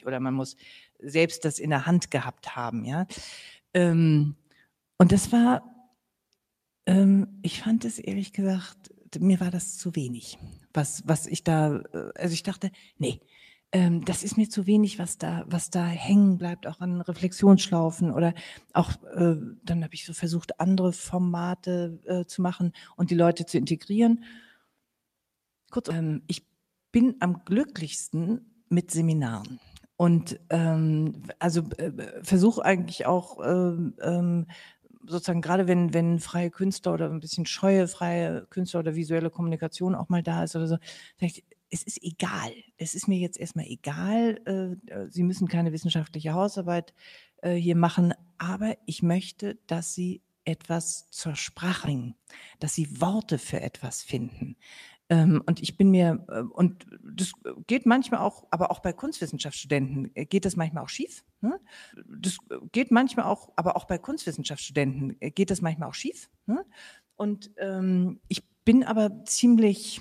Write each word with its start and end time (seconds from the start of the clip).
nicht. 0.00 0.06
Oder 0.06 0.20
man 0.20 0.34
muss 0.34 0.56
selbst 0.98 1.44
das 1.44 1.58
in 1.58 1.70
der 1.70 1.86
Hand 1.86 2.10
gehabt 2.10 2.56
haben, 2.56 2.84
ja. 2.84 3.06
Ähm, 3.74 4.36
und 4.98 5.12
das 5.12 5.32
war, 5.32 5.62
ähm, 6.86 7.38
ich 7.42 7.62
fand 7.62 7.84
es 7.84 7.98
ehrlich 7.98 8.32
gesagt, 8.32 8.90
mir 9.18 9.40
war 9.40 9.50
das 9.50 9.76
zu 9.76 9.96
wenig, 9.96 10.38
was, 10.72 11.02
was 11.06 11.26
ich 11.26 11.42
da, 11.42 11.76
äh, 11.92 12.12
also 12.16 12.34
ich 12.34 12.42
dachte, 12.42 12.70
nee, 12.98 13.20
ähm, 13.72 14.04
das 14.04 14.24
ist 14.24 14.36
mir 14.36 14.48
zu 14.48 14.66
wenig, 14.66 14.98
was 14.98 15.16
da, 15.16 15.44
was 15.46 15.70
da 15.70 15.86
hängen 15.86 16.38
bleibt, 16.38 16.66
auch 16.66 16.80
an 16.80 17.00
Reflexionsschlaufen 17.00 18.10
oder 18.10 18.34
auch, 18.72 18.90
äh, 19.14 19.36
dann 19.64 19.84
habe 19.84 19.94
ich 19.94 20.04
so 20.04 20.12
versucht, 20.12 20.58
andere 20.60 20.92
Formate 20.92 22.00
äh, 22.04 22.24
zu 22.26 22.42
machen 22.42 22.72
und 22.96 23.10
die 23.10 23.14
Leute 23.16 23.46
zu 23.46 23.58
integrieren. 23.58 24.24
Kurz, 25.70 25.88
ähm, 25.88 26.22
ich 26.26 26.44
bin 26.90 27.14
am 27.20 27.44
glücklichsten 27.44 28.64
mit 28.68 28.90
Seminaren. 28.90 29.60
Und 30.00 30.40
ähm, 30.48 31.24
also 31.40 31.60
äh, 31.76 31.92
versuche 32.22 32.64
eigentlich 32.64 33.04
auch 33.04 33.38
ähm, 33.44 33.92
ähm, 34.00 34.46
sozusagen 35.06 35.42
gerade 35.42 35.68
wenn, 35.68 35.92
wenn 35.92 36.20
freie 36.20 36.50
Künstler 36.50 36.94
oder 36.94 37.10
ein 37.10 37.20
bisschen 37.20 37.44
scheue 37.44 37.86
freie 37.86 38.46
Künstler 38.46 38.80
oder 38.80 38.94
visuelle 38.94 39.28
Kommunikation 39.28 39.94
auch 39.94 40.08
mal 40.08 40.22
da 40.22 40.42
ist 40.42 40.56
oder 40.56 40.68
so, 40.68 40.78
ich, 41.18 41.44
es 41.68 41.82
ist 41.82 42.02
egal. 42.02 42.50
Es 42.78 42.94
ist 42.94 43.08
mir 43.08 43.18
jetzt 43.18 43.38
erstmal 43.38 43.66
egal. 43.66 44.40
Äh, 44.46 44.90
äh, 44.90 45.10
Sie 45.10 45.22
müssen 45.22 45.48
keine 45.48 45.70
wissenschaftliche 45.70 46.32
Hausarbeit 46.32 46.94
äh, 47.42 47.52
hier 47.52 47.76
machen, 47.76 48.14
aber 48.38 48.78
ich 48.86 49.02
möchte, 49.02 49.58
dass 49.66 49.92
Sie 49.92 50.22
etwas 50.46 51.10
zur 51.10 51.36
Sprache 51.36 51.88
bringen, 51.88 52.14
dass 52.58 52.72
Sie 52.72 53.02
Worte 53.02 53.36
für 53.36 53.60
etwas 53.60 54.02
finden. 54.02 54.56
Ähm, 55.10 55.42
und 55.44 55.60
ich 55.60 55.76
bin 55.76 55.90
mir, 55.90 56.24
und 56.52 56.86
das 57.02 57.32
geht 57.66 57.84
manchmal 57.84 58.20
auch, 58.20 58.46
aber 58.50 58.70
auch 58.70 58.78
bei 58.78 58.92
Kunstwissenschaftsstudenten 58.92 60.12
geht 60.14 60.44
das 60.44 60.56
manchmal 60.56 60.84
auch 60.84 60.88
schief. 60.88 61.24
Ne? 61.40 61.60
Das 62.06 62.38
geht 62.70 62.92
manchmal 62.92 63.26
auch, 63.26 63.52
aber 63.56 63.76
auch 63.76 63.86
bei 63.86 63.98
Kunstwissenschaftsstudenten 63.98 65.18
geht 65.34 65.50
das 65.50 65.60
manchmal 65.60 65.88
auch 65.88 65.94
schief. 65.94 66.30
Ne? 66.46 66.64
Und 67.16 67.50
ähm, 67.58 68.20
ich 68.28 68.48
bin 68.64 68.84
aber 68.84 69.24
ziemlich, 69.24 70.00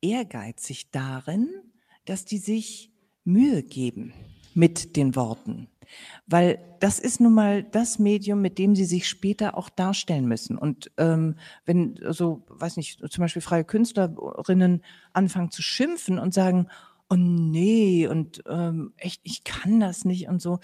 ehrgeizig 0.00 0.90
darin, 0.90 1.48
dass 2.06 2.24
die 2.24 2.38
sich 2.38 2.90
Mühe 3.24 3.62
geben 3.62 4.14
mit 4.54 4.96
den 4.96 5.14
Worten. 5.14 5.68
Weil 6.26 6.58
das 6.80 6.98
ist 6.98 7.20
nun 7.20 7.34
mal 7.34 7.62
das 7.62 7.98
Medium, 7.98 8.40
mit 8.40 8.58
dem 8.58 8.74
sie 8.74 8.84
sich 8.84 9.08
später 9.08 9.56
auch 9.56 9.68
darstellen 9.68 10.26
müssen. 10.26 10.56
Und 10.56 10.90
ähm, 10.96 11.36
wenn 11.64 11.98
so, 12.08 12.44
weiß 12.48 12.76
nicht, 12.76 13.00
zum 13.10 13.22
Beispiel 13.22 13.42
freie 13.42 13.64
Künstlerinnen 13.64 14.82
anfangen 15.12 15.50
zu 15.50 15.62
schimpfen 15.62 16.18
und 16.18 16.34
sagen, 16.34 16.68
oh 17.08 17.16
nee, 17.16 18.06
und 18.06 18.42
ähm, 18.46 18.92
echt, 18.96 19.20
ich 19.24 19.44
kann 19.44 19.80
das 19.80 20.04
nicht 20.04 20.28
und 20.28 20.40
so, 20.40 20.60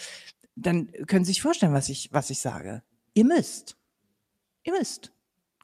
dann 0.55 0.91
können 1.07 1.25
Sie 1.25 1.33
sich 1.33 1.43
vorstellen, 1.43 1.75
was 1.75 1.89
ich, 1.89 2.13
was 2.13 2.31
ich 2.31 2.39
sage. 2.39 2.83
Ihr 3.15 3.25
müsst. 3.25 3.77
Ihr 4.65 4.73
müsst. 4.73 5.13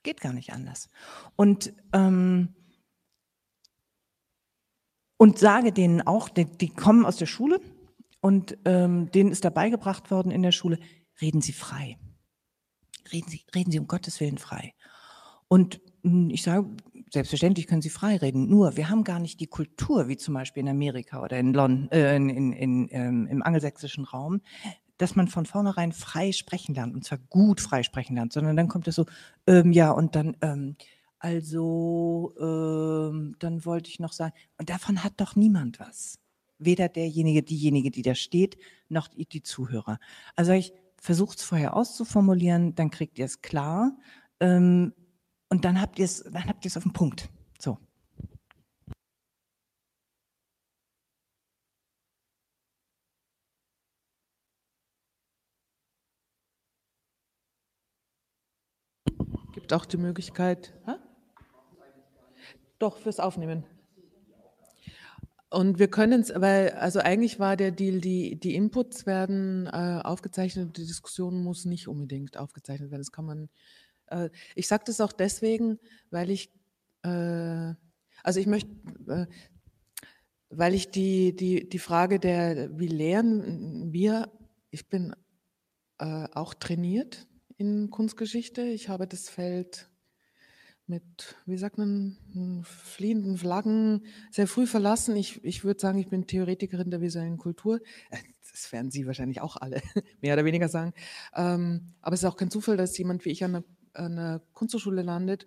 Geht 0.02 0.20
gar 0.20 0.32
nicht 0.32 0.52
anders. 0.52 0.88
Und 1.36 1.72
ähm, 1.92 2.54
und 5.22 5.38
sage 5.38 5.72
denen 5.72 6.02
auch, 6.02 6.28
die, 6.28 6.46
die 6.46 6.68
kommen 6.68 7.06
aus 7.06 7.16
der 7.16 7.26
Schule 7.26 7.60
und 8.22 8.56
ähm, 8.64 9.10
denen 9.10 9.32
ist 9.32 9.44
dabei 9.44 9.68
gebracht 9.68 10.10
worden 10.12 10.30
in 10.30 10.42
der 10.42 10.52
Schule, 10.52 10.78
reden 11.20 11.42
Sie 11.42 11.52
frei. 11.52 11.98
Reden 13.12 13.28
Sie, 13.28 13.44
reden 13.52 13.72
Sie 13.72 13.80
um 13.80 13.88
Gottes 13.88 14.20
Willen 14.20 14.38
frei. 14.38 14.74
Und 15.48 15.80
hm, 16.04 16.30
ich 16.30 16.44
sage, 16.44 16.68
selbstverständlich 17.12 17.66
können 17.66 17.82
Sie 17.82 17.90
frei 17.90 18.16
reden. 18.16 18.48
Nur, 18.48 18.76
wir 18.76 18.88
haben 18.88 19.02
gar 19.02 19.18
nicht 19.18 19.40
die 19.40 19.48
Kultur, 19.48 20.06
wie 20.06 20.16
zum 20.16 20.34
Beispiel 20.34 20.62
in 20.62 20.68
Amerika 20.68 21.20
oder 21.20 21.36
in 21.36 21.52
London, 21.52 21.90
äh, 21.90 22.14
in, 22.14 22.30
in, 22.30 22.52
in, 22.52 22.88
ähm, 22.92 23.26
im 23.26 23.42
angelsächsischen 23.42 24.04
Raum, 24.04 24.40
dass 24.98 25.16
man 25.16 25.26
von 25.26 25.44
vornherein 25.44 25.90
frei 25.90 26.30
sprechen 26.30 26.76
lernt, 26.76 26.94
und 26.94 27.04
zwar 27.04 27.18
gut 27.18 27.60
frei 27.60 27.82
sprechen 27.82 28.14
lernt, 28.14 28.32
sondern 28.32 28.56
dann 28.56 28.68
kommt 28.68 28.86
es 28.86 28.94
so, 28.94 29.04
ähm, 29.48 29.72
ja, 29.72 29.90
und 29.90 30.14
dann, 30.14 30.36
ähm, 30.42 30.76
also, 31.18 32.34
ähm, 32.40 33.34
dann 33.40 33.64
wollte 33.64 33.90
ich 33.90 33.98
noch 33.98 34.12
sagen, 34.12 34.32
und 34.58 34.70
davon 34.70 35.02
hat 35.02 35.14
doch 35.16 35.34
niemand 35.34 35.80
was. 35.80 36.21
Weder 36.64 36.88
derjenige, 36.88 37.42
diejenige, 37.42 37.90
die 37.90 38.02
da 38.02 38.14
steht, 38.14 38.56
noch 38.88 39.08
die, 39.08 39.26
die 39.26 39.42
Zuhörer. 39.42 39.98
Also 40.36 40.52
ich 40.52 40.72
versucht 40.96 41.38
es 41.38 41.44
vorher 41.44 41.76
auszuformulieren, 41.76 42.74
dann 42.74 42.90
kriegt 42.90 43.18
ihr 43.18 43.24
es 43.24 43.42
klar 43.42 43.96
ähm, 44.40 44.92
und 45.48 45.64
dann 45.64 45.80
habt 45.80 45.98
ihr 45.98 46.04
es, 46.04 46.22
dann 46.22 46.46
habt 46.46 46.64
ihr 46.64 46.68
es 46.68 46.76
auf 46.76 46.84
den 46.84 46.92
Punkt. 46.92 47.28
So. 47.58 47.78
Gibt 59.52 59.72
auch 59.72 59.84
die 59.84 59.96
Möglichkeit. 59.96 60.72
Hä? 60.86 60.92
Doch, 62.78 62.98
fürs 62.98 63.20
Aufnehmen. 63.20 63.64
Und 65.52 65.78
wir 65.78 65.88
können 65.88 66.22
es, 66.22 66.32
weil, 66.34 66.70
also 66.70 67.00
eigentlich 67.00 67.38
war 67.38 67.58
der 67.58 67.72
Deal, 67.72 68.00
die, 68.00 68.40
die 68.40 68.54
Inputs 68.54 69.04
werden 69.04 69.66
äh, 69.66 70.00
aufgezeichnet, 70.02 70.78
die 70.78 70.86
Diskussion 70.86 71.42
muss 71.42 71.66
nicht 71.66 71.88
unbedingt 71.88 72.38
aufgezeichnet 72.38 72.90
werden. 72.90 73.02
Das 73.02 73.12
kann 73.12 73.26
man, 73.26 73.48
äh, 74.06 74.30
ich 74.54 74.66
sage 74.66 74.84
das 74.86 75.02
auch 75.02 75.12
deswegen, 75.12 75.78
weil 76.10 76.30
ich, 76.30 76.50
äh, 77.02 77.74
also 78.22 78.40
ich 78.40 78.46
möchte, 78.46 78.70
äh, 79.08 79.26
weil 80.48 80.72
ich 80.72 80.90
die, 80.90 81.36
die, 81.36 81.68
die 81.68 81.78
Frage 81.78 82.18
der, 82.18 82.78
wie 82.78 82.88
lehren 82.88 83.92
wir, 83.92 84.32
ich 84.70 84.88
bin 84.88 85.14
äh, 85.98 86.28
auch 86.32 86.54
trainiert 86.54 87.26
in 87.58 87.90
Kunstgeschichte. 87.90 88.62
Ich 88.62 88.88
habe 88.88 89.06
das 89.06 89.28
Feld 89.28 89.90
mit, 90.92 91.36
wie 91.46 91.56
sagt 91.56 91.78
man, 91.78 92.18
fliehenden 92.64 93.38
Flaggen 93.38 94.04
sehr 94.30 94.46
früh 94.46 94.66
verlassen. 94.66 95.16
Ich, 95.16 95.42
ich 95.42 95.64
würde 95.64 95.80
sagen, 95.80 95.98
ich 95.98 96.08
bin 96.08 96.26
Theoretikerin 96.26 96.90
der 96.90 97.00
visuellen 97.00 97.38
Kultur. 97.38 97.80
Äh, 98.10 98.18
das 98.50 98.70
werden 98.72 98.90
Sie 98.90 99.06
wahrscheinlich 99.06 99.40
auch 99.40 99.56
alle 99.56 99.80
mehr 100.20 100.34
oder 100.34 100.44
weniger 100.44 100.68
sagen. 100.68 100.92
Ähm, 101.34 101.94
aber 102.02 102.12
es 102.12 102.22
ist 102.22 102.28
auch 102.28 102.36
kein 102.36 102.50
Zufall, 102.50 102.76
dass 102.76 102.98
jemand 102.98 103.24
wie 103.24 103.30
ich 103.30 103.42
an 103.42 103.54
einer, 103.54 103.64
an 103.94 104.18
einer 104.18 104.42
Kunsthochschule 104.52 105.00
landet. 105.00 105.46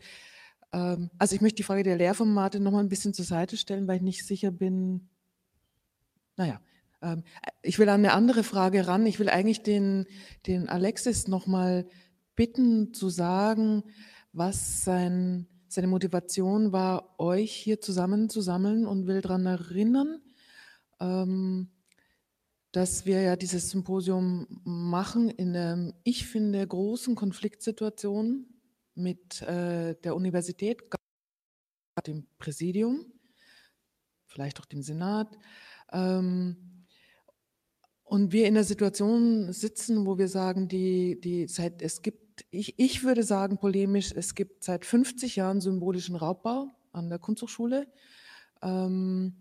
Ähm, 0.74 1.12
also 1.20 1.36
ich 1.36 1.42
möchte 1.42 1.58
die 1.58 1.64
Frage 1.64 1.84
der 1.84 1.98
Lehrformate 1.98 2.60
noch 2.60 2.72
mal 2.72 2.80
ein 2.80 2.90
bisschen 2.90 3.14
zur 3.14 3.26
Seite 3.26 3.56
stellen, 3.56 3.88
weil 3.88 3.98
ich 3.98 4.02
nicht 4.02 4.26
sicher 4.26 4.50
bin. 4.50 5.10
Naja, 6.38 6.60
ähm, 7.04 7.24
ich 7.62 7.78
will 7.78 7.90
an 7.90 8.00
eine 8.00 8.14
andere 8.14 8.44
Frage 8.44 8.88
ran. 8.88 9.06
Ich 9.06 9.20
will 9.20 9.30
eigentlich 9.30 9.62
den, 9.62 10.08
den 10.48 10.70
Alexis 10.70 11.28
noch 11.28 11.46
mal 11.46 11.86
bitten 12.36 12.96
zu 12.96 13.10
sagen, 13.10 13.84
was 14.36 14.84
sein, 14.84 15.48
seine 15.68 15.88
Motivation 15.88 16.72
war, 16.72 17.20
euch 17.20 17.54
hier 17.54 17.80
zusammenzusammeln 17.80 18.86
und 18.86 19.08
will 19.08 19.22
daran 19.22 19.46
erinnern, 19.46 20.22
ähm, 21.00 21.70
dass 22.72 23.06
wir 23.06 23.22
ja 23.22 23.38
dieses 23.38 23.70
Symposium 23.70 24.48
machen 24.66 25.30
in 25.30 25.56
einer, 25.56 25.94
ich 26.04 26.28
finde, 26.28 26.68
großen 26.68 27.16
Konfliktsituation 27.16 28.46
mit 28.94 29.42
äh, 29.44 29.96
der 30.04 30.16
Universität, 30.16 30.82
dem 32.06 32.28
Präsidium, 32.38 33.06
vielleicht 34.28 34.60
auch 34.60 34.66
dem 34.66 34.82
Senat. 34.82 35.38
Ähm, 35.94 36.86
und 38.04 38.34
wir 38.34 38.48
in 38.48 38.54
der 38.56 38.66
Situation 38.66 39.54
sitzen, 39.54 40.06
wo 40.06 40.18
wir 40.18 40.28
sagen, 40.28 40.68
die, 40.68 41.20
die 41.22 41.48
seit, 41.48 41.82
es 41.82 42.02
gibt 42.02 42.25
ich, 42.50 42.80
ich 42.80 43.04
würde 43.04 43.24
sagen 43.24 43.58
polemisch, 43.58 44.12
es 44.12 44.36
gibt 44.36 44.64
seit 44.64 44.86
50 44.86 45.36
Jahren 45.36 45.62
symbolischen 45.62 46.16
Raubbau 46.16 46.70
an 46.92 47.10
der 47.10 47.20
Kunsthochschule. 47.20 47.88
Ähm, 48.62 49.36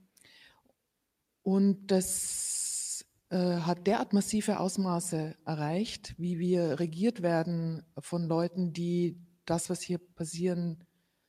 und 1.43 1.87
das 1.91 3.05
äh, 3.31 3.37
hat 3.37 3.87
derart 3.87 4.13
massive 4.13 4.61
Ausmaße 4.61 5.37
erreicht, 5.45 6.15
wie 6.19 6.39
wir 6.39 6.81
regiert 6.81 7.23
werden 7.23 7.83
von 7.99 8.25
Leuten, 8.29 8.73
die 8.73 9.19
das, 9.45 9.71
was 9.71 9.83
hier 9.83 9.99
passieren, 9.99 10.85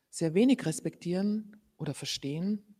sehr 0.10 0.34
wenig 0.34 0.66
respektieren 0.66 1.58
oder 1.78 1.94
verstehen, 1.94 2.76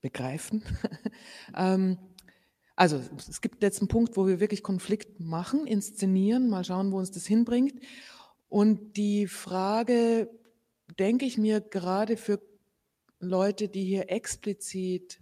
begreifen. 0.00 0.62
ähm, 1.56 1.98
also 2.78 3.00
es 3.28 3.40
gibt 3.40 3.60
jetzt 3.64 3.80
einen 3.80 3.88
Punkt, 3.88 4.16
wo 4.16 4.28
wir 4.28 4.38
wirklich 4.38 4.62
Konflikt 4.62 5.18
machen, 5.18 5.66
inszenieren, 5.66 6.48
mal 6.48 6.62
schauen, 6.62 6.92
wo 6.92 6.98
uns 6.98 7.10
das 7.10 7.26
hinbringt. 7.26 7.74
Und 8.48 8.96
die 8.96 9.26
Frage, 9.26 10.30
denke 10.96 11.26
ich 11.26 11.38
mir, 11.38 11.60
gerade 11.60 12.16
für 12.16 12.40
Leute, 13.18 13.68
die 13.68 13.84
hier 13.84 14.10
explizit 14.12 15.20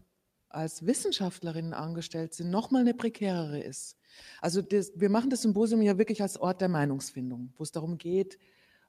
als 0.51 0.85
Wissenschaftlerinnen 0.85 1.73
angestellt 1.73 2.35
sind, 2.35 2.51
nochmal 2.51 2.83
eine 2.83 2.93
prekärere 2.93 3.59
ist. 3.59 3.97
Also 4.43 4.61
das, 4.61 4.93
wir 4.95 5.09
machen 5.09 5.31
das 5.31 5.41
Symposium 5.41 5.81
ja 5.81 5.97
wirklich 5.97 6.21
als 6.21 6.39
Ort 6.39 6.61
der 6.61 6.69
Meinungsfindung, 6.69 7.55
wo 7.57 7.63
es 7.63 7.73
darum 7.73 7.97
geht, 7.97 8.39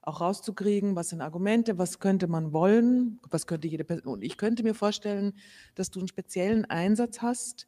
auch 0.02 0.20
rauszukriegen, 0.20 0.94
was 0.94 1.08
sind 1.08 1.22
Argumente, 1.22 1.78
was 1.78 2.00
könnte 2.00 2.26
man 2.26 2.52
wollen, 2.52 3.18
was 3.30 3.46
könnte 3.46 3.66
jede 3.66 3.84
Person. 3.84 4.12
Und 4.12 4.22
ich 4.22 4.36
könnte 4.36 4.62
mir 4.62 4.74
vorstellen, 4.74 5.32
dass 5.74 5.90
du 5.90 6.00
einen 6.00 6.08
speziellen 6.08 6.66
Einsatz 6.66 7.22
hast, 7.22 7.67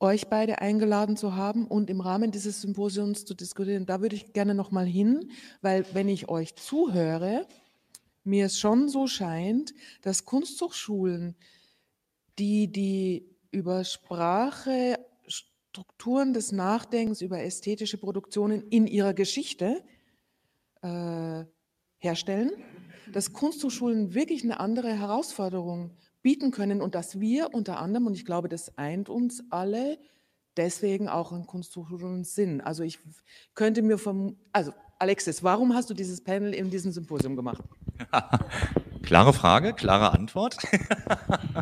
euch 0.00 0.28
beide 0.28 0.60
eingeladen 0.60 1.16
zu 1.16 1.34
haben 1.34 1.66
und 1.66 1.90
im 1.90 2.00
Rahmen 2.00 2.30
dieses 2.30 2.60
Symposiums 2.60 3.24
zu 3.24 3.34
diskutieren. 3.34 3.86
Da 3.86 4.00
würde 4.00 4.16
ich 4.16 4.32
gerne 4.32 4.54
noch 4.54 4.70
mal 4.70 4.86
hin, 4.86 5.30
weil 5.60 5.84
wenn 5.92 6.08
ich 6.08 6.28
euch 6.28 6.54
zuhöre, 6.54 7.46
mir 8.24 8.46
es 8.46 8.58
schon 8.58 8.88
so 8.88 9.06
scheint, 9.06 9.74
dass 10.02 10.24
Kunsthochschulen, 10.24 11.34
die 12.38 12.70
die 12.70 13.28
über 13.50 13.84
Sprache, 13.84 14.98
Strukturen 15.26 16.32
des 16.32 16.52
Nachdenkens, 16.52 17.20
über 17.20 17.40
ästhetische 17.40 17.98
Produktionen 17.98 18.62
in 18.68 18.86
ihrer 18.86 19.14
Geschichte 19.14 19.82
äh, 20.82 21.44
herstellen, 21.98 22.52
dass 23.12 23.32
Kunsthochschulen 23.32 24.14
wirklich 24.14 24.44
eine 24.44 24.60
andere 24.60 24.92
Herausforderung 24.92 25.96
bieten 26.28 26.50
können 26.50 26.82
und 26.82 26.94
dass 26.94 27.20
wir 27.20 27.54
unter 27.54 27.78
anderem, 27.78 28.06
und 28.06 28.12
ich 28.12 28.26
glaube, 28.26 28.50
das 28.50 28.76
eint 28.76 29.08
uns 29.08 29.42
alle, 29.48 29.98
deswegen 30.58 31.08
auch 31.08 31.32
in 31.32 31.46
Kunsthochschulen 31.46 32.22
sind. 32.24 32.60
Also 32.60 32.82
ich 32.82 32.98
könnte 33.54 33.80
mir 33.80 33.96
vom, 33.96 34.36
also 34.52 34.74
Alexis, 34.98 35.42
warum 35.42 35.72
hast 35.72 35.88
du 35.88 35.94
dieses 35.94 36.22
Panel 36.22 36.52
in 36.52 36.68
diesem 36.68 36.92
Symposium 36.92 37.34
gemacht? 37.34 37.62
klare 39.02 39.32
Frage, 39.32 39.72
klare 39.72 40.12
Antwort. 40.12 40.58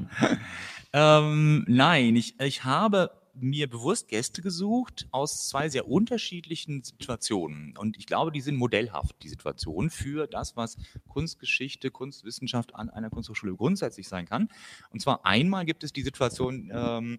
ähm, 0.92 1.64
nein, 1.68 2.16
ich, 2.16 2.40
ich 2.40 2.64
habe 2.64 3.12
mir 3.38 3.68
bewusst 3.68 4.08
Gäste 4.08 4.42
gesucht 4.42 5.06
aus 5.10 5.48
zwei 5.48 5.68
sehr 5.68 5.88
unterschiedlichen 5.88 6.82
Situationen. 6.82 7.76
Und 7.76 7.96
ich 7.98 8.06
glaube, 8.06 8.32
die 8.32 8.40
sind 8.40 8.56
modellhaft, 8.56 9.16
die 9.22 9.28
Situationen, 9.28 9.90
für 9.90 10.26
das, 10.26 10.56
was 10.56 10.76
Kunstgeschichte, 11.08 11.90
Kunstwissenschaft 11.90 12.74
an 12.74 12.90
einer 12.90 13.10
Kunsthochschule 13.10 13.54
grundsätzlich 13.54 14.08
sein 14.08 14.26
kann. 14.26 14.48
Und 14.90 15.00
zwar 15.00 15.24
einmal 15.26 15.64
gibt 15.64 15.84
es 15.84 15.92
die 15.92 16.02
Situation 16.02 16.70
ähm, 16.72 17.18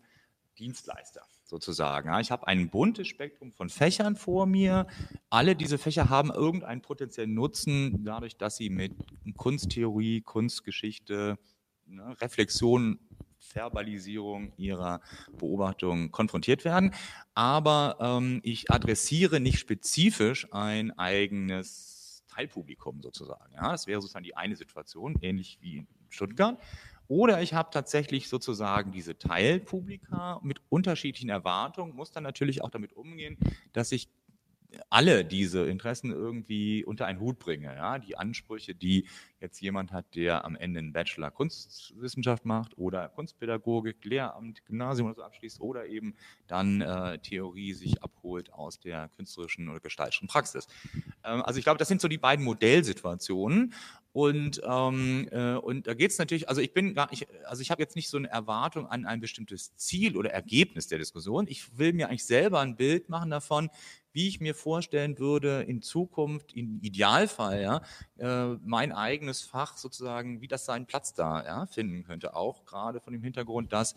Dienstleister 0.58 1.22
sozusagen. 1.44 2.20
ich 2.20 2.32
habe 2.32 2.48
ein 2.48 2.70
buntes 2.70 3.08
Spektrum 3.08 3.52
von 3.52 3.70
Fächern 3.70 4.16
vor 4.16 4.46
mir. 4.46 4.88
Alle 5.30 5.56
diese 5.56 5.78
Fächer 5.78 6.10
haben 6.10 6.30
irgendeinen 6.30 6.82
potenziellen 6.82 7.34
Nutzen, 7.34 8.04
dadurch, 8.04 8.38
dass 8.38 8.58
sie 8.58 8.70
mit 8.70 8.94
Kunsttheorie, 9.38 10.22
Kunstgeschichte, 10.22 11.38
ne, 11.86 12.16
Reflexion 12.20 13.00
Verbalisierung 13.40 14.52
ihrer 14.58 15.02
Beobachtung 15.38 16.12
konfrontiert 16.12 16.66
werden. 16.66 16.94
Aber 17.34 17.98
ähm, 18.00 18.40
ich 18.44 18.72
adressiere 18.72 19.40
nicht 19.40 19.60
spezifisch 19.60 20.48
ein 20.52 20.98
eigenes 20.98 22.24
Teilpublikum 22.28 23.02
sozusagen. 23.02 23.54
Ja, 23.54 23.72
das 23.72 23.88
wäre 23.88 24.02
sozusagen 24.02 24.24
die 24.24 24.36
eine 24.36 24.56
Situation, 24.56 25.16
ähnlich 25.22 25.58
wie 25.62 25.78
in 25.78 25.88
Stuttgart. 26.10 26.60
Oder 27.08 27.42
ich 27.42 27.54
habe 27.54 27.70
tatsächlich 27.72 28.28
sozusagen 28.28 28.92
diese 28.92 29.18
Teilpublika 29.18 30.40
mit 30.44 30.62
unterschiedlichen 30.70 31.30
Erwartungen, 31.30 31.96
muss 31.96 32.12
dann 32.12 32.24
natürlich 32.24 32.62
auch 32.64 32.70
damit 32.70 32.94
umgehen, 32.94 33.38
dass 33.72 33.92
ich 33.92 34.10
alle 34.90 35.24
diese 35.24 35.66
Interessen 35.66 36.12
irgendwie 36.12 36.84
unter 36.84 37.06
einen 37.06 37.20
Hut 37.20 37.40
bringe. 37.40 37.74
Ja? 37.76 38.00
Die 38.00 38.18
Ansprüche, 38.18 38.76
die 38.76 39.08
jetzt 39.40 39.62
jemand 39.62 39.92
hat, 39.92 40.16
der 40.16 40.46
am 40.46 40.56
Ende 40.56 40.80
einen 40.80 40.94
Bachelor 40.94 41.32
Kunstwissenschaft 41.32 42.46
macht 42.46 42.78
oder 42.78 43.08
Kunstpädagogik, 43.10 44.04
Lehramt, 44.04 44.66
Gymnasium 44.66 45.08
oder 45.08 45.16
so 45.16 45.24
abschließt 45.24 45.62
oder 45.62 45.86
eben 45.86 46.16
dann 46.48 46.82
äh, 46.82 47.20
Theorie 47.20 47.74
sich 47.74 48.02
abholt 48.04 48.52
aus 48.52 48.80
der 48.80 49.10
künstlerischen 49.10 49.70
oder 49.70 49.80
gestalterischen 49.80 50.28
Praxis. 50.28 50.68
Ähm, 51.24 51.42
also 51.44 51.60
ich 51.60 51.64
glaube, 51.64 51.78
das 51.78 51.88
sind 51.88 52.02
so 52.02 52.08
die 52.08 52.18
beiden 52.18 52.44
Modellsituationen. 52.44 53.74
Und, 54.14 54.62
ähm, 54.66 55.30
äh, 55.32 55.58
und 55.58 55.86
da 55.86 55.94
geht 55.94 56.10
es 56.10 56.18
natürlich, 56.18 56.50
also 56.50 56.60
ich 56.60 56.74
bin 56.74 56.96
gar 56.96 57.08
nicht, 57.12 57.28
also 57.46 57.62
ich 57.62 57.70
habe 57.70 57.84
jetzt 57.84 57.96
nicht 57.96 58.10
so 58.10 58.18
eine 58.18 58.28
Erwartung 58.28 58.88
an 58.88 59.06
ein 59.06 59.20
bestimmtes 59.20 59.76
Ziel 59.76 60.18
oder 60.18 60.32
Ergebnis 60.32 60.88
der 60.88 60.98
Diskussion. 60.98 61.46
Ich 61.48 61.78
will 61.78 61.94
mir 61.94 62.10
eigentlich 62.10 62.26
selber 62.26 62.62
ein 62.62 62.76
Bild 62.76 63.10
machen 63.10 63.30
davon, 63.30 63.70
wie 64.18 64.28
ich 64.28 64.40
mir 64.40 64.56
vorstellen 64.56 65.20
würde, 65.20 65.62
in 65.62 65.84
Zukunft, 65.84 66.52
im 66.54 66.80
Idealfall, 66.82 67.62
ja, 67.62 67.82
äh, 68.18 68.58
mein 68.66 68.92
eigenes 68.92 69.44
Fach 69.44 69.78
sozusagen, 69.78 70.42
wie 70.42 70.48
das 70.48 70.66
seinen 70.66 70.88
Platz 70.88 71.14
da 71.14 71.46
ja, 71.46 71.68
finden 71.68 72.04
könnte. 72.04 72.36
Auch 72.36 72.66
gerade 72.66 73.00
von 73.00 73.14
dem 73.14 73.22
Hintergrund, 73.22 73.72
dass 73.72 73.94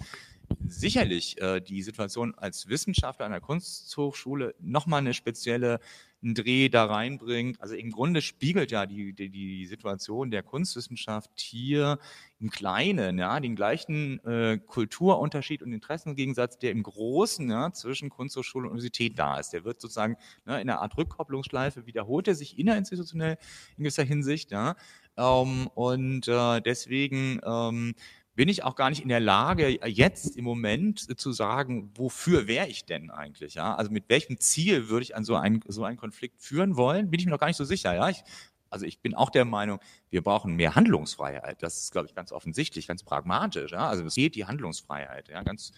sicherlich 0.67 1.41
äh, 1.41 1.61
die 1.61 1.81
Situation 1.81 2.35
als 2.35 2.69
Wissenschaftler 2.69 3.31
der 3.31 3.41
Kunsthochschule 3.41 4.55
nochmal 4.61 4.99
eine 4.99 5.15
spezielle 5.15 5.81
einen 6.23 6.35
Dreh 6.35 6.69
da 6.69 6.85
reinbringt. 6.85 7.61
Also 7.61 7.75
im 7.75 7.91
Grunde 7.91 8.23
spiegelt 8.23 8.71
ja 8.71 8.87
die, 8.87 9.13
die, 9.13 9.31
die 9.31 9.67
Situation 9.67 10.31
der 10.31 10.43
Kunstwissenschaft 10.43 11.31
hier 11.37 11.99
im 12.41 12.51
Kleinen, 12.51 13.19
ja, 13.19 13.39
den 13.41 13.55
gleichen 13.55 14.23
äh, 14.25 14.59
Kulturunterschied 14.59 15.63
und 15.63 15.73
Interessengegensatz, 15.73 16.59
der 16.59 16.73
im 16.73 16.83
Großen 16.83 17.51
ja, 17.51 17.73
zwischen 17.73 18.11
Kunsthochschule 18.11 18.67
und 18.67 18.73
Universität 18.73 19.19
da 19.19 19.39
ist. 19.39 19.53
Der 19.53 19.65
wird 19.65 19.81
sozusagen 19.81 20.17
ne, 20.47 20.61
in 20.61 20.69
einer 20.69 20.81
Art 20.81 20.97
Rückkopplungsschleife 20.97 21.87
wiederholt 21.87 22.29
er 22.29 22.35
sich 22.35 22.59
innerinstitutionell 22.59 23.37
in 23.77 23.85
gewisser 23.85 24.05
Hinsicht, 24.05 24.51
ja. 24.51 24.77
Ähm, 25.17 25.69
und 25.75 26.29
äh, 26.29 26.61
deswegen 26.61 27.41
ähm, 27.45 27.95
bin 28.35 28.49
ich 28.49 28.65
auch 28.65 28.77
gar 28.77 28.91
nicht 28.91 29.03
in 29.03 29.09
der 29.09 29.21
Lage, 29.21 29.87
jetzt 29.87 30.37
im 30.37 30.45
Moment 30.45 31.21
zu 31.21 31.33
sagen, 31.33 31.91
wofür 31.95 32.47
wäre 32.47 32.69
ich 32.69 32.85
denn 32.85 33.11
eigentlich? 33.11 33.55
Ja? 33.55 33.75
Also 33.75 33.91
mit 33.91 34.09
welchem 34.09 34.39
Ziel 34.39 34.89
würde 34.89 35.03
ich 35.03 35.17
an 35.17 35.25
so 35.25 35.37
einen, 35.37 35.61
so 35.67 35.85
einen 35.85 35.97
Konflikt 35.97 36.41
führen 36.41 36.77
wollen, 36.77 37.11
bin 37.11 37.21
ich 37.21 37.27
mir 37.27 37.33
noch 37.33 37.41
gar 37.41 37.49
nicht 37.49 37.57
so 37.57 37.65
sicher. 37.65 37.95
Ja? 37.95 38.09
Ich, 38.09 38.23
also 38.71 38.87
ich 38.87 39.01
bin 39.01 39.15
auch 39.15 39.31
der 39.31 39.45
Meinung, 39.45 39.81
wir 40.11 40.23
brauchen 40.23 40.55
mehr 40.55 40.75
Handlungsfreiheit. 40.77 41.63
Das 41.63 41.83
ist, 41.83 41.93
glaube 41.93 42.07
ich, 42.07 42.15
ganz 42.15 42.33
offensichtlich, 42.33 42.87
ganz 42.87 43.03
pragmatisch. 43.03 43.73
Ja? 43.73 43.89
Also 43.89 44.05
es 44.05 44.15
geht 44.15 44.37
die 44.37 44.47
Handlungsfreiheit, 44.47 45.29
ja? 45.29 45.43
ganz 45.43 45.73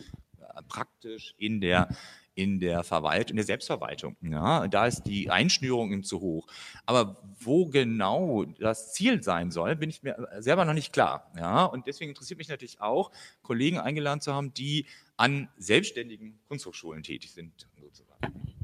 praktisch 0.69 1.35
in 1.39 1.61
der 1.61 1.89
in 2.35 2.61
der 2.61 2.83
Verwaltung, 2.83 3.31
in 3.31 3.37
der 3.37 3.45
Selbstverwaltung. 3.45 4.17
Ja, 4.23 4.67
da 4.67 4.87
ist 4.87 5.03
die 5.03 5.31
Einschnürung 5.31 5.93
ihm 5.93 6.03
zu 6.03 6.21
hoch. 6.21 6.47
Aber 6.87 7.23
wo 7.39 7.67
genau 7.67 8.45
das 8.45 8.93
Ziel 8.95 9.23
sein 9.23 9.51
soll, 9.51 9.77
bin 9.77 9.91
ich 9.91 10.03
mir 10.03 10.29
selber 10.39 10.65
noch 10.65 10.73
nicht 10.73 10.93
klar. 10.93 11.31
Ja, 11.37 11.65
und 11.65 11.87
deswegen 11.87 12.11
interessiert 12.11 12.39
mich 12.39 12.49
natürlich 12.49 12.81
auch, 12.81 13.11
Kollegen 13.43 13.79
eingeladen 13.79 14.21
zu 14.21 14.33
haben, 14.35 14.55
die 14.55 14.87
an 15.17 15.49
selbstständigen 15.59 16.41
Kunsthochschulen 16.49 17.03
tätig 17.03 17.33
sind. 17.33 17.69
Sozusagen. 17.79 18.55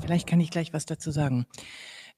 Vielleicht 0.00 0.26
kann 0.26 0.40
ich 0.40 0.50
gleich 0.50 0.72
was 0.72 0.86
dazu 0.86 1.12
sagen. 1.12 1.46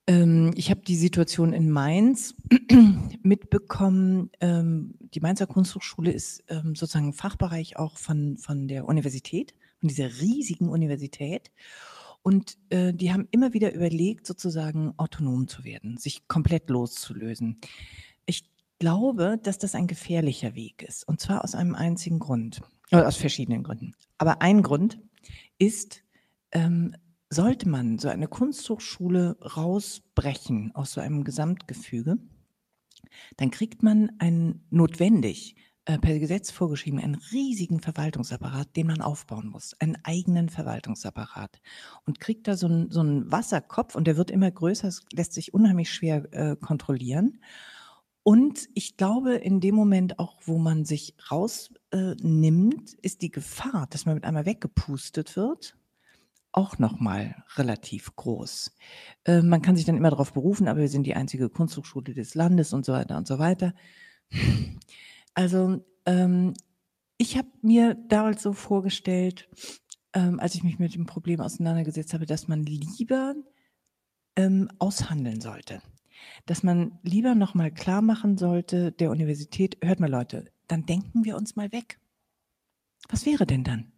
Ähm, 0.07 0.53
ich 0.57 0.71
habe 0.71 0.83
die 0.83 0.97
Situation 0.97 1.53
in 1.53 1.71
Mainz 1.71 2.35
mitbekommen. 3.23 4.31
Ähm, 4.41 4.95
die 5.01 5.21
Mainzer 5.21 5.47
Kunsthochschule 5.47 6.13
ist 6.13 6.45
ähm, 6.49 6.75
sozusagen 6.75 7.13
Fachbereich 7.13 7.77
auch 7.79 7.97
von, 7.97 8.37
von 8.37 8.69
der 8.69 8.87
Universität, 8.87 9.55
von 9.81 9.89
dieser 9.89 10.09
riesigen 10.21 10.69
Universität. 10.69 11.51
Und 12.23 12.57
äh, 12.71 12.93
die 12.93 13.13
haben 13.13 13.29
immer 13.31 13.53
wieder 13.53 13.75
überlegt, 13.75 14.27
sozusagen 14.27 14.95
autonom 14.97 15.47
zu 15.49 15.65
werden, 15.65 15.97
sich 15.99 16.27
komplett 16.27 16.71
loszulösen. 16.71 17.61
Ich 18.27 18.45
glaube, 18.79 19.39
dass 19.43 19.59
das 19.59 19.75
ein 19.75 19.87
gefährlicher 19.87 20.55
Weg 20.55 20.83
ist. 20.83 21.07
Und 21.07 21.21
zwar 21.21 21.45
aus 21.45 21.55
einem 21.55 21.75
einzigen 21.75 22.19
Grund. 22.19 22.63
Oder 22.93 23.09
aus 23.09 23.17
verschiedenen 23.17 23.63
Gründen. 23.63 23.95
Aber 24.19 24.43
ein 24.43 24.63
Grund 24.63 24.99
ist, 25.59 26.03
sollte 27.35 27.69
man 27.69 27.99
so 27.99 28.09
eine 28.09 28.29
Kunsthochschule 28.29 29.37
rausbrechen 29.41 30.75
aus 30.75 30.93
so 30.93 31.01
einem 31.01 31.25
Gesamtgefüge, 31.25 32.19
dann 33.37 33.51
kriegt 33.51 33.83
man 33.83 34.13
einen 34.19 34.67
notwendig 34.71 35.57
äh, 35.87 35.99
per 35.99 36.19
Gesetz 36.19 36.51
vorgeschrieben, 36.51 36.99
einen 36.99 37.21
riesigen 37.33 37.81
Verwaltungsapparat, 37.81 38.75
den 38.77 38.87
man 38.87 39.03
aufbauen 39.03 39.49
muss, 39.49 39.75
einen 39.81 39.99
eigenen 40.03 40.49
Verwaltungsapparat 40.49 41.61
und 42.07 42.21
kriegt 42.21 42.49
da 42.49 42.57
so 42.57 42.67
einen, 42.67 42.91
so 42.91 43.01
einen 43.01 43.31
Wasserkopf 43.31 43.95
und 43.95 44.07
der 44.07 44.17
wird 44.17 44.31
immer 44.31 44.51
größer, 44.51 44.89
es 44.89 45.03
lässt 45.13 45.35
sich 45.35 45.53
unheimlich 45.53 45.93
schwer 45.93 46.33
äh, 46.33 46.57
kontrollieren. 46.57 47.41
Und 48.23 48.71
ich 48.73 48.97
glaube, 48.97 49.35
in 49.35 49.61
dem 49.61 49.75
Moment 49.75 50.19
auch, 50.19 50.39
wo 50.47 50.57
man 50.57 50.87
sich 50.87 51.15
rausnimmt, 51.31 52.95
äh, 52.95 52.99
ist 53.03 53.21
die 53.21 53.31
Gefahr, 53.31 53.87
dass 53.91 54.07
man 54.07 54.15
mit 54.15 54.25
einmal 54.25 54.47
weggepustet 54.47 55.37
wird 55.37 55.77
auch 56.55 56.79
nochmal 56.79 57.35
relativ 57.57 58.15
groß. 58.15 58.77
Äh, 59.25 59.43
man 59.43 59.61
kann 59.61 59.77
sich 59.77 59.85
dann 59.85 59.97
immer 59.97 60.11
darauf 60.11 60.33
berufen, 60.33 60.69
aber 60.69 60.81
wir 60.81 60.89
sind 60.89 61.05
die 61.05 61.17
einzige 61.17 61.49
Kunsthochschule 61.51 62.15
des 62.15 62.35
Landes 62.35 62.73
und 62.73 62.85
so 62.85 62.93
weiter 62.93 63.17
und 63.17 63.27
so 63.27 63.39
weiter. 63.39 63.75
Also 65.37 65.85
ähm, 66.07 66.55
ich 67.19 67.37
habe 67.37 67.49
mir 67.61 67.97
damals 68.09 68.41
so 68.41 68.53
vorgestellt, 68.53 69.49
ähm, 70.13 70.39
als 70.39 70.55
ich 70.55 70.63
mich 70.63 70.79
mit 70.79 70.95
dem 70.95 71.07
Problem 71.07 71.41
auseinandergesetzt 71.41 72.15
habe, 72.15 72.25
dass 72.25 72.47
man 72.47 72.63
lieber 72.63 73.35
ähm, 74.37 74.71
aushandeln 74.79 75.41
sollte. 75.41 75.83
Dass 76.47 76.63
man 76.63 77.01
lieber 77.03 77.35
nochmal 77.35 77.73
klar 77.73 78.01
machen 78.01 78.39
sollte 78.39 78.93
der 78.93 79.11
Universität, 79.11 79.77
hört 79.83 79.99
mal 79.99 80.09
Leute, 80.09 80.45
dann 80.69 80.87
denken 80.87 81.25
wir 81.25 81.37
uns 81.37 81.57
mal 81.57 81.73
weg. 81.73 81.99
Was 83.09 83.27
wäre 83.27 83.45
denn 83.45 83.65
dann? 83.65 83.91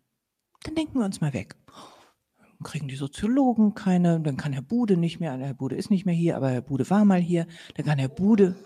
Dann 0.62 0.74
denken 0.74 0.98
wir 0.98 1.04
uns 1.04 1.20
mal 1.20 1.34
weg 1.34 1.54
kriegen 2.62 2.88
die 2.88 2.96
Soziologen 2.96 3.74
keine, 3.74 4.20
dann 4.20 4.36
kann 4.36 4.52
Herr 4.52 4.62
Bude 4.62 4.96
nicht 4.96 5.20
mehr, 5.20 5.36
Herr 5.36 5.54
Bude 5.54 5.76
ist 5.76 5.90
nicht 5.90 6.06
mehr 6.06 6.14
hier, 6.14 6.36
aber 6.36 6.50
Herr 6.50 6.62
Bude 6.62 6.88
war 6.90 7.04
mal 7.04 7.20
hier, 7.20 7.46
dann 7.74 7.86
kann 7.86 7.98
Herr 7.98 8.08
Bude. 8.08 8.56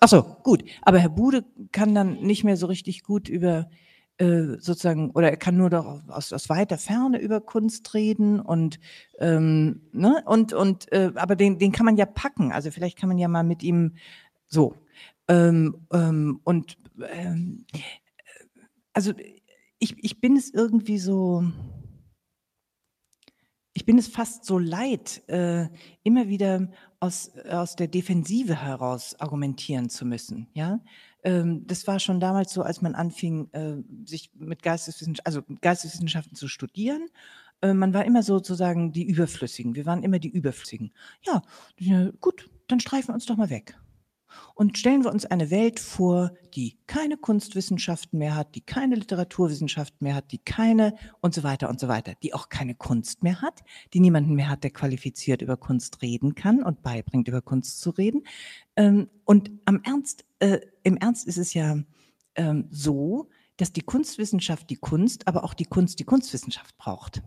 Ach 0.00 0.08
so, 0.08 0.22
gut. 0.42 0.64
Aber 0.82 0.98
Herr 0.98 1.10
Bude 1.10 1.44
kann 1.70 1.94
dann 1.94 2.20
nicht 2.22 2.44
mehr 2.44 2.56
so 2.56 2.66
richtig 2.66 3.02
gut 3.02 3.28
über 3.28 3.68
äh, 4.18 4.58
sozusagen, 4.58 5.10
oder 5.10 5.30
er 5.30 5.36
kann 5.36 5.56
nur 5.56 5.70
doch 5.70 6.02
aus, 6.08 6.32
aus 6.32 6.48
weiter 6.48 6.78
Ferne 6.78 7.18
über 7.18 7.40
Kunst 7.40 7.94
reden 7.94 8.40
und, 8.40 8.78
ähm, 9.18 9.82
ne, 9.92 10.22
und, 10.26 10.52
und 10.52 10.90
äh, 10.92 11.12
aber 11.14 11.36
den, 11.36 11.58
den 11.58 11.72
kann 11.72 11.86
man 11.86 11.96
ja 11.96 12.06
packen. 12.06 12.52
Also 12.52 12.70
vielleicht 12.70 12.98
kann 12.98 13.08
man 13.08 13.18
ja 13.18 13.28
mal 13.28 13.44
mit 13.44 13.62
ihm 13.62 13.94
so. 14.48 14.74
Ähm, 15.28 15.86
ähm, 15.92 16.40
und 16.44 16.76
ähm, 17.10 17.64
also 18.92 19.12
ich, 19.78 19.96
ich 19.98 20.20
bin 20.20 20.36
es 20.36 20.52
irgendwie 20.52 20.98
so, 20.98 21.44
ich 23.74 23.86
bin 23.86 23.98
es 23.98 24.08
fast 24.08 24.44
so 24.44 24.58
leid, 24.58 25.22
äh, 25.28 25.68
immer 26.02 26.28
wieder 26.28 26.68
aus, 27.00 27.30
aus 27.48 27.74
der 27.76 27.88
Defensive 27.88 28.54
heraus 28.54 29.18
argumentieren 29.18 29.88
zu 29.88 30.04
müssen. 30.04 30.48
Ja, 30.54 30.80
ähm, 31.24 31.66
das 31.66 31.86
war 31.86 31.98
schon 31.98 32.20
damals 32.20 32.52
so, 32.52 32.62
als 32.62 32.82
man 32.82 32.94
anfing, 32.94 33.48
äh, 33.52 33.76
sich 34.04 34.30
mit 34.34 34.62
Geisteswissenschaften, 34.62 35.26
also 35.26 35.42
Geisteswissenschaften 35.60 36.36
zu 36.36 36.48
studieren. 36.48 37.08
Äh, 37.62 37.74
man 37.74 37.94
war 37.94 38.04
immer 38.04 38.22
sozusagen 38.22 38.92
die 38.92 39.06
Überflüssigen. 39.06 39.74
Wir 39.74 39.86
waren 39.86 40.02
immer 40.02 40.18
die 40.18 40.30
Überflüssigen. 40.30 40.92
Ja, 41.22 41.42
gut, 42.20 42.50
dann 42.68 42.80
streifen 42.80 43.08
wir 43.08 43.14
uns 43.14 43.26
doch 43.26 43.36
mal 43.36 43.50
weg. 43.50 43.76
Und 44.54 44.78
stellen 44.78 45.04
wir 45.04 45.12
uns 45.12 45.24
eine 45.26 45.50
Welt 45.50 45.80
vor, 45.80 46.32
die 46.54 46.78
keine 46.86 47.16
Kunstwissenschaften 47.16 48.18
mehr 48.18 48.34
hat, 48.34 48.54
die 48.54 48.60
keine 48.60 48.96
Literaturwissenschaften 48.96 50.04
mehr 50.04 50.14
hat, 50.14 50.32
die 50.32 50.38
keine 50.38 50.94
und 51.20 51.34
so 51.34 51.42
weiter 51.42 51.68
und 51.68 51.80
so 51.80 51.88
weiter, 51.88 52.14
die 52.22 52.34
auch 52.34 52.48
keine 52.48 52.74
Kunst 52.74 53.22
mehr 53.22 53.40
hat, 53.40 53.62
die 53.94 54.00
niemanden 54.00 54.34
mehr 54.34 54.48
hat, 54.48 54.64
der 54.64 54.70
qualifiziert 54.70 55.42
über 55.42 55.56
Kunst 55.56 56.02
reden 56.02 56.34
kann 56.34 56.62
und 56.62 56.82
beibringt, 56.82 57.28
über 57.28 57.42
Kunst 57.42 57.80
zu 57.80 57.90
reden. 57.90 58.22
Ähm, 58.76 59.08
und 59.24 59.50
am 59.64 59.80
Ernst, 59.84 60.24
äh, 60.40 60.60
im 60.82 60.96
Ernst 60.96 61.26
ist 61.26 61.38
es 61.38 61.54
ja 61.54 61.78
ähm, 62.34 62.66
so, 62.70 63.28
dass 63.56 63.72
die 63.72 63.82
Kunstwissenschaft 63.82 64.70
die 64.70 64.76
Kunst, 64.76 65.28
aber 65.28 65.44
auch 65.44 65.54
die 65.54 65.66
Kunst 65.66 65.98
die 65.98 66.04
Kunstwissenschaft 66.04 66.76
braucht. 66.78 67.22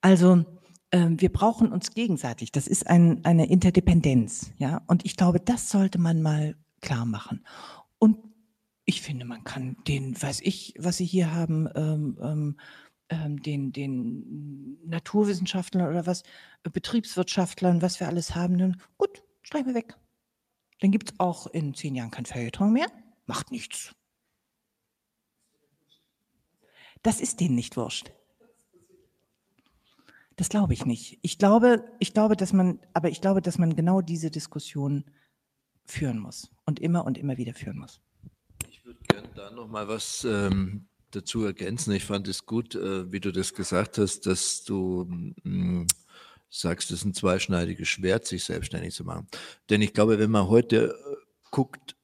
Also 0.00 0.44
wir 0.92 1.32
brauchen 1.32 1.72
uns 1.72 1.92
gegenseitig. 1.92 2.52
Das 2.52 2.66
ist 2.66 2.86
ein, 2.86 3.24
eine 3.24 3.48
Interdependenz, 3.48 4.52
ja. 4.58 4.82
Und 4.86 5.04
ich 5.04 5.16
glaube, 5.16 5.40
das 5.40 5.70
sollte 5.70 5.98
man 5.98 6.20
mal 6.20 6.56
klar 6.80 7.04
machen. 7.04 7.44
Und 7.98 8.18
ich 8.84 9.02
finde, 9.02 9.24
man 9.24 9.44
kann 9.44 9.76
den, 9.86 10.20
weiß 10.20 10.40
ich, 10.42 10.74
was 10.78 10.96
Sie 10.96 11.06
hier 11.06 11.32
haben, 11.32 11.68
ähm, 11.76 12.18
ähm, 12.20 12.56
ähm 13.08 13.42
den, 13.42 13.72
den 13.72 14.78
Naturwissenschaftlern 14.84 15.88
oder 15.88 16.06
was, 16.06 16.24
Betriebswirtschaftlern, 16.64 17.82
was 17.82 18.00
wir 18.00 18.08
alles 18.08 18.34
haben, 18.34 18.58
dann 18.58 18.80
gut, 18.98 19.22
streichen 19.42 19.68
wir 19.68 19.74
weg. 19.74 19.96
Dann 20.80 20.90
gibt 20.90 21.12
es 21.12 21.20
auch 21.20 21.46
in 21.46 21.74
zehn 21.74 21.94
Jahren 21.94 22.10
kein 22.10 22.26
Feuilleton 22.26 22.72
mehr. 22.72 22.86
Macht 23.26 23.52
nichts. 23.52 23.94
Das 27.02 27.20
ist 27.20 27.40
denen 27.40 27.54
nicht 27.54 27.76
wurscht. 27.76 28.12
Das 30.40 30.48
glaube 30.48 30.72
ich 30.72 30.86
nicht. 30.86 31.18
Ich 31.20 31.36
glaube, 31.36 31.84
ich 31.98 32.14
glaube, 32.14 32.34
dass 32.34 32.54
man, 32.54 32.80
aber 32.94 33.10
ich 33.10 33.20
glaube, 33.20 33.42
dass 33.42 33.58
man 33.58 33.76
genau 33.76 34.00
diese 34.00 34.30
Diskussion 34.30 35.04
führen 35.84 36.18
muss 36.18 36.50
und 36.64 36.80
immer 36.80 37.04
und 37.04 37.18
immer 37.18 37.36
wieder 37.36 37.52
führen 37.52 37.76
muss. 37.76 38.00
Ich 38.70 38.82
würde 38.86 39.00
gerne 39.06 39.28
da 39.34 39.50
noch 39.50 39.68
mal 39.68 39.86
was 39.86 40.24
ähm, 40.24 40.86
dazu 41.10 41.44
ergänzen. 41.44 41.92
Ich 41.92 42.06
fand 42.06 42.26
es 42.26 42.46
gut, 42.46 42.74
äh, 42.74 43.12
wie 43.12 43.20
du 43.20 43.32
das 43.32 43.52
gesagt 43.52 43.98
hast, 43.98 44.24
dass 44.24 44.64
du 44.64 45.04
mm, 45.42 45.84
sagst, 46.48 46.90
es 46.90 47.00
ist 47.00 47.04
ein 47.04 47.12
zweischneidiges 47.12 47.88
Schwert, 47.88 48.26
sich 48.26 48.42
selbstständig 48.42 48.94
zu 48.94 49.04
machen. 49.04 49.26
Denn 49.68 49.82
ich 49.82 49.92
glaube, 49.92 50.18
wenn 50.18 50.30
man 50.30 50.48
heute 50.48 50.94
äh, 50.94 51.16
guckt, 51.50 51.96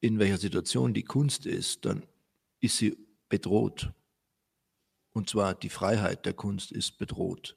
in 0.00 0.18
welcher 0.18 0.38
Situation 0.38 0.94
die 0.94 1.04
Kunst 1.04 1.44
ist, 1.44 1.84
dann 1.84 2.02
ist 2.60 2.78
sie 2.78 2.96
bedroht. 3.28 3.92
Und 5.14 5.30
zwar 5.30 5.54
die 5.54 5.70
Freiheit 5.70 6.26
der 6.26 6.34
Kunst 6.34 6.72
ist 6.72 6.98
bedroht. 6.98 7.56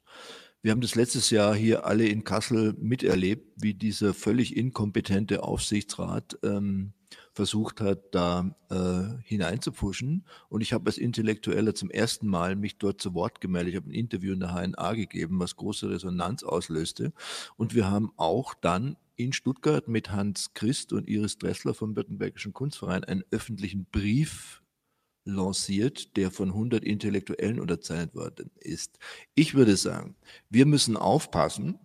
Wir 0.62 0.72
haben 0.72 0.80
das 0.80 0.94
letztes 0.94 1.30
Jahr 1.30 1.54
hier 1.54 1.86
alle 1.86 2.06
in 2.06 2.24
Kassel 2.24 2.74
miterlebt, 2.78 3.52
wie 3.56 3.74
dieser 3.74 4.14
völlig 4.14 4.56
inkompetente 4.56 5.42
Aufsichtsrat 5.42 6.38
ähm, 6.42 6.94
versucht 7.32 7.80
hat, 7.80 8.12
da 8.12 8.56
äh, 8.70 9.22
hineinzupfuschen. 9.24 10.24
Und 10.48 10.60
ich 10.60 10.72
habe 10.72 10.86
als 10.86 10.98
Intellektueller 10.98 11.74
zum 11.74 11.90
ersten 11.90 12.26
Mal 12.26 12.56
mich 12.56 12.78
dort 12.78 13.00
zu 13.00 13.14
Wort 13.14 13.40
gemeldet. 13.40 13.74
Ich 13.74 13.76
habe 13.76 13.90
ein 13.90 13.94
Interview 13.94 14.32
in 14.32 14.40
der 14.40 14.54
HNA 14.54 14.94
gegeben, 14.94 15.38
was 15.38 15.56
große 15.56 15.90
Resonanz 15.90 16.42
auslöste. 16.42 17.12
Und 17.56 17.74
wir 17.74 17.88
haben 17.88 18.12
auch 18.16 18.54
dann 18.54 18.96
in 19.14 19.32
Stuttgart 19.32 19.88
mit 19.88 20.10
Hans 20.10 20.54
Christ 20.54 20.92
und 20.92 21.08
Iris 21.08 21.38
Dressler 21.38 21.74
vom 21.74 21.96
Württembergischen 21.96 22.52
Kunstverein 22.52 23.04
einen 23.04 23.24
öffentlichen 23.30 23.86
Brief 23.90 24.62
lanciert, 25.28 26.16
der 26.16 26.30
von 26.30 26.48
100 26.48 26.82
Intellektuellen 26.82 27.60
unterzeichnet 27.60 28.14
worden 28.14 28.50
ist. 28.56 28.98
Ich 29.34 29.54
würde 29.54 29.76
sagen, 29.76 30.16
wir 30.48 30.66
müssen 30.66 30.96
aufpassen, 30.96 31.78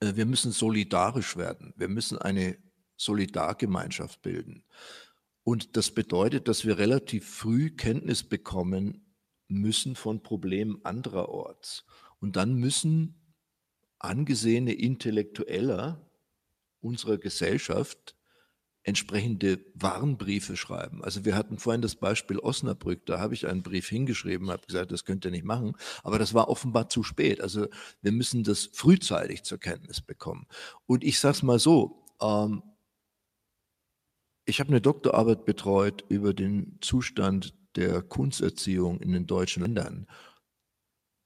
äh, 0.00 0.16
wir 0.16 0.26
müssen 0.26 0.52
solidarisch 0.52 1.36
werden, 1.36 1.74
wir 1.76 1.88
müssen 1.88 2.18
eine 2.18 2.56
Solidargemeinschaft 2.96 4.22
bilden. 4.22 4.64
Und 5.44 5.76
das 5.76 5.90
bedeutet, 5.90 6.48
dass 6.48 6.64
wir 6.64 6.78
relativ 6.78 7.28
früh 7.28 7.70
Kenntnis 7.70 8.24
bekommen 8.24 9.06
müssen 9.48 9.94
von 9.94 10.22
Problemen 10.22 10.80
andererorts. 10.82 11.84
Und 12.20 12.36
dann 12.36 12.54
müssen 12.54 13.14
angesehene 13.98 14.72
Intellektueller 14.72 16.00
unserer 16.80 17.18
Gesellschaft 17.18 18.15
entsprechende 18.86 19.58
Warnbriefe 19.74 20.56
schreiben. 20.56 21.02
Also 21.02 21.24
wir 21.24 21.34
hatten 21.34 21.58
vorhin 21.58 21.82
das 21.82 21.96
Beispiel 21.96 22.38
Osnabrück, 22.38 23.04
da 23.04 23.18
habe 23.18 23.34
ich 23.34 23.48
einen 23.48 23.64
Brief 23.64 23.88
hingeschrieben, 23.88 24.48
habe 24.48 24.64
gesagt, 24.64 24.92
das 24.92 25.04
könnt 25.04 25.24
ihr 25.24 25.32
nicht 25.32 25.44
machen, 25.44 25.76
aber 26.04 26.20
das 26.20 26.34
war 26.34 26.48
offenbar 26.48 26.88
zu 26.88 27.02
spät. 27.02 27.40
Also 27.40 27.66
wir 28.00 28.12
müssen 28.12 28.44
das 28.44 28.70
frühzeitig 28.72 29.42
zur 29.42 29.58
Kenntnis 29.58 30.00
bekommen. 30.00 30.46
Und 30.86 31.02
ich 31.02 31.18
sage 31.18 31.34
es 31.34 31.42
mal 31.42 31.58
so, 31.58 32.04
ähm, 32.22 32.62
ich 34.44 34.60
habe 34.60 34.68
eine 34.68 34.80
Doktorarbeit 34.80 35.44
betreut 35.44 36.04
über 36.08 36.32
den 36.32 36.78
Zustand 36.80 37.54
der 37.74 38.02
Kunsterziehung 38.02 39.00
in 39.00 39.10
den 39.10 39.26
deutschen 39.26 39.64
Ländern. 39.64 40.06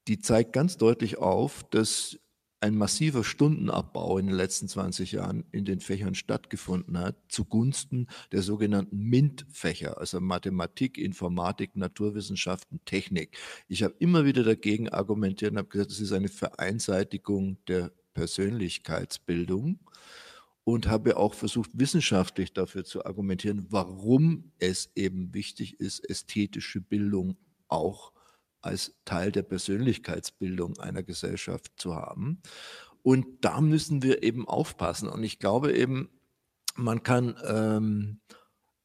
Die 0.07 0.17
zeigt 0.17 0.51
ganz 0.51 0.77
deutlich 0.77 1.19
auf, 1.19 1.63
dass 1.69 2.17
ein 2.61 2.77
massiver 2.77 3.23
Stundenabbau 3.23 4.19
in 4.19 4.27
den 4.27 4.35
letzten 4.35 4.67
20 4.67 5.13
Jahren 5.13 5.43
in 5.51 5.65
den 5.65 5.79
Fächern 5.79 6.13
stattgefunden 6.13 6.99
hat, 6.99 7.15
zugunsten 7.27 8.07
der 8.31 8.43
sogenannten 8.43 8.97
MINT-Fächer, 8.97 9.97
also 9.97 10.21
Mathematik, 10.21 10.99
Informatik, 10.99 11.75
Naturwissenschaften, 11.75 12.79
Technik. 12.85 13.35
Ich 13.67 13.81
habe 13.81 13.95
immer 13.97 14.25
wieder 14.25 14.43
dagegen 14.43 14.89
argumentiert 14.89 15.51
und 15.51 15.57
habe 15.57 15.69
gesagt, 15.69 15.91
es 15.91 15.99
ist 15.99 16.11
eine 16.11 16.29
Vereinseitigung 16.29 17.57
der 17.67 17.91
Persönlichkeitsbildung 18.13 19.79
und 20.63 20.87
habe 20.87 21.17
auch 21.17 21.33
versucht, 21.33 21.71
wissenschaftlich 21.73 22.53
dafür 22.53 22.83
zu 22.83 23.03
argumentieren, 23.03 23.65
warum 23.69 24.51
es 24.59 24.91
eben 24.95 25.33
wichtig 25.33 25.79
ist, 25.79 26.07
ästhetische 26.07 26.79
Bildung 26.79 27.37
auch 27.67 28.13
als 28.61 28.93
Teil 29.05 29.31
der 29.31 29.43
Persönlichkeitsbildung 29.43 30.79
einer 30.79 31.03
Gesellschaft 31.03 31.71
zu 31.77 31.95
haben. 31.95 32.41
Und 33.03 33.43
da 33.43 33.61
müssen 33.61 34.03
wir 34.03 34.23
eben 34.23 34.47
aufpassen. 34.47 35.07
Und 35.07 35.23
ich 35.23 35.39
glaube 35.39 35.73
eben, 35.73 36.09
man 36.75 37.03
kann 37.03 37.35
ähm, 37.45 38.19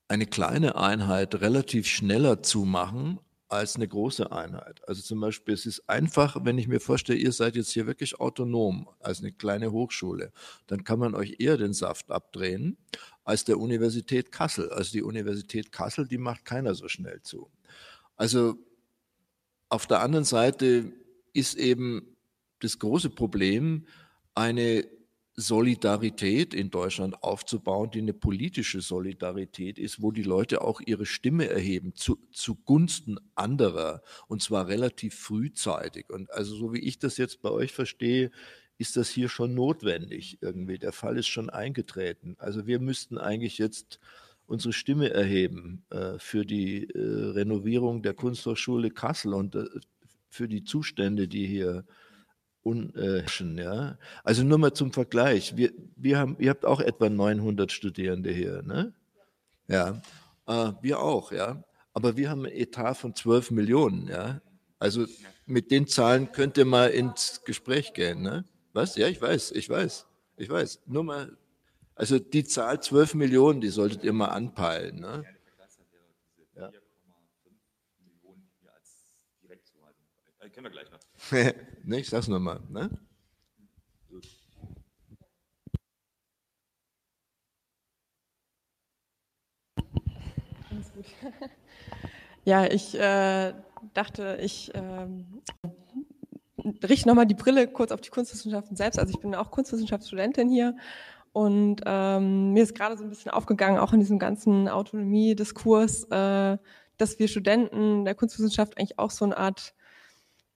eine 0.09 0.27
kleine 0.27 0.77
Einheit 0.77 1.35
relativ 1.37 1.87
schneller 1.87 2.43
zumachen 2.43 3.21
als 3.49 3.77
eine 3.77 3.87
große 3.87 4.33
Einheit. 4.33 4.87
Also 4.89 5.03
zum 5.03 5.21
Beispiel, 5.21 5.55
es 5.55 5.67
ist 5.67 5.89
einfach, 5.89 6.45
wenn 6.45 6.59
ich 6.59 6.67
mir 6.67 6.81
vorstelle, 6.81 7.19
ihr 7.19 7.33
seid 7.33 7.55
jetzt 7.55 7.71
hier 7.71 7.87
wirklich 7.87 8.19
autonom 8.19 8.89
als 8.99 9.21
eine 9.21 9.33
kleine 9.33 9.71
Hochschule, 9.71 10.33
dann 10.67 10.83
kann 10.83 10.99
man 10.99 11.15
euch 11.15 11.37
eher 11.39 11.57
den 11.57 11.73
Saft 11.73 12.11
abdrehen 12.11 12.77
als 13.25 13.45
der 13.45 13.59
Universität 13.59 14.33
Kassel. 14.33 14.71
Also 14.71 14.93
die 14.93 15.03
Universität 15.03 15.71
Kassel, 15.71 16.09
die 16.09 16.19
macht 16.19 16.45
keiner 16.45 16.75
so 16.75 16.89
schnell 16.89 17.23
zu. 17.23 17.51
Also 18.17 18.57
auf 19.69 19.87
der 19.87 20.01
anderen 20.01 20.25
Seite 20.25 20.93
ist 21.33 21.55
eben 21.55 22.17
das 22.61 22.79
große 22.79 23.11
Problem, 23.11 23.87
eine 24.35 24.87
Solidarität 25.39 26.55
in 26.55 26.71
Deutschland 26.71 27.23
aufzubauen, 27.23 27.91
die 27.91 28.01
eine 28.01 28.15
politische 28.15 28.81
Solidarität 28.81 29.79
ist, 29.79 30.01
wo 30.01 30.11
die 30.11 30.23
Leute 30.23 30.63
auch 30.63 30.81
ihre 30.81 31.05
Stimme 31.05 31.49
erheben 31.49 31.95
zu, 31.95 32.19
zugunsten 32.33 33.19
anderer 33.35 34.03
und 34.29 34.43
zwar 34.43 34.67
relativ 34.67 35.15
frühzeitig. 35.15 36.09
Und 36.09 36.33
also 36.33 36.55
so 36.55 36.73
wie 36.73 36.81
ich 36.81 36.99
das 36.99 37.19
jetzt 37.19 37.43
bei 37.43 37.51
euch 37.51 37.73
verstehe, 37.73 38.31
ist 38.79 38.97
das 38.97 39.11
hier 39.11 39.29
schon 39.29 39.55
notwendig 39.55 40.39
irgendwie. 40.41 40.79
Der 40.79 40.93
Fall 40.93 41.19
ist 41.19 41.29
schon 41.29 41.51
eingetreten. 41.51 42.37
Also 42.39 42.67
wir 42.67 42.81
müssten 42.81 43.19
eigentlich 43.19 43.59
jetzt 43.59 44.01
unsere 44.47 44.73
Stimme 44.73 45.11
erheben 45.11 45.85
äh, 45.91 46.19
für 46.19 46.45
die 46.45 46.89
äh, 46.91 47.31
Renovierung 47.33 48.03
der 48.03 48.15
Kunsthochschule 48.15 48.91
Kassel. 48.91 49.35
Und 49.35 49.55
äh, 49.55 49.65
für 50.29 50.49
die 50.49 50.65
Zustände, 50.65 51.29
die 51.29 51.47
hier 51.47 51.85
unherrschen. 52.63 53.59
Ja? 53.59 53.99
Also 54.25 54.43
nur 54.43 54.59
mal 54.59 54.73
zum 54.73 54.93
Vergleich. 54.93 55.57
Wir, 55.57 55.73
wir 55.97 56.19
haben, 56.19 56.37
ihr 56.39 56.51
habt 56.51 56.65
auch 56.65 56.81
etwa 56.81 57.09
900 57.09 57.71
Studierende 57.71 58.31
hier. 58.31 58.63
Ne? 58.63 58.93
Ja, 59.69 60.03
äh, 60.47 60.73
wir 60.83 61.01
auch. 61.01 61.33
Ja, 61.33 61.63
aber 61.93 62.17
wir 62.17 62.29
haben 62.29 62.45
ein 62.45 62.53
Etat 62.53 62.95
von 62.95 63.15
12 63.15 63.53
Millionen. 63.53 64.09
Ja, 64.09 64.41
also 64.79 65.07
mit 65.47 65.71
den 65.71 65.87
Zahlen 65.87 66.33
könnte 66.33 66.65
man 66.65 66.91
ins 66.91 67.43
Gespräch 67.45 67.93
gehen. 67.95 68.23
Ne? 68.23 68.45
Was? 68.73 68.97
Ja, 68.97 69.09
ich 69.09 69.23
weiß, 69.23 69.53
ich 69.53 69.71
weiß, 69.71 70.07
ich 70.37 70.51
weiß. 70.51 70.83
Nur 70.87 71.05
mal, 71.05 71.37
also 71.97 72.19
die 72.19 72.45
Zahl 72.45 72.81
12 72.81 73.15
Millionen, 73.15 73.61
die 73.61 73.71
solltet 73.71 74.05
ihr 74.05 74.13
mal 74.13 74.29
anpeilen. 74.29 75.01
Ne? 75.01 75.25
Ja. 76.55 76.71
Kennen 80.53 80.65
wir 80.65 80.71
gleich 80.71 80.91
noch. 80.91 81.01
ne, 81.85 82.01
ich 82.01 82.09
sag's 82.09 82.29
nochmal. 82.29 82.61
Ne? 82.69 82.91
Alles 90.71 90.93
gut. 90.93 91.07
Ja, 92.45 92.65
ich 92.65 92.95
äh, 92.95 93.55
dachte, 93.93 94.39
ich 94.41 94.73
äh, 94.73 95.09
richte 96.85 97.09
nochmal 97.09 97.27
die 97.27 97.35
Brille 97.35 97.67
kurz 97.67 97.91
auf 97.91 98.01
die 98.01 98.11
Kunstwissenschaften 98.11 98.77
selbst. 98.77 99.01
Also 99.01 99.13
ich 99.13 99.19
bin 99.19 99.35
auch 99.35 99.51
Kunstwissenschaftsstudentin 99.51 100.49
hier 100.49 100.77
und 101.37 101.83
ähm, 101.85 102.55
mir 102.55 102.63
ist 102.63 102.75
gerade 102.75 102.97
so 102.97 103.05
ein 103.05 103.11
bisschen 103.11 103.31
aufgegangen, 103.31 103.79
auch 103.79 103.93
in 103.93 104.01
diesem 104.01 104.19
ganzen 104.19 104.71
Autonomie-Diskurs, 104.71 106.05
äh, 106.05 106.57
dass 106.97 107.19
wir 107.19 107.29
Studenten 107.29 108.07
der 108.07 108.15
Kunstwissenschaft 108.15 108.79
eigentlich 108.79 108.99
auch 108.99 109.11
so 109.11 109.27
eine 109.27 109.37
Art 109.37 109.75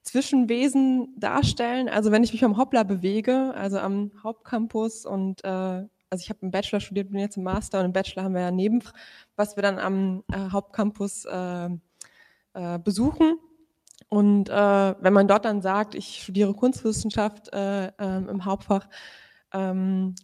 Zwischenwesen 0.00 1.14
darstellen. 1.18 1.90
Also 1.90 2.12
wenn 2.12 2.24
ich 2.24 2.32
mich 2.32 2.42
am 2.46 2.56
Hoppla 2.56 2.84
bewege, 2.84 3.52
also 3.54 3.78
am 3.78 4.10
Hauptcampus 4.22 5.04
und 5.04 5.44
äh, 5.44 5.48
also 5.48 6.22
ich 6.22 6.30
habe 6.30 6.38
im 6.40 6.50
Bachelor 6.50 6.80
studiert, 6.80 7.10
bin 7.10 7.20
jetzt 7.20 7.36
im 7.36 7.42
Master 7.42 7.80
und 7.80 7.84
im 7.84 7.92
Bachelor 7.92 8.24
haben 8.24 8.34
wir 8.34 8.40
ja 8.40 8.50
neben, 8.50 8.82
was 9.36 9.56
wir 9.56 9.62
dann 9.62 9.78
am 9.78 10.24
äh, 10.32 10.48
Hauptcampus 10.50 11.26
äh, 11.26 11.68
äh, 12.54 12.78
besuchen. 12.78 13.38
Und 14.08 14.48
äh, 14.48 14.94
wenn 14.98 15.12
man 15.12 15.28
dort 15.28 15.44
dann 15.44 15.60
sagt, 15.60 15.94
ich 15.94 16.22
studiere 16.22 16.54
Kunstwissenschaft 16.54 17.52
äh, 17.52 17.88
äh, 17.88 17.90
im 17.98 18.46
Hauptfach, 18.46 18.88
ähm, 19.52 20.14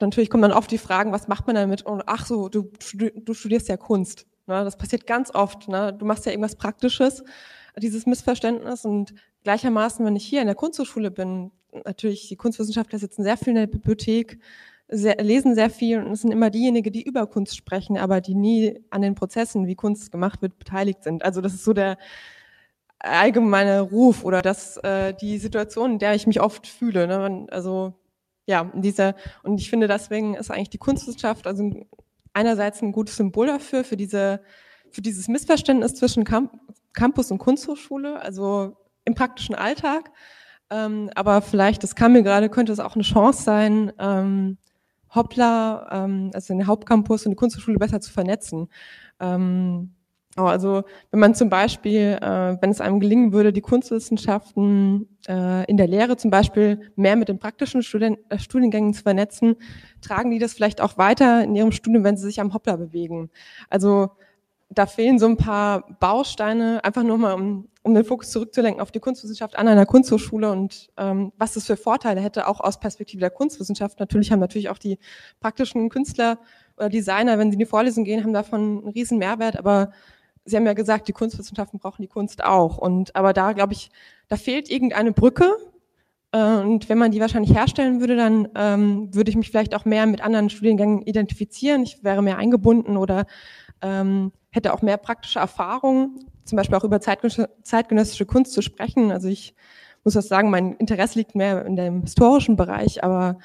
natürlich 0.00 0.30
kommen 0.30 0.42
dann 0.42 0.52
oft 0.52 0.70
die 0.70 0.78
Fragen, 0.78 1.12
was 1.12 1.28
macht 1.28 1.46
man 1.46 1.56
damit? 1.56 1.82
Und 1.82 2.02
ach 2.06 2.26
so, 2.26 2.48
du, 2.48 2.70
du 3.16 3.34
studierst 3.34 3.68
ja 3.68 3.76
Kunst. 3.76 4.26
Ne? 4.46 4.64
Das 4.64 4.76
passiert 4.76 5.06
ganz 5.06 5.34
oft. 5.34 5.68
Ne? 5.68 5.92
Du 5.92 6.04
machst 6.04 6.26
ja 6.26 6.32
irgendwas 6.32 6.56
Praktisches 6.56 7.24
dieses 7.76 8.06
Missverständnis. 8.06 8.84
Und 8.84 9.14
gleichermaßen, 9.42 10.04
wenn 10.04 10.16
ich 10.16 10.24
hier 10.24 10.40
in 10.40 10.46
der 10.46 10.56
Kunsthochschule 10.56 11.10
bin, 11.10 11.50
natürlich, 11.84 12.28
die 12.28 12.36
Kunstwissenschaftler 12.36 12.98
sitzen 12.98 13.22
sehr 13.22 13.36
viel 13.36 13.50
in 13.50 13.56
der 13.56 13.66
Bibliothek, 13.66 14.38
sehr, 14.88 15.16
lesen 15.16 15.54
sehr 15.54 15.70
viel 15.70 16.02
und 16.02 16.12
es 16.12 16.20
sind 16.20 16.30
immer 16.30 16.50
diejenigen, 16.50 16.92
die 16.92 17.02
über 17.02 17.26
Kunst 17.26 17.56
sprechen, 17.56 17.96
aber 17.96 18.20
die 18.20 18.34
nie 18.34 18.78
an 18.90 19.02
den 19.02 19.14
Prozessen, 19.14 19.66
wie 19.66 19.74
Kunst 19.74 20.12
gemacht 20.12 20.42
wird, 20.42 20.58
beteiligt 20.58 21.02
sind. 21.02 21.24
Also 21.24 21.40
das 21.40 21.54
ist 21.54 21.64
so 21.64 21.72
der 21.72 21.96
allgemeine 22.98 23.80
Ruf 23.80 24.24
oder 24.24 24.42
das 24.42 24.76
äh, 24.78 25.14
die 25.14 25.38
Situation, 25.38 25.92
in 25.92 25.98
der 25.98 26.14
ich 26.14 26.26
mich 26.26 26.40
oft 26.40 26.66
fühle. 26.66 27.06
Ne? 27.06 27.46
Also 27.50 27.94
ja, 28.46 28.70
in 28.74 28.82
dieser 28.82 29.14
und 29.42 29.60
ich 29.60 29.70
finde 29.70 29.88
deswegen 29.88 30.34
ist 30.34 30.50
eigentlich 30.50 30.70
die 30.70 30.78
Kunstwissenschaft 30.78 31.46
also 31.46 31.70
einerseits 32.32 32.82
ein 32.82 32.92
gutes 32.92 33.16
Symbol 33.16 33.46
dafür 33.46 33.84
für 33.84 33.96
diese 33.96 34.40
für 34.90 35.02
dieses 35.02 35.28
Missverständnis 35.28 35.94
zwischen 35.94 36.24
Camp 36.24 36.50
Campus 36.94 37.30
und 37.30 37.38
Kunsthochschule, 37.38 38.20
also 38.20 38.76
im 39.04 39.14
praktischen 39.14 39.54
Alltag. 39.54 40.10
Ähm, 40.70 41.10
aber 41.14 41.42
vielleicht, 41.42 41.82
das 41.82 41.94
kam 41.94 42.12
mir 42.12 42.22
gerade, 42.22 42.48
könnte 42.48 42.72
es 42.72 42.80
auch 42.80 42.94
eine 42.94 43.04
Chance 43.04 43.42
sein, 43.42 43.92
ähm, 43.98 44.56
Hoppla, 45.14 45.88
ähm, 45.92 46.30
also 46.32 46.54
den 46.54 46.66
Hauptcampus 46.66 47.26
und 47.26 47.32
die 47.32 47.36
Kunsthochschule 47.36 47.78
besser 47.78 48.00
zu 48.00 48.12
vernetzen. 48.12 48.68
Ähm, 49.20 49.93
also 50.36 50.82
wenn 51.10 51.20
man 51.20 51.34
zum 51.34 51.48
Beispiel, 51.48 52.18
äh, 52.20 52.56
wenn 52.60 52.70
es 52.70 52.80
einem 52.80 52.98
gelingen 52.98 53.32
würde, 53.32 53.52
die 53.52 53.60
Kunstwissenschaften 53.60 55.08
äh, 55.28 55.64
in 55.66 55.76
der 55.76 55.86
Lehre 55.86 56.16
zum 56.16 56.30
Beispiel 56.30 56.92
mehr 56.96 57.16
mit 57.16 57.28
den 57.28 57.38
praktischen 57.38 57.82
Studien 57.82 58.18
äh, 58.30 58.38
Studiengängen 58.38 58.94
zu 58.94 59.02
vernetzen, 59.02 59.56
tragen 60.00 60.30
die 60.30 60.40
das 60.40 60.54
vielleicht 60.54 60.80
auch 60.80 60.98
weiter 60.98 61.44
in 61.44 61.54
ihrem 61.54 61.72
Studium, 61.72 62.02
wenn 62.04 62.16
sie 62.16 62.26
sich 62.26 62.40
am 62.40 62.52
Hoppla 62.52 62.76
bewegen. 62.76 63.30
Also 63.70 64.10
da 64.70 64.86
fehlen 64.86 65.18
so 65.18 65.26
ein 65.26 65.36
paar 65.36 65.86
Bausteine, 66.00 66.82
einfach 66.82 67.02
nur 67.02 67.18
mal, 67.18 67.34
um, 67.34 67.68
um 67.82 67.94
den 67.94 68.04
Fokus 68.04 68.30
zurückzulenken 68.30 68.82
auf 68.82 68.90
die 68.90 69.00
Kunstwissenschaft 69.00 69.56
an 69.56 69.68
einer 69.68 69.86
Kunsthochschule 69.86 70.50
und 70.50 70.90
ähm, 70.96 71.32
was 71.36 71.54
das 71.54 71.66
für 71.66 71.76
Vorteile 71.76 72.20
hätte, 72.20 72.48
auch 72.48 72.60
aus 72.60 72.80
Perspektive 72.80 73.20
der 73.20 73.30
Kunstwissenschaft. 73.30 74.00
Natürlich 74.00 74.32
haben 74.32 74.40
natürlich 74.40 74.68
auch 74.68 74.78
die 74.78 74.98
praktischen 75.40 75.88
Künstler 75.90 76.38
oder 76.76 76.88
Designer, 76.88 77.38
wenn 77.38 77.50
sie 77.50 77.54
in 77.54 77.60
die 77.60 77.66
Vorlesung 77.66 78.04
gehen, 78.04 78.24
haben 78.24 78.32
davon 78.32 78.78
einen 78.78 78.88
riesen 78.88 79.18
Mehrwert, 79.18 79.56
aber 79.58 79.92
Sie 80.44 80.56
haben 80.56 80.66
ja 80.66 80.74
gesagt, 80.74 81.08
die 81.08 81.12
Kunstwissenschaften 81.12 81.78
brauchen 81.78 82.02
die 82.02 82.08
Kunst 82.08 82.44
auch. 82.44 82.78
Und 82.78 83.14
aber 83.16 83.32
da 83.32 83.52
glaube 83.52 83.72
ich, 83.72 83.90
da 84.28 84.36
fehlt 84.36 84.70
irgendeine 84.70 85.12
Brücke. 85.12 85.56
Äh, 86.32 86.56
und 86.56 86.88
wenn 86.88 86.98
man 86.98 87.12
die 87.12 87.20
wahrscheinlich 87.20 87.54
herstellen 87.54 88.00
würde, 88.00 88.16
dann 88.16 88.48
ähm, 88.54 89.14
würde 89.14 89.30
ich 89.30 89.36
mich 89.36 89.50
vielleicht 89.50 89.74
auch 89.74 89.84
mehr 89.84 90.06
mit 90.06 90.22
anderen 90.22 90.50
Studiengängen 90.50 91.02
identifizieren. 91.02 91.82
Ich 91.82 92.02
wäre 92.04 92.22
mehr 92.22 92.38
eingebunden 92.38 92.96
oder 92.96 93.26
ähm, 93.82 94.32
hätte 94.50 94.72
auch 94.72 94.82
mehr 94.82 94.96
praktische 94.96 95.38
Erfahrung, 95.38 96.20
zum 96.44 96.56
Beispiel 96.56 96.76
auch 96.76 96.84
über 96.84 97.00
zeitgenössische 97.00 98.26
Kunst 98.26 98.52
zu 98.52 98.62
sprechen. 98.62 99.10
Also 99.10 99.28
ich 99.28 99.54
muss 100.04 100.14
das 100.14 100.28
sagen, 100.28 100.50
mein 100.50 100.74
Interesse 100.74 101.18
liegt 101.18 101.34
mehr 101.34 101.64
in 101.64 101.76
dem 101.76 102.02
historischen 102.02 102.56
Bereich, 102.56 103.02
aber 103.02 103.38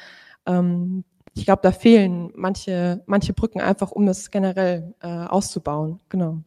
ähm, 0.46 1.04
ich 1.36 1.46
glaube, 1.46 1.62
da 1.64 1.72
fehlen 1.72 2.32
manche, 2.36 3.02
manche 3.06 3.34
Brücken 3.34 3.62
einfach, 3.62 3.92
um 3.92 4.06
das 4.06 4.30
generell 4.30 4.94
äh, 5.00 5.08
auszubauen. 5.08 6.00
Genau. 6.10 6.40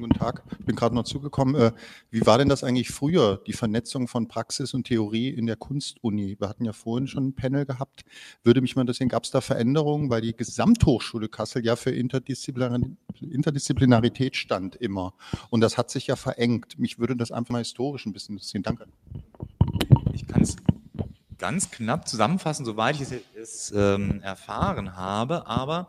Schönen 0.00 0.12
guten 0.12 0.18
Tag. 0.18 0.42
Ich 0.58 0.64
bin 0.64 0.76
gerade 0.76 0.94
noch 0.94 1.04
zugekommen. 1.04 1.54
Äh, 1.56 1.72
wie 2.10 2.24
war 2.24 2.38
denn 2.38 2.48
das 2.48 2.64
eigentlich 2.64 2.88
früher, 2.88 3.42
die 3.46 3.52
Vernetzung 3.52 4.08
von 4.08 4.28
Praxis 4.28 4.72
und 4.72 4.84
Theorie 4.84 5.28
in 5.28 5.44
der 5.44 5.56
Kunstuni? 5.56 6.36
Wir 6.38 6.48
hatten 6.48 6.64
ja 6.64 6.72
vorhin 6.72 7.06
schon 7.06 7.26
ein 7.26 7.34
Panel 7.34 7.66
gehabt. 7.66 8.06
Würde 8.42 8.62
mich 8.62 8.76
mal 8.76 8.80
interessieren, 8.80 9.10
gab 9.10 9.24
es 9.24 9.30
da 9.30 9.42
Veränderungen? 9.42 10.08
Weil 10.08 10.22
die 10.22 10.34
Gesamthochschule 10.34 11.28
Kassel 11.28 11.66
ja 11.66 11.76
für 11.76 11.90
Interdisziplinarität 11.90 14.36
stand 14.36 14.76
immer. 14.76 15.12
Und 15.50 15.60
das 15.60 15.76
hat 15.76 15.90
sich 15.90 16.06
ja 16.06 16.16
verengt. 16.16 16.78
Mich 16.78 16.98
würde 16.98 17.14
das 17.14 17.30
einfach 17.30 17.52
mal 17.52 17.58
historisch 17.58 18.06
ein 18.06 18.14
bisschen 18.14 18.36
interessieren. 18.36 18.62
Danke. 18.62 18.86
Ich 20.14 20.26
kann 20.26 20.40
es 20.40 20.56
ganz 21.36 21.70
knapp 21.70 22.08
zusammenfassen, 22.08 22.64
soweit 22.64 22.98
ich 22.98 23.06
es 23.34 23.70
ähm, 23.76 24.22
erfahren 24.22 24.96
habe. 24.96 25.46
Aber 25.46 25.88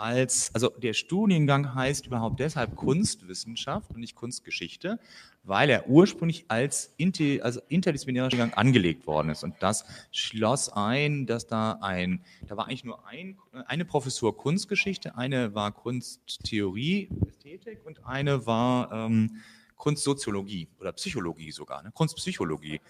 als, 0.00 0.54
also 0.54 0.68
der 0.68 0.94
Studiengang 0.94 1.74
heißt 1.74 2.06
überhaupt 2.06 2.40
deshalb 2.40 2.76
Kunstwissenschaft 2.76 3.90
und 3.90 4.00
nicht 4.00 4.14
Kunstgeschichte, 4.14 4.98
weil 5.42 5.70
er 5.70 5.88
ursprünglich 5.88 6.44
als 6.48 6.92
inter, 6.96 7.44
also 7.44 7.60
interdisziplinärer 7.68 8.30
Studiengang 8.30 8.56
angelegt 8.56 9.06
worden 9.06 9.30
ist. 9.30 9.44
Und 9.44 9.54
das 9.60 9.84
schloss 10.10 10.68
ein, 10.68 11.26
dass 11.26 11.46
da 11.46 11.78
ein, 11.80 12.24
da 12.46 12.56
war 12.56 12.66
eigentlich 12.66 12.84
nur 12.84 13.06
ein, 13.06 13.38
eine 13.66 13.84
Professur 13.84 14.36
Kunstgeschichte, 14.36 15.16
eine 15.16 15.54
war 15.54 15.72
Kunsttheorie, 15.72 17.08
Ästhetik 17.28 17.84
und 17.84 18.04
eine 18.06 18.46
war 18.46 18.92
ähm, 18.92 19.40
Kunstsoziologie 19.76 20.68
oder 20.78 20.92
Psychologie 20.92 21.52
sogar, 21.52 21.82
ne? 21.82 21.90
Kunstpsychologie. 21.92 22.80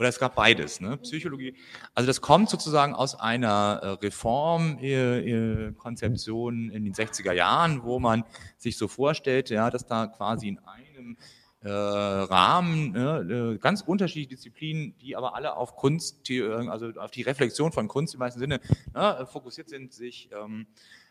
Oder 0.00 0.08
es 0.08 0.18
gab 0.18 0.34
beides, 0.34 0.80
ne? 0.80 0.96
Psychologie. 0.96 1.54
Also 1.94 2.06
das 2.06 2.22
kommt 2.22 2.48
sozusagen 2.48 2.94
aus 2.94 3.20
einer 3.20 3.80
äh, 3.82 3.88
Reformkonzeption 4.02 6.70
in 6.70 6.86
den 6.86 6.94
60er 6.94 7.32
Jahren, 7.32 7.82
wo 7.82 7.98
man 7.98 8.24
sich 8.56 8.78
so 8.78 8.88
vorstellt, 8.88 9.50
ja, 9.50 9.68
dass 9.68 9.84
da 9.84 10.06
quasi 10.06 10.48
in 10.48 10.58
einem 10.60 11.18
äh, 11.60 11.68
Rahmen, 11.68 12.92
ne, 12.92 13.56
äh, 13.56 13.58
ganz 13.58 13.82
unterschiedliche 13.82 14.30
Disziplinen, 14.30 14.96
die 15.02 15.16
aber 15.16 15.34
alle 15.34 15.54
auf 15.54 15.76
Kunst, 15.76 16.30
also 16.30 16.98
auf 16.98 17.10
die 17.10 17.20
Reflexion 17.20 17.70
von 17.70 17.86
Kunst 17.86 18.14
im 18.14 18.20
meisten 18.20 18.40
Sinne 18.40 18.58
ne, 18.94 19.28
fokussiert 19.30 19.68
sind, 19.68 19.92
sich 19.92 20.30
ähm, 20.32 20.66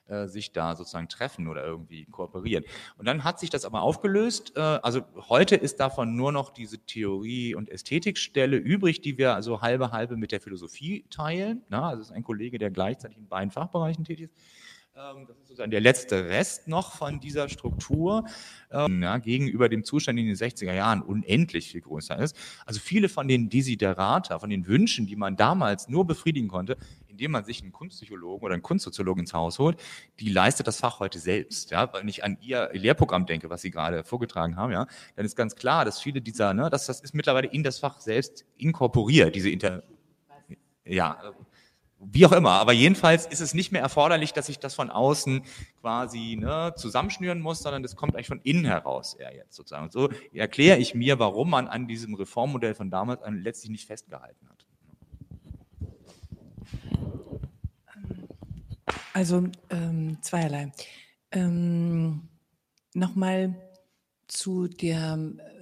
äh, 0.10 0.28
sich 0.28 0.52
da 0.52 0.76
sozusagen 0.76 1.08
treffen 1.08 1.48
oder 1.48 1.64
irgendwie 1.64 2.06
kooperieren. 2.06 2.64
Und 2.98 3.08
dann 3.08 3.24
hat 3.24 3.40
sich 3.40 3.50
das 3.50 3.66
aber 3.66 3.82
aufgelöst. 3.82 4.54
Äh, 4.56 4.60
also 4.60 5.02
heute 5.30 5.56
ist 5.56 5.80
davon 5.80 6.16
nur 6.16 6.32
noch 6.32 6.50
diese 6.50 6.80
Theorie- 6.80 7.56
und 7.56 7.70
Ästhetikstelle 7.70 8.58
übrig, 8.58 9.02
die 9.02 9.18
wir 9.18 9.36
also 9.36 9.62
halbe 9.62 9.92
halbe 9.92 10.18
mit 10.18 10.32
der 10.32 10.42
Philosophie 10.42 11.06
teilen. 11.10 11.64
Na, 11.70 11.90
also 11.90 12.02
ist 12.02 12.12
ein 12.12 12.24
Kollege, 12.24 12.58
der 12.58 12.72
gleichzeitig 12.72 13.18
in 13.18 13.28
beiden 13.28 13.52
Fachbereichen 13.52 14.04
tätig 14.04 14.26
ist. 14.26 14.36
Ähm, 15.00 15.26
das 15.28 15.38
ist 15.38 15.48
sozusagen 15.48 15.72
der 15.72 15.80
letzte 15.80 16.26
Rest 16.26 16.68
noch 16.68 16.92
von 16.94 17.22
dieser 17.22 17.48
Struktur, 17.48 18.26
ähm, 18.70 19.02
ja, 19.02 19.18
gegenüber 19.18 19.70
dem 19.70 19.86
Zustand 19.86 20.20
in 20.20 20.26
den 20.26 20.36
60er 20.36 20.74
Jahren 20.74 21.02
unendlich 21.02 21.72
viel 21.72 21.80
größer 21.80 22.18
ist. 22.20 22.36
Also 22.66 22.82
viele 22.82 23.08
von 23.08 23.28
den 23.30 23.50
Desiderata, 23.50 24.40
von 24.40 24.50
den 24.50 24.68
Wünschen, 24.68 25.08
die 25.08 25.16
man 25.16 25.38
damals 25.38 25.88
nur 25.88 26.06
befriedigen 26.06 26.50
konnte, 26.50 26.76
indem 27.08 27.32
man 27.32 27.46
sich 27.46 27.62
einen 27.62 27.72
Kunstpsychologen 27.72 28.44
oder 28.44 28.56
einen 28.56 28.64
Kunstsoziologen 28.64 29.22
ins 29.22 29.34
Haus 29.34 29.58
holt, 29.58 29.80
die 30.20 30.30
leistet 30.30 30.68
das 30.68 30.82
Fach 30.82 31.00
heute 31.00 31.20
selbst. 31.20 31.72
Ja, 31.72 31.94
wenn 31.94 32.10
ich 32.10 32.26
an 32.26 32.38
Ihr 32.42 32.70
Lehrprogramm 32.74 33.26
denke, 33.26 33.50
was 33.50 33.62
Sie 33.62 33.72
gerade 33.72 34.04
vorgetragen 34.04 34.58
haben, 34.58 34.74
ja, 34.74 34.86
dann 35.16 35.26
ist 35.26 35.38
ganz 35.38 35.56
klar, 35.56 35.86
dass 35.86 36.02
viele 36.02 36.22
dieser, 36.22 36.54
ne, 36.54 36.70
dass 36.70 36.88
das 36.88 37.00
ist 37.00 37.16
mittlerweile 37.16 37.48
in 37.48 37.64
das 37.64 37.80
Fach 37.80 38.02
selbst 38.02 38.46
inkorporiert, 38.58 39.34
diese 39.34 39.50
Inter, 39.50 39.84
ja, 40.84 41.34
wie 42.00 42.26
auch 42.26 42.32
immer. 42.32 42.52
Aber 42.52 42.74
jedenfalls 42.74 43.26
ist 43.26 43.42
es 43.42 43.54
nicht 43.54 43.72
mehr 43.72 43.82
erforderlich, 43.82 44.34
dass 44.34 44.50
ich 44.50 44.60
das 44.60 44.76
von 44.76 44.90
außen 44.90 45.42
quasi 45.82 46.38
ne, 46.40 46.74
zusammenschnüren 46.76 47.42
muss, 47.42 47.60
sondern 47.60 47.84
das 47.84 47.96
kommt 47.96 48.16
eigentlich 48.16 48.28
von 48.28 48.42
innen 48.42 48.66
heraus 48.66 49.14
eher 49.14 49.36
jetzt 49.36 49.56
sozusagen. 49.56 49.86
Und 49.86 49.92
so 49.92 50.10
erkläre 50.34 50.78
ich 50.78 50.96
mir, 50.96 51.20
warum 51.20 51.50
man 51.50 51.68
an 51.68 51.88
diesem 51.88 52.14
Reformmodell 52.14 52.74
von 52.74 52.90
damals 52.90 53.22
letztlich 53.28 53.72
nicht 53.72 53.88
festgehalten 53.88 54.48
hat. 54.50 54.66
Also 59.14 59.48
ähm, 59.70 60.18
zweierlei. 60.22 60.72
Ähm, 61.32 62.30
Nochmal 62.96 63.56
zu, 64.30 64.68
der, 64.68 65.20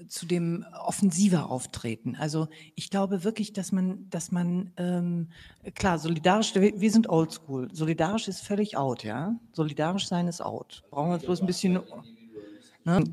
zu 0.08 0.26
dem 0.26 0.66
offensiver 0.86 1.50
Auftreten. 1.50 2.16
Also 2.16 2.48
ich 2.76 2.90
glaube 2.90 3.24
wirklich, 3.24 3.54
dass 3.54 3.72
man, 3.72 4.10
dass 4.10 4.32
man 4.32 4.72
ähm, 4.78 5.30
klar 5.74 5.98
solidarisch. 5.98 6.54
Wir, 6.56 6.92
sind 6.92 7.10
Oldschool. 7.10 7.70
Solidarisch 7.74 8.28
ist 8.28 8.42
völlig 8.42 8.78
out, 8.78 9.04
ja. 9.04 9.36
Solidarisch 9.54 10.08
sein 10.08 10.28
ist 10.28 10.42
out. 10.42 10.84
Brauchen 10.92 11.10
wir 11.10 11.16
uns 11.16 11.24
bloß 11.24 11.42
ein 11.42 11.48
bisschen. 11.48 11.80
Ne? 12.84 13.04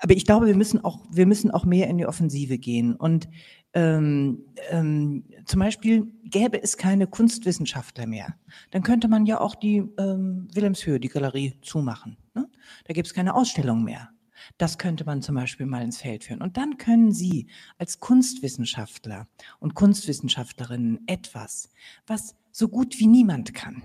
Aber 0.00 0.14
ich 0.14 0.24
glaube, 0.24 0.46
wir 0.46 0.56
müssen 0.56 0.84
auch, 0.84 1.00
wir 1.10 1.26
müssen 1.26 1.50
auch 1.50 1.64
mehr 1.64 1.88
in 1.88 1.98
die 1.98 2.06
Offensive 2.06 2.58
gehen 2.58 2.94
und 2.94 3.28
ähm, 3.74 4.44
ähm, 4.70 5.24
zum 5.46 5.60
Beispiel 5.60 6.12
gäbe 6.24 6.62
es 6.62 6.76
keine 6.76 7.06
Kunstwissenschaftler 7.06 8.06
mehr, 8.06 8.34
dann 8.70 8.82
könnte 8.82 9.08
man 9.08 9.24
ja 9.24 9.40
auch 9.40 9.54
die 9.54 9.78
ähm, 9.98 10.48
Wilhelmshöhe, 10.52 11.00
die 11.00 11.08
Galerie 11.08 11.54
zumachen. 11.62 12.18
Ne? 12.34 12.48
Da 12.84 12.92
gibt 12.92 13.06
es 13.06 13.14
keine 13.14 13.34
Ausstellung 13.34 13.82
mehr. 13.82 14.10
Das 14.58 14.78
könnte 14.78 15.04
man 15.04 15.22
zum 15.22 15.34
Beispiel 15.34 15.66
mal 15.66 15.82
ins 15.82 15.98
Feld 15.98 16.24
führen. 16.24 16.42
Und 16.42 16.56
dann 16.56 16.78
können 16.78 17.12
Sie 17.12 17.48
als 17.78 18.00
Kunstwissenschaftler 18.00 19.28
und 19.60 19.74
Kunstwissenschaftlerinnen 19.74 21.06
etwas, 21.06 21.68
was 22.06 22.36
so 22.50 22.68
gut 22.68 22.98
wie 22.98 23.06
niemand 23.06 23.54
kann. 23.54 23.82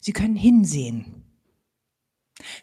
Sie 0.00 0.12
können 0.12 0.36
hinsehen. 0.36 1.24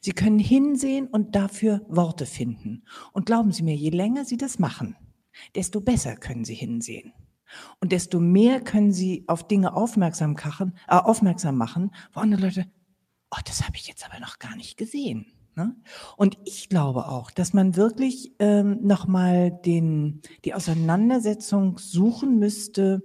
Sie 0.01 0.13
können 0.13 0.39
hinsehen 0.39 1.07
und 1.07 1.35
dafür 1.35 1.85
Worte 1.87 2.25
finden. 2.25 2.83
Und 3.13 3.27
glauben 3.27 3.51
Sie 3.51 3.63
mir, 3.63 3.75
je 3.75 3.89
länger 3.91 4.25
Sie 4.25 4.37
das 4.37 4.57
machen, 4.57 4.95
desto 5.55 5.81
besser 5.81 6.15
können 6.15 6.45
sie 6.45 6.55
hinsehen. 6.55 7.13
Und 7.79 7.91
desto 7.91 8.19
mehr 8.19 8.61
können 8.61 8.91
sie 8.91 9.23
auf 9.27 9.47
Dinge 9.47 9.73
aufmerksam, 9.73 10.35
äh, 10.87 11.51
machen, 11.51 11.91
wo 12.13 12.19
andere 12.19 12.41
Leute, 12.41 12.65
oh, 13.31 13.39
das 13.45 13.63
habe 13.65 13.77
ich 13.77 13.87
jetzt 13.87 14.05
aber 14.05 14.19
noch 14.19 14.39
gar 14.39 14.55
nicht 14.55 14.77
gesehen. 14.77 15.31
Ne? 15.57 15.75
Und 16.17 16.37
ich 16.45 16.69
glaube 16.69 17.07
auch, 17.07 17.31
dass 17.31 17.51
man 17.51 17.75
wirklich 17.75 18.35
ähm, 18.37 18.77
nochmal 18.83 19.59
die 19.65 20.53
Auseinandersetzung 20.53 21.79
suchen 21.79 22.37
müsste 22.37 23.01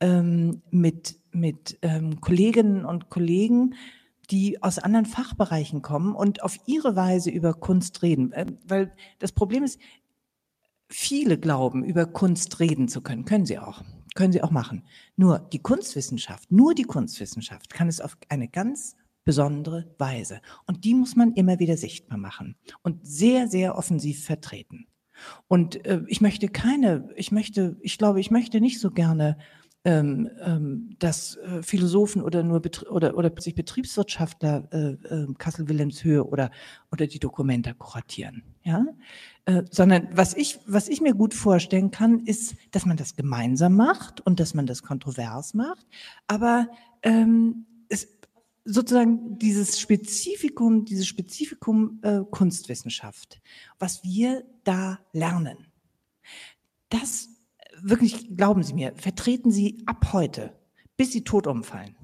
ähm, 0.00 0.62
mit, 0.70 1.20
mit 1.30 1.78
ähm, 1.82 2.22
Kolleginnen 2.22 2.86
und 2.86 3.10
Kollegen, 3.10 3.74
die 4.30 4.62
aus 4.62 4.78
anderen 4.78 5.04
Fachbereichen 5.04 5.82
kommen 5.82 6.14
und 6.14 6.42
auf 6.42 6.56
ihre 6.64 6.96
Weise 6.96 7.28
über 7.28 7.52
Kunst 7.52 8.02
reden. 8.02 8.32
Äh, 8.32 8.46
weil 8.66 8.94
das 9.18 9.32
Problem 9.32 9.62
ist, 9.62 9.78
viele 10.88 11.38
glauben, 11.38 11.84
über 11.84 12.06
Kunst 12.06 12.60
reden 12.60 12.88
zu 12.88 13.02
können. 13.02 13.26
Können 13.26 13.44
sie 13.44 13.58
auch. 13.58 13.82
Können 14.14 14.32
sie 14.32 14.42
auch 14.42 14.50
machen. 14.50 14.84
Nur 15.16 15.38
die 15.38 15.60
Kunstwissenschaft, 15.60 16.50
nur 16.50 16.74
die 16.74 16.84
Kunstwissenschaft 16.84 17.74
kann 17.74 17.88
es 17.88 18.00
auf 18.00 18.16
eine 18.30 18.48
ganz 18.48 18.96
besondere 19.24 19.94
Weise. 19.98 20.40
Und 20.66 20.84
die 20.84 20.94
muss 20.94 21.16
man 21.16 21.34
immer 21.34 21.58
wieder 21.58 21.76
sichtbar 21.76 22.18
machen 22.18 22.56
und 22.82 23.06
sehr, 23.06 23.48
sehr 23.48 23.76
offensiv 23.76 24.24
vertreten. 24.24 24.86
Und 25.48 25.84
äh, 25.86 26.02
ich 26.06 26.20
möchte 26.20 26.48
keine, 26.48 27.10
ich 27.14 27.30
möchte, 27.30 27.76
ich 27.80 27.98
glaube, 27.98 28.20
ich 28.20 28.30
möchte 28.30 28.60
nicht 28.60 28.80
so 28.80 28.90
gerne 28.90 29.36
ähm, 29.82 30.28
ähm, 30.44 30.96
dass 30.98 31.36
äh, 31.36 31.62
Philosophen 31.62 32.20
oder 32.20 32.42
nur 32.42 32.60
Betrie 32.60 32.86
oder 32.88 33.16
oder 33.16 33.30
plötzlich 33.30 33.54
Betriebswirtschaftler 33.54 34.68
äh, 34.72 34.90
äh, 35.08 35.26
Kassel 35.38 35.70
Wilhelmshöhe 35.70 36.22
oder 36.22 36.50
oder 36.92 37.06
die 37.06 37.18
Dokumenta 37.18 37.72
kuratieren, 37.72 38.42
ja, 38.62 38.84
äh, 39.46 39.62
sondern 39.70 40.08
was 40.12 40.34
ich 40.34 40.58
was 40.66 40.88
ich 40.88 41.00
mir 41.00 41.14
gut 41.14 41.32
vorstellen 41.32 41.90
kann, 41.90 42.20
ist, 42.26 42.56
dass 42.72 42.84
man 42.84 42.98
das 42.98 43.16
gemeinsam 43.16 43.74
macht 43.74 44.20
und 44.20 44.38
dass 44.38 44.52
man 44.52 44.66
das 44.66 44.82
kontrovers 44.82 45.54
macht, 45.54 45.86
aber 46.26 46.68
ähm, 47.02 47.64
sozusagen 48.64 49.38
dieses 49.38 49.80
Spezifikum, 49.80 50.84
dieses 50.84 51.06
Spezifikum 51.06 52.00
äh, 52.02 52.20
Kunstwissenschaft, 52.30 53.40
was 53.78 54.04
wir 54.04 54.44
da 54.64 55.00
lernen, 55.12 55.66
das 56.88 57.28
wirklich, 57.82 58.36
glauben 58.36 58.62
Sie 58.62 58.74
mir, 58.74 58.92
vertreten 58.96 59.50
Sie 59.50 59.82
ab 59.86 60.12
heute, 60.12 60.52
bis 60.96 61.12
Sie 61.12 61.24
tot 61.24 61.46
umfallen. 61.46 61.96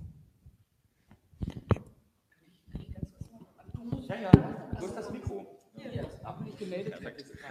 Ja, 4.09 4.21
ja, 4.21 4.31
du 4.31 4.87
hast 4.87 4.97
das 4.97 5.11
Mikro. 5.11 5.47
Hier, 5.75 6.09
aber 6.23 6.45
nicht 6.45 6.59
gemeldet. 6.59 6.95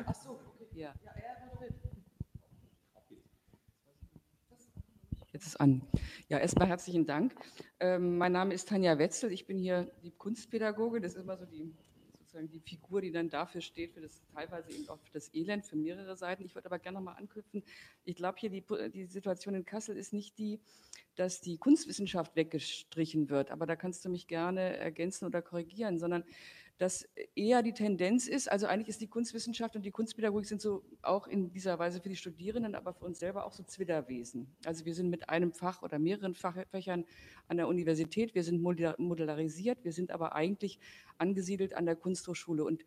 Ach 0.05 0.15
so, 0.15 0.31
okay. 0.31 0.81
Ja. 0.81 0.93
Jetzt 5.35 5.47
ist 5.47 5.59
an. 5.59 5.81
Ja, 6.29 6.37
erstmal 6.37 6.69
herzlichen 6.69 7.05
Dank. 7.05 7.35
Ähm, 7.81 8.17
mein 8.17 8.31
Name 8.31 8.53
ist 8.53 8.69
Tanja 8.69 8.97
Wetzel. 8.97 9.33
Ich 9.33 9.45
bin 9.45 9.57
hier 9.57 9.91
die 10.01 10.11
Kunstpädagoge. 10.11 11.01
Das 11.01 11.15
ist 11.15 11.23
immer 11.23 11.35
so 11.35 11.43
die 11.43 11.73
sozusagen 12.19 12.47
die 12.47 12.61
Figur, 12.61 13.01
die 13.01 13.11
dann 13.11 13.29
dafür 13.29 13.59
steht, 13.59 13.91
für 13.91 13.99
das 13.99 14.21
teilweise 14.33 14.71
eben 14.71 14.87
auch 14.87 14.97
für 15.01 15.11
das 15.11 15.33
Elend, 15.33 15.65
für 15.65 15.75
mehrere 15.75 16.15
Seiten. 16.15 16.45
Ich 16.45 16.55
würde 16.55 16.67
aber 16.67 16.79
gerne 16.79 16.99
nochmal 16.99 17.17
anknüpfen. 17.17 17.63
Ich 18.05 18.15
glaube 18.15 18.37
hier, 18.39 18.49
die, 18.49 18.63
die 18.93 19.07
Situation 19.07 19.55
in 19.55 19.65
Kassel 19.65 19.97
ist 19.97 20.13
nicht 20.13 20.37
die, 20.37 20.61
dass 21.15 21.41
die 21.41 21.57
Kunstwissenschaft 21.57 22.37
weggestrichen 22.37 23.29
wird, 23.29 23.51
aber 23.51 23.65
da 23.65 23.75
kannst 23.75 24.05
du 24.05 24.09
mich 24.09 24.27
gerne 24.27 24.77
ergänzen 24.77 25.25
oder 25.25 25.41
korrigieren, 25.41 25.99
sondern 25.99 26.23
dass 26.77 27.07
eher 27.35 27.63
die 27.63 27.73
Tendenz 27.73 28.27
ist, 28.27 28.51
also 28.51 28.67
eigentlich 28.67 28.89
ist 28.89 28.99
die 28.99 29.07
Kunstwissenschaft 29.07 29.75
und 29.75 29.85
die 29.85 29.91
Kunstpädagogik 29.91 30.47
sind 30.47 30.61
so 30.61 30.83
auch 31.01 31.27
in 31.27 31.51
dieser 31.51 31.79
Weise 31.79 32.01
für 32.01 32.09
die 32.09 32.17
Studierenden, 32.17 32.75
aber 32.75 32.93
für 32.93 33.05
uns 33.05 33.19
selber 33.19 33.45
auch 33.45 33.53
so 33.53 33.63
Zwitterwesen. 33.63 34.53
Also 34.65 34.85
wir 34.85 34.93
sind 34.93 35.09
mit 35.09 35.29
einem 35.29 35.53
Fach 35.53 35.83
oder 35.83 35.99
mehreren 35.99 36.35
Fächern 36.35 37.05
an 37.47 37.57
der 37.57 37.67
Universität, 37.69 38.35
wir 38.35 38.43
sind 38.43 38.61
modularisiert, 38.61 39.83
wir 39.83 39.93
sind 39.93 40.11
aber 40.11 40.35
eigentlich 40.35 40.79
angesiedelt 41.17 41.73
an 41.73 41.85
der 41.85 41.95
Kunsthochschule 41.95 42.65
und 42.65 42.83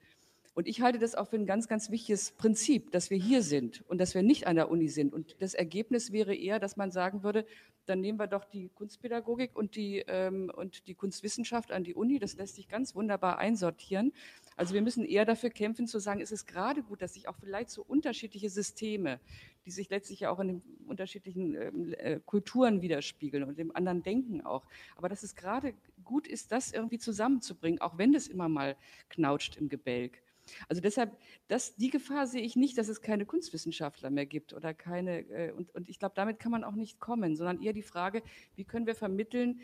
und 0.59 0.66
ich 0.66 0.81
halte 0.81 0.99
das 0.99 1.14
auch 1.14 1.29
für 1.29 1.37
ein 1.37 1.47
ganz, 1.47 1.68
ganz 1.68 1.88
wichtiges 1.88 2.33
Prinzip, 2.33 2.90
dass 2.90 3.11
wir 3.11 3.16
hier 3.16 3.44
sind 3.44 3.85
und 3.87 3.99
dass 3.99 4.16
wir 4.16 4.25
nicht 4.25 4.49
an 4.49 4.57
der 4.57 4.73
Uni 4.73 4.88
sind. 4.88 5.12
Und 5.14 5.40
das 5.40 5.55
Ergebnis 5.55 6.11
wäre 6.11 6.35
eher, 6.35 6.59
dass 6.59 6.77
man 6.77 6.90
sagen 6.90 7.23
würde, 7.23 7.47
dann 7.87 8.01
nehmen 8.01 8.18
wir 8.18 8.27
doch 8.27 8.44
die 8.44 8.68
Kunstpädagogik 8.71 9.55
und 9.55 9.77
die, 9.77 10.03
ähm, 10.09 10.51
und 10.53 10.88
die 10.88 10.97
Kunstwissenschaft 10.97 11.71
an 11.71 11.85
die 11.85 11.94
Uni. 11.94 12.18
Das 12.18 12.35
lässt 12.35 12.57
sich 12.57 12.66
ganz 12.66 12.97
wunderbar 12.97 13.38
einsortieren. 13.38 14.12
Also 14.57 14.75
wir 14.75 14.83
müssen 14.83 15.05
eher 15.05 15.25
dafür 15.25 15.51
kämpfen, 15.51 15.87
zu 15.87 16.01
sagen, 16.01 16.21
es 16.21 16.33
ist 16.33 16.49
gerade 16.49 16.83
gut, 16.83 17.03
dass 17.03 17.14
sich 17.14 17.29
auch 17.29 17.37
vielleicht 17.37 17.71
so 17.71 17.85
unterschiedliche 17.85 18.51
Systeme, 18.51 19.21
die 19.64 19.71
sich 19.71 19.88
letztlich 19.90 20.18
ja 20.18 20.31
auch 20.31 20.40
in 20.40 20.49
den 20.49 20.62
unterschiedlichen 20.88 21.55
ähm, 21.55 21.94
äh, 21.99 22.18
Kulturen 22.27 22.83
widerspiegeln 22.83 23.44
und 23.44 23.59
dem 23.59 23.77
anderen 23.77 24.03
Denken 24.03 24.40
auch. 24.40 24.66
Aber 24.97 25.09
dass 25.09 25.23
es 25.23 25.37
gerade 25.37 25.75
gut 26.03 26.27
ist, 26.27 26.51
das 26.51 26.73
irgendwie 26.73 26.99
zusammenzubringen, 26.99 27.81
auch 27.81 27.97
wenn 27.97 28.12
es 28.12 28.27
immer 28.27 28.49
mal 28.49 28.75
knautscht 29.09 29.55
im 29.55 29.68
Gebälk. 29.68 30.21
Also 30.68 30.80
deshalb, 30.80 31.16
das, 31.48 31.76
die 31.76 31.90
Gefahr 31.90 32.26
sehe 32.26 32.42
ich 32.42 32.56
nicht, 32.56 32.78
dass 32.78 32.88
es 32.88 33.00
keine 33.00 33.26
Kunstwissenschaftler 33.26 34.11
mehr 34.11 34.26
gibt 34.26 34.52
oder 34.52 34.74
keine, 34.74 35.20
äh, 35.28 35.52
und, 35.52 35.74
und 35.74 35.88
ich 35.88 35.98
glaube, 35.98 36.14
damit 36.14 36.38
kann 36.38 36.52
man 36.52 36.64
auch 36.64 36.74
nicht 36.74 37.00
kommen, 37.00 37.37
sondern 37.37 37.62
eher 37.62 37.72
die 37.72 37.82
Frage, 37.82 38.22
wie 38.54 38.64
können 38.64 38.87
wir 38.87 38.94
vermitteln, 38.94 39.61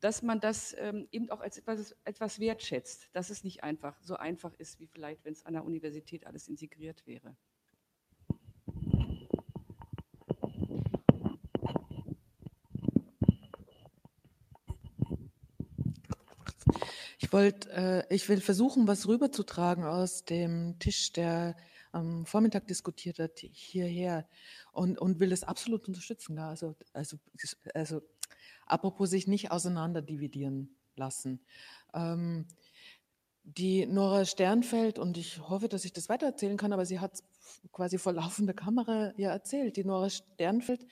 dass 0.00 0.22
man 0.22 0.40
das 0.40 0.74
ähm, 0.78 1.06
eben 1.12 1.30
auch 1.30 1.40
als 1.40 1.58
etwas, 1.58 1.94
etwas 2.04 2.40
wertschätzt, 2.40 3.10
dass 3.12 3.30
es 3.30 3.44
nicht 3.44 3.62
einfach 3.62 4.00
so 4.02 4.16
einfach 4.16 4.52
ist, 4.54 4.80
wie 4.80 4.86
vielleicht, 4.86 5.24
wenn 5.24 5.32
es 5.32 5.44
an 5.46 5.52
der 5.52 5.64
Universität 5.64 6.26
alles 6.26 6.48
integriert 6.48 7.06
wäre. 7.06 7.36
Ich 17.32 17.34
wollte, 17.34 17.70
äh, 17.70 18.14
ich 18.14 18.28
will 18.28 18.42
versuchen, 18.42 18.86
was 18.86 19.08
rüberzutragen 19.08 19.84
aus 19.84 20.26
dem 20.26 20.78
Tisch, 20.78 21.14
der 21.14 21.56
am 21.90 22.26
Vormittag 22.26 22.66
diskutiert 22.66 23.18
hat, 23.18 23.38
hierher 23.38 24.28
und, 24.72 24.98
und 24.98 25.18
will 25.18 25.30
das 25.30 25.42
absolut 25.42 25.88
unterstützen. 25.88 26.36
Ja? 26.36 26.50
Also, 26.50 26.76
also, 26.92 27.16
also, 27.72 28.02
apropos 28.66 29.08
sich 29.08 29.28
nicht 29.28 29.50
auseinander 29.50 30.02
dividieren. 30.02 30.76
lassen. 30.94 31.40
Ähm, 31.94 32.48
die 33.44 33.86
Nora 33.86 34.26
Sternfeld, 34.26 34.98
und 34.98 35.16
ich 35.16 35.40
hoffe, 35.48 35.70
dass 35.70 35.86
ich 35.86 35.94
das 35.94 36.10
weitererzählen 36.10 36.58
kann, 36.58 36.74
aber 36.74 36.84
sie 36.84 37.00
hat 37.00 37.22
quasi 37.72 37.96
vor 37.96 38.12
laufender 38.12 38.52
Kamera 38.52 39.14
ja 39.16 39.30
erzählt. 39.30 39.78
Die 39.78 39.84
Nora 39.84 40.10
Sternfeld 40.10 40.86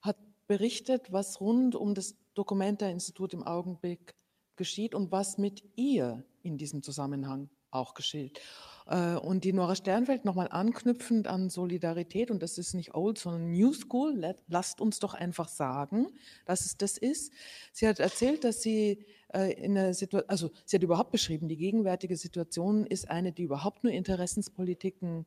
hat 0.00 0.16
berichtet, 0.48 1.12
was 1.12 1.40
rund 1.40 1.76
um 1.76 1.94
das 1.94 2.16
Documenta-Institut 2.34 3.34
im 3.34 3.44
Augenblick 3.44 4.16
geschieht 4.56 4.94
und 4.94 5.12
was 5.12 5.38
mit 5.38 5.62
ihr 5.76 6.24
in 6.42 6.58
diesem 6.58 6.82
Zusammenhang 6.82 7.48
auch 7.70 7.94
geschieht. 7.94 8.40
Äh, 8.86 9.14
und 9.14 9.44
die 9.44 9.52
Nora 9.52 9.74
Sternfeld 9.74 10.24
nochmal 10.24 10.48
anknüpfend 10.48 11.26
an 11.26 11.50
Solidarität, 11.50 12.30
und 12.30 12.42
das 12.42 12.58
ist 12.58 12.74
nicht 12.74 12.94
old, 12.94 13.18
sondern 13.18 13.50
new 13.50 13.72
school, 13.72 14.34
lasst 14.48 14.80
uns 14.80 14.98
doch 14.98 15.14
einfach 15.14 15.48
sagen, 15.48 16.08
dass 16.44 16.64
es 16.64 16.76
das 16.76 16.96
ist. 16.96 17.32
Sie 17.72 17.86
hat 17.86 18.00
erzählt, 18.00 18.44
dass 18.44 18.62
sie 18.62 19.04
äh, 19.34 19.52
in 19.52 19.76
einer 19.76 19.94
Situation, 19.94 20.28
also 20.30 20.50
sie 20.64 20.76
hat 20.76 20.82
überhaupt 20.82 21.10
beschrieben, 21.10 21.48
die 21.48 21.56
gegenwärtige 21.56 22.16
Situation 22.16 22.86
ist 22.86 23.10
eine, 23.10 23.32
die 23.32 23.42
überhaupt 23.42 23.84
nur 23.84 23.92
Interessenspolitiken 23.92 25.26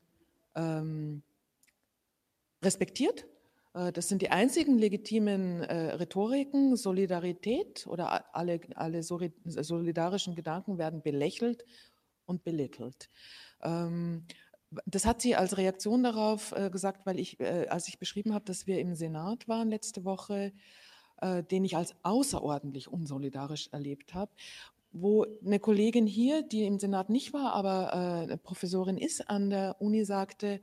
ähm, 0.56 1.22
respektiert. 2.64 3.26
Äh, 3.74 3.92
das 3.92 4.08
sind 4.08 4.22
die 4.22 4.32
einzigen 4.32 4.78
legitimen 4.78 5.62
äh, 5.62 5.94
Rhetoriken. 5.94 6.76
Solidarität 6.76 7.88
oder 7.88 8.36
alle, 8.36 8.60
alle 8.76 9.04
solidarischen 9.04 10.36
Gedanken 10.36 10.78
werden 10.78 11.02
belächelt 11.02 11.66
und 12.26 12.44
belittelt. 12.44 13.10
Ähm, 13.62 14.26
das 14.86 15.06
hat 15.06 15.22
sie 15.22 15.36
als 15.36 15.58
Reaktion 15.58 16.04
darauf 16.04 16.52
äh, 16.52 16.70
gesagt, 16.70 17.06
weil 17.06 17.20
ich, 17.20 17.40
äh, 17.40 17.68
als 17.70 17.88
ich 17.88 17.98
beschrieben 17.98 18.34
habe, 18.34 18.46
dass 18.46 18.68
wir 18.68 18.80
im 18.80 18.94
Senat 18.96 19.48
waren 19.48 19.70
letzte 19.70 20.06
Woche, 20.06 20.54
äh, 21.22 21.44
den 21.44 21.66
ich 21.66 21.76
als 21.76 21.96
außerordentlich 22.04 22.88
unsolidarisch 22.88 23.70
erlebt 23.72 24.14
habe, 24.14 24.32
wo 24.92 25.26
eine 25.46 25.60
Kollegin 25.60 26.08
hier, 26.08 26.44
die 26.44 26.66
im 26.66 26.80
Senat 26.80 27.10
nicht 27.10 27.34
war, 27.34 27.54
aber 27.54 28.28
äh, 28.30 28.38
Professorin 28.38 28.98
ist 28.98 29.30
an 29.30 29.50
der 29.50 29.76
Uni, 29.80 30.06
sagte, 30.06 30.62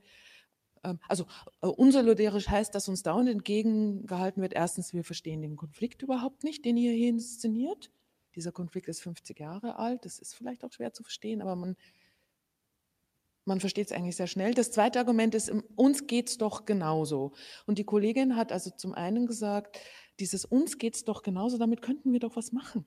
also 1.07 1.25
äh, 1.61 1.67
unsolidarisch 1.67 2.47
heißt, 2.47 2.73
dass 2.73 2.87
uns 2.89 3.03
dauernd 3.03 3.29
entgegengehalten 3.29 4.41
wird, 4.41 4.53
erstens, 4.53 4.93
wir 4.93 5.03
verstehen 5.03 5.41
den 5.41 5.55
Konflikt 5.55 6.01
überhaupt 6.01 6.43
nicht, 6.43 6.65
den 6.65 6.77
ihr 6.77 6.93
hier 6.93 7.09
inszeniert. 7.09 7.91
Dieser 8.35 8.51
Konflikt 8.51 8.87
ist 8.87 9.01
50 9.01 9.39
Jahre 9.39 9.77
alt, 9.77 10.05
das 10.05 10.19
ist 10.19 10.35
vielleicht 10.35 10.63
auch 10.63 10.71
schwer 10.71 10.93
zu 10.93 11.03
verstehen, 11.03 11.41
aber 11.41 11.55
man 11.55 11.75
man 13.47 13.61
versteht 13.61 13.87
es 13.87 13.93
eigentlich 13.93 14.17
sehr 14.17 14.27
schnell. 14.27 14.53
Das 14.53 14.71
zweite 14.71 14.99
Argument 14.99 15.33
ist, 15.33 15.49
uns 15.77 16.05
geht 16.05 16.29
es 16.29 16.37
doch 16.37 16.65
genauso. 16.65 17.31
Und 17.65 17.77
die 17.77 17.85
Kollegin 17.85 18.35
hat 18.35 18.51
also 18.51 18.71
zum 18.71 18.93
einen 18.93 19.25
gesagt, 19.25 19.79
dieses 20.19 20.43
uns 20.43 20.77
geht 20.77 20.95
es 20.95 21.05
doch 21.05 21.23
genauso, 21.23 21.57
damit 21.57 21.81
könnten 21.81 22.11
wir 22.11 22.19
doch 22.19 22.35
was 22.35 22.51
machen. 22.51 22.85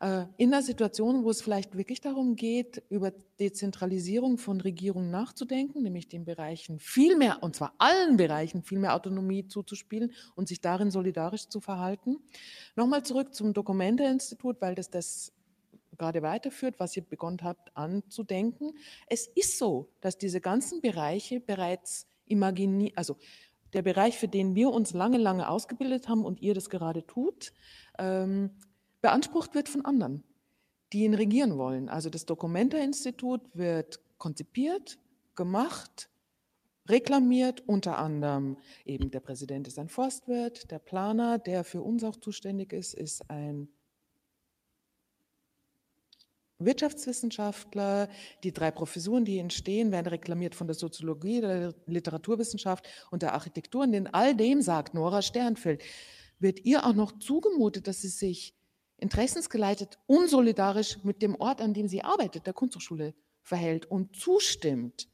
Äh, 0.00 0.24
in 0.38 0.52
einer 0.52 0.62
Situation, 0.62 1.24
wo 1.24 1.30
es 1.30 1.42
vielleicht 1.42 1.76
wirklich 1.76 2.00
darum 2.00 2.34
geht, 2.34 2.82
über 2.88 3.12
Dezentralisierung 3.38 4.38
von 4.38 4.60
Regierungen 4.60 5.10
nachzudenken, 5.10 5.82
nämlich 5.82 6.08
den 6.08 6.24
Bereichen 6.24 6.78
viel 6.78 7.16
mehr, 7.16 7.42
und 7.42 7.54
zwar 7.54 7.74
allen 7.78 8.16
Bereichen, 8.16 8.62
viel 8.62 8.78
mehr 8.78 8.94
Autonomie 8.94 9.46
zuzuspielen 9.46 10.12
und 10.34 10.48
sich 10.48 10.62
darin 10.62 10.90
solidarisch 10.90 11.48
zu 11.48 11.60
verhalten. 11.60 12.16
Nochmal 12.76 13.02
zurück 13.02 13.34
zum 13.34 13.52
Dokumente-Institut, 13.52 14.60
weil 14.60 14.74
das 14.74 14.88
das 14.88 15.32
gerade 15.98 16.22
weiterführt, 16.22 16.76
was 16.78 16.96
ihr 16.96 17.02
begonnen 17.02 17.40
habt 17.42 17.76
anzudenken. 17.76 18.72
Es 19.06 19.26
ist 19.26 19.58
so, 19.58 19.90
dass 20.00 20.16
diese 20.16 20.40
ganzen 20.40 20.80
Bereiche 20.80 21.40
bereits 21.40 22.06
imaginiert, 22.24 22.96
also 22.96 23.18
der 23.74 23.82
Bereich, 23.82 24.16
für 24.16 24.28
den 24.28 24.54
wir 24.54 24.70
uns 24.70 24.94
lange, 24.94 25.18
lange 25.18 25.48
ausgebildet 25.48 26.08
haben 26.08 26.24
und 26.24 26.40
ihr 26.40 26.54
das 26.54 26.70
gerade 26.70 27.06
tut, 27.06 27.52
ähm, 27.98 28.50
beansprucht 29.00 29.54
wird 29.54 29.68
von 29.68 29.84
anderen, 29.84 30.24
die 30.92 31.04
ihn 31.04 31.14
regieren 31.14 31.56
wollen. 31.58 31.88
Also 31.88 32.10
das 32.10 32.26
Documenta-Institut 32.26 33.42
wird 33.54 34.00
konzipiert, 34.18 34.98
gemacht, 35.34 36.10
reklamiert, 36.88 37.62
unter 37.66 37.98
anderem 37.98 38.56
eben 38.84 39.10
der 39.10 39.20
Präsident 39.20 39.68
ist 39.68 39.78
ein 39.78 39.88
Forstwirt, 39.88 40.70
der 40.70 40.78
Planer, 40.78 41.38
der 41.38 41.64
für 41.64 41.82
uns 41.82 42.04
auch 42.04 42.16
zuständig 42.16 42.72
ist, 42.72 42.94
ist 42.94 43.30
ein 43.30 43.68
Wirtschaftswissenschaftler, 46.60 48.08
die 48.44 48.52
drei 48.52 48.70
Professuren, 48.70 49.24
die 49.24 49.38
entstehen, 49.38 49.92
werden 49.92 50.08
reklamiert 50.08 50.54
von 50.54 50.66
der 50.66 50.74
Soziologie, 50.74 51.40
der 51.40 51.74
Literaturwissenschaft 51.86 52.86
und 53.10 53.22
der 53.22 53.32
Architektur. 53.32 53.82
Und 53.82 53.94
in 53.94 54.06
all 54.08 54.36
dem, 54.36 54.60
sagt 54.60 54.92
Nora 54.92 55.22
Sternfeld, 55.22 55.82
wird 56.38 56.64
ihr 56.64 56.84
auch 56.84 56.92
noch 56.92 57.18
zugemutet, 57.18 57.86
dass 57.86 58.02
sie 58.02 58.08
sich 58.08 58.59
interessensgeleitet 59.00 59.98
unsolidarisch 60.06 61.02
mit 61.02 61.22
dem 61.22 61.34
Ort, 61.36 61.60
an 61.60 61.74
dem 61.74 61.88
sie 61.88 62.02
arbeitet, 62.02 62.46
der 62.46 62.52
Kunsthochschule, 62.52 63.14
verhält 63.42 63.86
und 63.86 64.16
zustimmt 64.16 65.10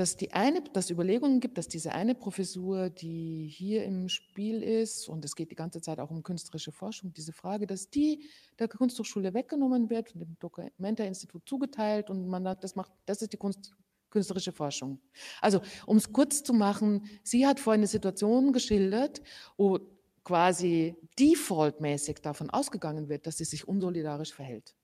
dass 0.00 0.16
die 0.16 0.32
eine, 0.32 0.62
dass 0.62 0.88
Überlegungen 0.88 1.40
gibt, 1.40 1.58
dass 1.58 1.68
diese 1.68 1.92
eine 1.92 2.14
Professur, 2.14 2.88
die 2.88 3.48
hier 3.48 3.84
im 3.84 4.08
Spiel 4.08 4.62
ist, 4.62 5.08
und 5.08 5.24
es 5.26 5.34
geht 5.34 5.50
die 5.50 5.56
ganze 5.56 5.82
Zeit 5.82 5.98
auch 5.98 6.10
um 6.10 6.22
künstlerische 6.22 6.72
Forschung, 6.72 7.12
diese 7.12 7.34
Frage, 7.34 7.66
dass 7.66 7.90
die 7.90 8.24
der 8.58 8.68
Kunsthochschule 8.68 9.34
weggenommen 9.34 9.90
wird, 9.90 10.14
dem 10.14 10.38
Documenta-Institut 10.38 11.46
zugeteilt 11.46 12.08
und 12.08 12.28
man 12.28 12.44
sagt, 12.44 12.64
das 12.64 12.76
macht, 12.76 12.92
das 13.04 13.20
ist 13.20 13.32
die 13.32 13.36
Kunst, 13.36 13.72
künstlerische 14.10 14.52
Forschung. 14.52 15.00
Also, 15.40 15.60
um 15.84 15.96
es 15.98 16.12
kurz 16.12 16.42
zu 16.42 16.54
machen, 16.54 17.04
sie 17.22 17.46
hat 17.46 17.60
vorhin 17.60 17.80
eine 17.80 17.86
Situation 17.86 18.52
geschildert, 18.52 19.20
wo 19.56 19.80
quasi 20.24 20.96
defaultmäßig 21.18 22.20
davon 22.22 22.50
ausgegangen 22.50 23.08
wird, 23.08 23.26
dass 23.26 23.38
sie 23.38 23.44
sich 23.44 23.66
unsolidarisch 23.66 24.34
verhält. 24.34 24.74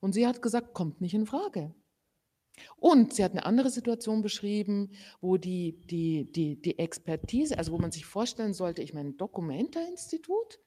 Und 0.00 0.12
sie 0.12 0.26
hat 0.26 0.42
gesagt, 0.42 0.74
kommt 0.74 1.00
nicht 1.00 1.14
in 1.14 1.26
Frage. 1.26 1.74
Und 2.76 3.14
sie 3.14 3.24
hat 3.24 3.32
eine 3.32 3.46
andere 3.46 3.70
Situation 3.70 4.22
beschrieben, 4.22 4.92
wo 5.20 5.36
die, 5.36 5.80
die, 5.86 6.30
die, 6.30 6.60
die 6.60 6.78
Expertise, 6.78 7.58
also 7.58 7.72
wo 7.72 7.78
man 7.78 7.90
sich 7.90 8.06
vorstellen 8.06 8.54
sollte, 8.54 8.82
ich 8.82 8.94
meine, 8.94 9.12
Documenta-Institut 9.12 10.60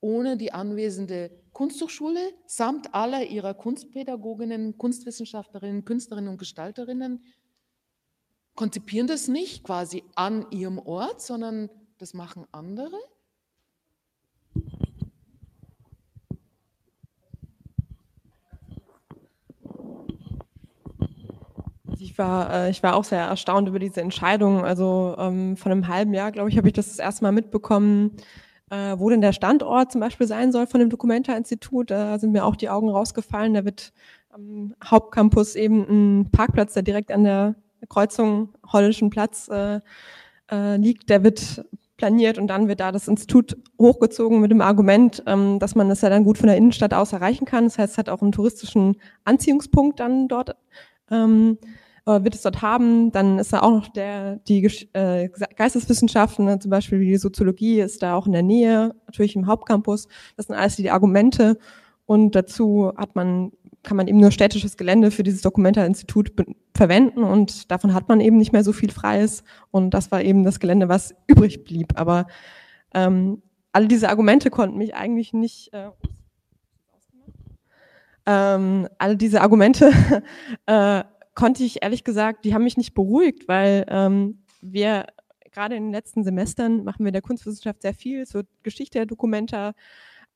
ohne 0.00 0.36
die 0.36 0.52
anwesende 0.52 1.30
Kunsthochschule 1.52 2.20
samt 2.46 2.94
aller 2.94 3.24
ihrer 3.24 3.54
Kunstpädagoginnen, 3.54 4.78
Kunstwissenschaftlerinnen, 4.78 5.84
Künstlerinnen 5.84 6.30
und 6.30 6.38
Gestalterinnen 6.38 7.24
konzipieren 8.54 9.06
das 9.06 9.28
nicht 9.28 9.64
quasi 9.64 10.02
an 10.14 10.50
ihrem 10.50 10.78
Ort, 10.78 11.20
sondern 11.20 11.70
das 11.98 12.14
machen 12.14 12.44
andere. 12.52 12.96
Ich 21.98 22.18
war, 22.18 22.52
äh, 22.52 22.70
ich 22.70 22.82
war 22.82 22.94
auch 22.94 23.04
sehr 23.04 23.24
erstaunt 23.24 23.68
über 23.68 23.78
diese 23.78 24.00
Entscheidung. 24.00 24.64
Also 24.64 25.14
ähm, 25.18 25.56
von 25.56 25.72
einem 25.72 25.88
halben 25.88 26.12
Jahr, 26.14 26.32
glaube 26.32 26.50
ich, 26.50 26.58
habe 26.58 26.68
ich 26.68 26.74
das, 26.74 26.88
das 26.88 26.98
erste 26.98 27.24
Mal 27.24 27.32
mitbekommen, 27.32 28.16
äh, 28.70 28.94
wo 28.98 29.08
denn 29.08 29.20
der 29.20 29.32
Standort 29.32 29.92
zum 29.92 30.00
Beispiel 30.00 30.26
sein 30.26 30.52
soll 30.52 30.66
von 30.66 30.80
dem 30.80 30.90
Documenta-Institut. 30.90 31.90
Da 31.90 32.18
sind 32.18 32.32
mir 32.32 32.44
auch 32.44 32.56
die 32.56 32.68
Augen 32.68 32.90
rausgefallen. 32.90 33.54
Da 33.54 33.64
wird 33.64 33.92
am 34.30 34.74
Hauptcampus 34.84 35.54
eben 35.56 36.20
ein 36.20 36.30
Parkplatz, 36.30 36.74
der 36.74 36.82
direkt 36.82 37.10
an 37.10 37.24
der 37.24 37.54
Kreuzung 37.88 38.52
Holländischen 38.70 39.10
Platz 39.10 39.48
äh, 39.48 39.80
äh, 40.50 40.76
liegt, 40.76 41.08
der 41.10 41.24
wird 41.24 41.64
planiert 41.96 42.38
und 42.38 42.48
dann 42.48 42.68
wird 42.68 42.80
da 42.80 42.92
das 42.92 43.08
Institut 43.08 43.56
hochgezogen 43.78 44.40
mit 44.40 44.50
dem 44.50 44.60
Argument, 44.60 45.22
ähm, 45.26 45.58
dass 45.58 45.74
man 45.74 45.88
das 45.88 46.02
ja 46.02 46.10
dann 46.10 46.24
gut 46.24 46.38
von 46.38 46.48
der 46.48 46.56
Innenstadt 46.56 46.94
aus 46.94 47.12
erreichen 47.12 47.46
kann. 47.46 47.64
Das 47.64 47.78
heißt, 47.78 47.92
es 47.92 47.98
hat 47.98 48.08
auch 48.08 48.22
einen 48.22 48.32
touristischen 48.32 48.96
Anziehungspunkt 49.24 50.00
dann 50.00 50.28
dort. 50.28 50.56
Ähm, 51.10 51.58
äh, 52.06 52.22
wird 52.22 52.34
es 52.34 52.42
dort 52.42 52.62
haben. 52.62 53.10
Dann 53.12 53.38
ist 53.38 53.52
da 53.52 53.60
auch 53.60 53.72
noch 53.72 53.88
der, 53.88 54.36
die 54.48 54.64
äh, 54.92 55.28
Geisteswissenschaften, 55.56 56.44
ne, 56.44 56.58
zum 56.58 56.70
Beispiel 56.70 57.00
die 57.00 57.16
Soziologie, 57.16 57.80
ist 57.80 58.02
da 58.02 58.14
auch 58.14 58.26
in 58.26 58.32
der 58.32 58.42
Nähe, 58.42 58.94
natürlich 59.06 59.36
im 59.36 59.46
Hauptcampus. 59.46 60.08
Das 60.36 60.46
sind 60.46 60.54
alles 60.54 60.76
die 60.76 60.90
Argumente. 60.90 61.58
Und 62.06 62.36
dazu 62.36 62.92
hat 62.96 63.16
man, 63.16 63.52
kann 63.86 63.96
man 63.96 64.08
eben 64.08 64.18
nur 64.18 64.32
städtisches 64.32 64.76
Gelände 64.76 65.10
für 65.10 65.22
dieses 65.22 65.40
Dokumenta-Institut 65.40 66.32
verwenden 66.76 67.22
und 67.22 67.70
davon 67.70 67.94
hat 67.94 68.08
man 68.08 68.20
eben 68.20 68.36
nicht 68.36 68.52
mehr 68.52 68.64
so 68.64 68.72
viel 68.72 68.90
Freies. 68.90 69.44
Und 69.70 69.94
das 69.94 70.10
war 70.10 70.22
eben 70.22 70.44
das 70.44 70.60
Gelände, 70.60 70.88
was 70.88 71.14
übrig 71.26 71.64
blieb. 71.64 71.98
Aber 71.98 72.26
ähm, 72.92 73.42
alle 73.72 73.88
diese 73.88 74.08
Argumente 74.08 74.50
konnten 74.50 74.76
mich 74.76 74.94
eigentlich 74.94 75.32
nicht. 75.32 75.72
Äh, 75.72 75.90
ähm, 78.26 78.88
alle 78.98 79.16
diese 79.16 79.40
Argumente 79.40 79.92
äh, 80.66 81.04
konnte 81.34 81.62
ich 81.62 81.82
ehrlich 81.82 82.02
gesagt, 82.02 82.44
die 82.44 82.54
haben 82.54 82.64
mich 82.64 82.76
nicht 82.76 82.92
beruhigt, 82.92 83.46
weil 83.46 83.86
ähm, 83.88 84.42
wir 84.60 85.06
gerade 85.52 85.76
in 85.76 85.84
den 85.84 85.92
letzten 85.92 86.24
Semestern 86.24 86.82
machen 86.84 87.04
wir 87.04 87.08
in 87.08 87.14
der 87.14 87.22
Kunstwissenschaft 87.22 87.82
sehr 87.82 87.94
viel 87.94 88.26
zur 88.26 88.44
Geschichte 88.62 88.98
der 88.98 89.06
Dokumenta, 89.06 89.74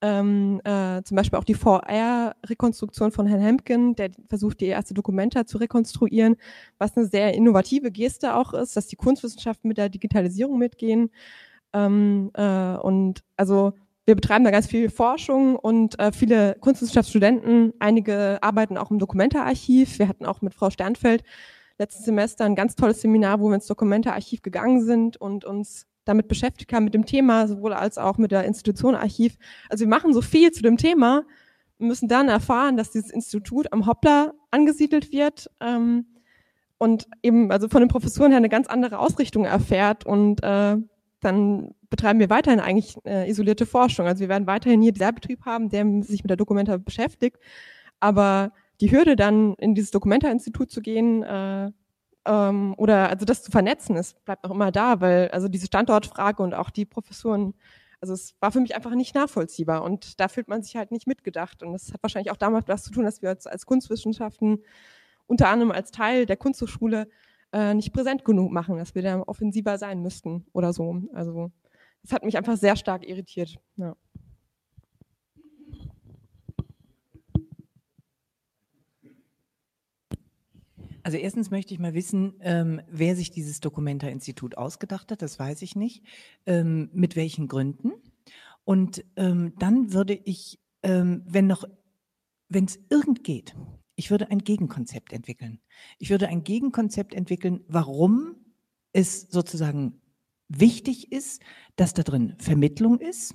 ähm, 0.02 0.60
äh, 0.64 1.02
zum 1.02 1.16
Beispiel 1.16 1.38
auch 1.38 1.44
die 1.44 1.54
VR-Rekonstruktion 1.54 3.12
von 3.12 3.26
Herrn 3.26 3.40
Hempken, 3.40 3.94
der 3.94 4.10
versucht, 4.28 4.60
die 4.60 4.66
erste 4.66 4.94
Dokumenta 4.94 5.46
zu 5.46 5.58
rekonstruieren, 5.58 6.36
was 6.78 6.96
eine 6.96 7.06
sehr 7.06 7.34
innovative 7.34 7.90
Geste 7.90 8.34
auch 8.34 8.54
ist, 8.54 8.76
dass 8.76 8.86
die 8.86 8.96
Kunstwissenschaften 8.96 9.68
mit 9.68 9.78
der 9.78 9.88
Digitalisierung 9.88 10.58
mitgehen. 10.58 11.10
Ähm, 11.72 12.30
äh, 12.34 12.76
und 12.76 13.22
also 13.36 13.74
wir 14.06 14.16
betreiben 14.16 14.44
da 14.44 14.50
ganz 14.50 14.66
viel 14.66 14.90
Forschung 14.90 15.56
und 15.56 15.98
äh, 15.98 16.12
viele 16.12 16.56
Kunstwissenschaftsstudenten, 16.60 17.74
einige 17.78 18.42
arbeiten 18.42 18.78
auch 18.78 18.90
im 18.90 18.98
Dokumentararchiv. 18.98 19.98
Wir 19.98 20.08
hatten 20.08 20.26
auch 20.26 20.40
mit 20.40 20.54
Frau 20.54 20.70
Sternfeld 20.70 21.22
letztes 21.78 22.04
Semester 22.04 22.44
ein 22.44 22.56
ganz 22.56 22.74
tolles 22.74 23.00
Seminar, 23.02 23.40
wo 23.40 23.48
wir 23.48 23.54
ins 23.54 23.66
Dokumentararchiv 23.66 24.42
gegangen 24.42 24.84
sind 24.84 25.16
und 25.16 25.44
uns 25.44 25.86
damit 26.04 26.28
beschäftigt 26.28 26.72
haben, 26.72 26.84
mit 26.84 26.94
dem 26.94 27.06
Thema, 27.06 27.46
sowohl 27.46 27.72
als 27.72 27.98
auch 27.98 28.18
mit 28.18 28.32
der 28.32 28.44
Institution 28.44 28.94
Archiv. 28.94 29.36
Also 29.68 29.84
wir 29.84 29.88
machen 29.88 30.12
so 30.12 30.22
viel 30.22 30.50
zu 30.50 30.62
dem 30.62 30.76
Thema, 30.76 31.24
müssen 31.78 32.08
dann 32.08 32.28
erfahren, 32.28 32.76
dass 32.76 32.90
dieses 32.90 33.10
Institut 33.10 33.72
am 33.72 33.86
Hoppler 33.86 34.34
angesiedelt 34.50 35.12
wird 35.12 35.50
ähm, 35.60 36.06
und 36.78 37.06
eben 37.22 37.50
also 37.50 37.68
von 37.68 37.80
den 37.80 37.88
Professuren 37.88 38.30
her 38.30 38.38
eine 38.38 38.48
ganz 38.48 38.66
andere 38.66 38.98
Ausrichtung 38.98 39.44
erfährt 39.44 40.04
und 40.06 40.42
äh, 40.42 40.76
dann 41.20 41.74
betreiben 41.90 42.18
wir 42.18 42.30
weiterhin 42.30 42.60
eigentlich 42.60 42.96
äh, 43.04 43.28
isolierte 43.28 43.66
Forschung. 43.66 44.06
Also 44.06 44.20
wir 44.20 44.28
werden 44.28 44.46
weiterhin 44.46 44.80
hier 44.80 44.92
diesen 44.92 45.14
Betrieb 45.14 45.44
haben, 45.44 45.68
der 45.68 45.84
sich 46.02 46.22
mit 46.22 46.30
der 46.30 46.36
Dokumenta 46.36 46.76
beschäftigt, 46.78 47.38
aber 47.98 48.52
die 48.80 48.90
Hürde 48.90 49.16
dann 49.16 49.54
in 49.54 49.74
dieses 49.74 49.90
Dokumenta-Institut 49.90 50.70
zu 50.70 50.80
gehen 50.80 51.22
äh, 51.22 51.70
ähm, 52.30 52.74
oder 52.76 53.10
also 53.10 53.24
das 53.24 53.42
zu 53.42 53.50
vernetzen, 53.50 53.96
es 53.96 54.14
bleibt 54.14 54.44
noch 54.44 54.52
immer 54.52 54.70
da, 54.70 55.00
weil 55.00 55.28
also 55.32 55.48
diese 55.48 55.66
Standortfrage 55.66 56.42
und 56.42 56.54
auch 56.54 56.70
die 56.70 56.84
Professuren, 56.84 57.54
also 58.00 58.14
es 58.14 58.36
war 58.40 58.52
für 58.52 58.60
mich 58.60 58.76
einfach 58.76 58.94
nicht 58.94 59.16
nachvollziehbar 59.16 59.82
und 59.82 60.20
da 60.20 60.28
fühlt 60.28 60.46
man 60.46 60.62
sich 60.62 60.76
halt 60.76 60.92
nicht 60.92 61.08
mitgedacht 61.08 61.62
und 61.64 61.72
das 61.72 61.92
hat 61.92 62.02
wahrscheinlich 62.02 62.30
auch 62.30 62.36
damit 62.36 62.68
was 62.68 62.84
zu 62.84 62.92
tun, 62.92 63.04
dass 63.04 63.20
wir 63.20 63.30
als, 63.30 63.66
Kunstwissenschaften 63.66 64.62
unter 65.26 65.48
anderem 65.48 65.72
als 65.72 65.90
Teil 65.90 66.24
der 66.24 66.36
Kunsthochschule 66.36 67.08
äh, 67.52 67.74
nicht 67.74 67.92
präsent 67.92 68.24
genug 68.24 68.52
machen, 68.52 68.78
dass 68.78 68.94
wir 68.94 69.02
da 69.02 69.20
offensiver 69.26 69.76
sein 69.76 70.00
müssten 70.00 70.46
oder 70.52 70.72
so. 70.72 71.02
Also 71.12 71.50
das 72.02 72.12
hat 72.12 72.24
mich 72.24 72.36
einfach 72.36 72.56
sehr 72.56 72.76
stark 72.76 73.06
irritiert. 73.06 73.58
Ja. 73.76 73.96
Also 81.10 81.18
erstens 81.18 81.50
möchte 81.50 81.74
ich 81.74 81.80
mal 81.80 81.92
wissen, 81.92 82.34
ähm, 82.38 82.82
wer 82.88 83.16
sich 83.16 83.32
dieses 83.32 83.58
Dokumenta-Institut 83.58 84.56
ausgedacht 84.56 85.10
hat, 85.10 85.22
das 85.22 85.40
weiß 85.40 85.60
ich 85.62 85.74
nicht. 85.74 86.04
Ähm, 86.46 86.88
mit 86.92 87.16
welchen 87.16 87.48
Gründen? 87.48 87.94
Und 88.62 89.04
ähm, 89.16 89.52
dann 89.58 89.92
würde 89.92 90.14
ich, 90.14 90.60
ähm, 90.84 91.24
wenn 91.26 91.48
noch, 91.48 91.64
wenn 92.48 92.66
es 92.66 92.78
irgend 92.90 93.24
geht, 93.24 93.56
ich 93.96 94.12
würde 94.12 94.30
ein 94.30 94.38
Gegenkonzept 94.38 95.12
entwickeln. 95.12 95.58
Ich 95.98 96.10
würde 96.10 96.28
ein 96.28 96.44
Gegenkonzept 96.44 97.12
entwickeln, 97.12 97.64
warum 97.66 98.36
es 98.92 99.22
sozusagen 99.22 100.00
wichtig 100.46 101.10
ist, 101.10 101.42
dass 101.74 101.92
da 101.92 102.04
drin 102.04 102.36
Vermittlung 102.38 103.00
ist, 103.00 103.34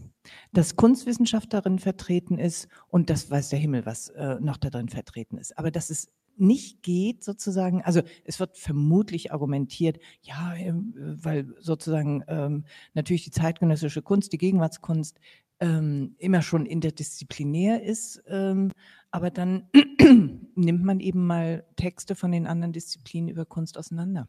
dass 0.54 0.78
Kunstwissenschaft 0.78 1.52
darin 1.52 1.80
vertreten 1.80 2.38
ist 2.38 2.70
und 2.88 3.10
das 3.10 3.30
weiß 3.30 3.50
der 3.50 3.60
Himmel, 3.60 3.86
was 3.86 4.12
äh, 4.12 4.40
noch 4.40 4.56
da 4.56 4.70
drin 4.70 4.88
vertreten 4.88 5.38
ist. 5.38 5.58
Aber 5.58 5.72
dass 5.72 5.90
es 5.90 6.10
nicht 6.38 6.84
geht, 6.84 7.24
sozusagen, 7.24 7.82
also 7.82 8.02
es 8.24 8.40
wird 8.40 8.58
vermutlich 8.58 9.32
argumentiert, 9.32 10.00
ja, 10.22 10.54
ähm, 10.56 10.94
weil 10.96 11.54
sozusagen 11.60 12.24
ähm, 12.28 12.66
natürlich 12.94 13.24
die 13.24 13.32
zeitgenössische 13.32 14.02
Kunst, 14.02 14.34
die 14.34 14.38
Gegenwartskunst 14.38 15.20
ähm, 15.60 16.16
immer 16.18 16.42
schon 16.42 16.66
interdisziplinär 16.66 17.84
ist, 17.84 18.22
ähm, 18.28 18.72
aber 19.12 19.32
dann 19.32 19.70
nimmt 20.56 20.84
man 20.84 21.00
eben 21.00 21.26
mal 21.26 21.66
Texte 21.76 22.16
von 22.16 22.32
den 22.32 22.48
anderen 22.48 22.74
Disziplinen 22.74 23.30
über 23.30 23.46
Kunst 23.46 23.78
auseinander. 23.78 24.28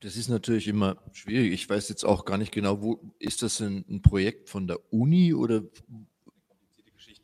Das 0.00 0.16
ist 0.16 0.28
natürlich 0.28 0.68
immer 0.68 0.96
schwierig. 1.12 1.52
Ich 1.52 1.68
weiß 1.68 1.88
jetzt 1.88 2.04
auch 2.04 2.24
gar 2.24 2.38
nicht 2.38 2.52
genau, 2.52 2.82
wo 2.82 3.00
ist 3.18 3.42
das 3.42 3.60
ein, 3.60 3.84
ein 3.88 4.02
Projekt 4.02 4.50
von 4.50 4.66
der 4.66 4.78
Uni 4.92 5.32
oder 5.32 5.62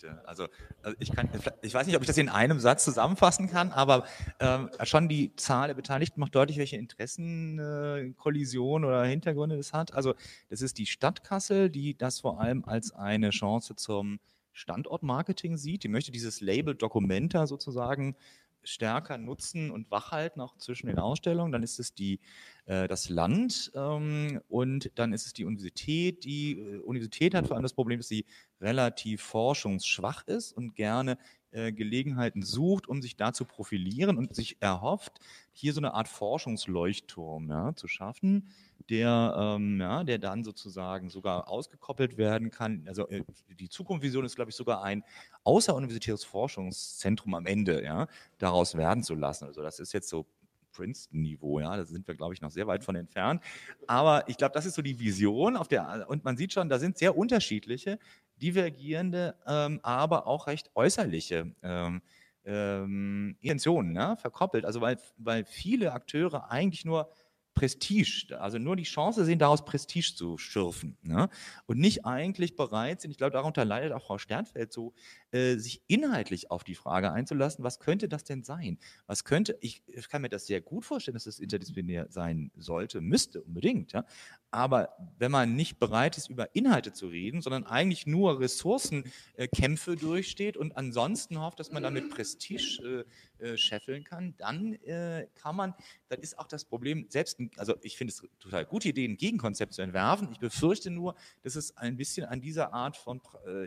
Geschichte. 0.02 0.26
Also, 0.26 0.48
also 0.82 0.96
ich, 1.00 1.12
kann, 1.12 1.28
ich 1.62 1.74
weiß 1.74 1.86
nicht, 1.86 1.96
ob 1.96 2.02
ich 2.02 2.06
das 2.06 2.18
in 2.18 2.28
einem 2.28 2.60
Satz 2.60 2.84
zusammenfassen 2.84 3.48
kann, 3.48 3.72
aber 3.72 4.04
ähm, 4.40 4.68
schon 4.84 5.08
die 5.08 5.34
Zahl 5.36 5.68
der 5.68 5.74
Beteiligten 5.74 6.20
macht 6.20 6.34
deutlich, 6.34 6.58
welche 6.58 6.76
Interessenkollision 6.76 8.82
äh, 8.82 8.86
oder 8.86 9.04
Hintergründe 9.04 9.56
das 9.56 9.72
hat. 9.72 9.94
Also 9.94 10.14
das 10.48 10.60
ist 10.62 10.78
die 10.78 10.86
Stadt 10.86 11.22
Kassel, 11.24 11.70
die 11.70 11.96
das 11.96 12.20
vor 12.20 12.40
allem 12.40 12.64
als 12.64 12.92
eine 12.92 13.30
Chance 13.30 13.76
zum 13.76 14.18
Standortmarketing 14.52 15.56
sieht. 15.56 15.84
Die 15.84 15.88
möchte 15.88 16.12
dieses 16.12 16.40
Label 16.40 16.74
Documenta 16.74 17.46
sozusagen 17.46 18.16
stärker 18.64 19.18
nutzen 19.18 19.70
und 19.70 19.90
wachhalten, 19.90 20.40
auch 20.40 20.56
zwischen 20.56 20.86
den 20.86 20.98
Ausstellungen. 20.98 21.52
Dann 21.52 21.62
ist 21.62 21.78
es 21.78 21.94
die, 21.94 22.20
äh, 22.66 22.88
das 22.88 23.08
Land 23.08 23.72
ähm, 23.74 24.40
und 24.48 24.90
dann 24.94 25.12
ist 25.12 25.26
es 25.26 25.32
die 25.32 25.44
Universität. 25.44 26.24
Die 26.24 26.58
äh, 26.58 26.78
Universität 26.78 27.34
hat 27.34 27.46
vor 27.46 27.56
allem 27.56 27.62
das 27.62 27.74
Problem, 27.74 27.98
dass 27.98 28.08
sie 28.08 28.24
relativ 28.60 29.22
forschungsschwach 29.22 30.26
ist 30.26 30.52
und 30.52 30.74
gerne 30.74 31.18
äh, 31.52 31.72
Gelegenheiten 31.72 32.42
sucht, 32.42 32.88
um 32.88 33.02
sich 33.02 33.16
da 33.16 33.32
zu 33.32 33.44
profilieren 33.44 34.18
und 34.18 34.34
sich 34.34 34.56
erhofft, 34.60 35.20
hier 35.52 35.72
so 35.72 35.80
eine 35.80 35.94
Art 35.94 36.08
Forschungsleuchtturm 36.08 37.50
ja, 37.50 37.74
zu 37.74 37.88
schaffen, 37.88 38.48
der, 38.90 39.34
ähm, 39.38 39.80
ja, 39.80 40.04
der 40.04 40.18
dann 40.18 40.44
sozusagen 40.44 41.10
sogar 41.10 41.48
ausgekoppelt 41.48 42.16
werden 42.16 42.50
kann. 42.50 42.84
Also 42.88 43.08
äh, 43.08 43.24
die 43.48 43.68
Zukunftsvision 43.68 44.24
ist, 44.24 44.36
glaube 44.36 44.50
ich, 44.50 44.56
sogar 44.56 44.82
ein 44.82 45.04
außeruniversitäres 45.44 46.24
Forschungszentrum 46.24 47.34
am 47.34 47.46
Ende, 47.46 47.84
ja, 47.84 48.08
daraus 48.38 48.74
werden 48.76 49.02
zu 49.02 49.14
lassen. 49.14 49.44
Also 49.44 49.62
das 49.62 49.78
ist 49.78 49.92
jetzt 49.92 50.08
so 50.08 50.26
Princeton-Niveau, 50.72 51.60
ja, 51.60 51.76
da 51.76 51.84
sind 51.84 52.08
wir, 52.08 52.14
glaube 52.14 52.34
ich, 52.34 52.40
noch 52.40 52.50
sehr 52.50 52.66
weit 52.66 52.82
von 52.84 52.96
entfernt. 52.96 53.42
Aber 53.86 54.28
ich 54.28 54.36
glaube, 54.36 54.54
das 54.54 54.66
ist 54.66 54.74
so 54.74 54.82
die 54.82 54.98
Vision, 54.98 55.56
auf 55.56 55.68
der, 55.68 56.06
und 56.08 56.24
man 56.24 56.36
sieht 56.36 56.52
schon, 56.52 56.68
da 56.68 56.78
sind 56.78 56.98
sehr 56.98 57.16
unterschiedliche, 57.16 57.98
divergierende, 58.42 59.36
ähm, 59.46 59.80
aber 59.82 60.26
auch 60.26 60.46
recht 60.46 60.70
äußerliche 60.74 61.54
ähm, 61.62 62.02
ähm, 62.44 63.36
Intentionen 63.40 63.92
ne, 63.92 64.16
verkoppelt. 64.18 64.64
Also 64.64 64.80
weil, 64.80 64.98
weil 65.16 65.44
viele 65.44 65.92
Akteure 65.92 66.50
eigentlich 66.50 66.84
nur 66.84 67.08
Prestige, 67.54 68.40
also 68.40 68.58
nur 68.58 68.76
die 68.76 68.82
Chance 68.84 69.24
sehen, 69.24 69.38
daraus 69.38 69.64
Prestige 69.64 70.14
zu 70.16 70.38
schürfen 70.38 70.96
ne? 71.02 71.28
und 71.66 71.78
nicht 71.78 72.06
eigentlich 72.06 72.56
bereit 72.56 73.00
sind, 73.00 73.10
ich 73.10 73.18
glaube, 73.18 73.32
darunter 73.32 73.64
leidet 73.64 73.92
auch 73.92 74.02
Frau 74.02 74.16
Sternfeld 74.18 74.72
so, 74.72 74.94
äh, 75.32 75.56
sich 75.56 75.82
inhaltlich 75.86 76.50
auf 76.50 76.62
die 76.62 76.74
Frage 76.74 77.10
einzulassen, 77.10 77.64
was 77.64 77.78
könnte 77.78 78.08
das 78.08 78.24
denn 78.24 78.44
sein? 78.44 78.78
Was 79.06 79.24
könnte, 79.24 79.56
ich, 79.60 79.82
ich 79.86 80.08
kann 80.08 80.22
mir 80.22 80.28
das 80.28 80.46
sehr 80.46 80.60
gut 80.60 80.84
vorstellen, 80.84 81.14
dass 81.14 81.26
es 81.26 81.36
das 81.36 81.42
interdisziplinär 81.42 82.06
sein 82.10 82.50
sollte, 82.56 83.00
müsste 83.00 83.42
unbedingt, 83.42 83.92
ja? 83.92 84.04
aber 84.50 84.94
wenn 85.18 85.30
man 85.30 85.56
nicht 85.56 85.78
bereit 85.78 86.18
ist, 86.18 86.28
über 86.28 86.54
Inhalte 86.54 86.92
zu 86.92 87.06
reden, 87.06 87.40
sondern 87.40 87.64
eigentlich 87.64 88.06
nur 88.06 88.38
Ressourcenkämpfe 88.38 89.92
äh, 89.92 89.96
durchsteht 89.96 90.58
und 90.58 90.76
ansonsten 90.76 91.40
hofft, 91.40 91.58
dass 91.58 91.72
man 91.72 91.82
damit 91.82 92.10
Prestige 92.10 93.06
äh, 93.40 93.52
äh, 93.52 93.56
scheffeln 93.56 94.04
kann, 94.04 94.34
dann 94.36 94.74
äh, 94.74 95.26
kann 95.34 95.56
man, 95.56 95.74
dann 96.08 96.20
ist 96.20 96.38
auch 96.38 96.46
das 96.46 96.66
Problem, 96.66 97.06
selbst 97.08 97.38
also 97.56 97.74
ich 97.80 97.96
finde 97.96 98.12
es 98.12 98.22
total 98.38 98.66
gute 98.66 98.90
Idee, 98.90 99.06
ein 99.06 99.16
Gegenkonzept 99.16 99.72
zu 99.72 99.80
entwerfen. 99.80 100.28
Ich 100.30 100.38
befürchte 100.38 100.90
nur, 100.90 101.14
dass 101.42 101.56
es 101.56 101.74
ein 101.78 101.96
bisschen 101.96 102.26
an 102.26 102.42
dieser 102.42 102.74
Art 102.74 102.98
von 102.98 103.22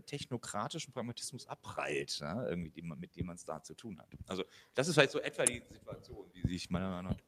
technokratischem 0.06 0.94
Pragmatismus 0.94 1.48
abprallt, 1.56 2.20
ja, 2.20 2.48
irgendwie, 2.48 2.70
die 2.70 2.82
mit 2.82 3.16
dem 3.16 3.28
man 3.28 3.36
es 3.36 3.46
da 3.46 3.62
zu 3.64 3.74
tun 3.74 4.00
hat. 4.00 4.10
Also 4.28 4.44
das 4.74 4.88
ist 4.88 4.96
vielleicht 4.96 5.12
so 5.12 5.20
etwa 5.20 5.46
die 5.46 5.64
Situation, 5.72 6.30
die 6.34 6.48
sich 6.48 6.70
meiner 6.70 6.90
Meinung 6.90 7.14
nach 7.14 7.20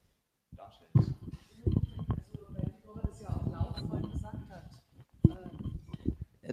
darstellt. 0.56 0.92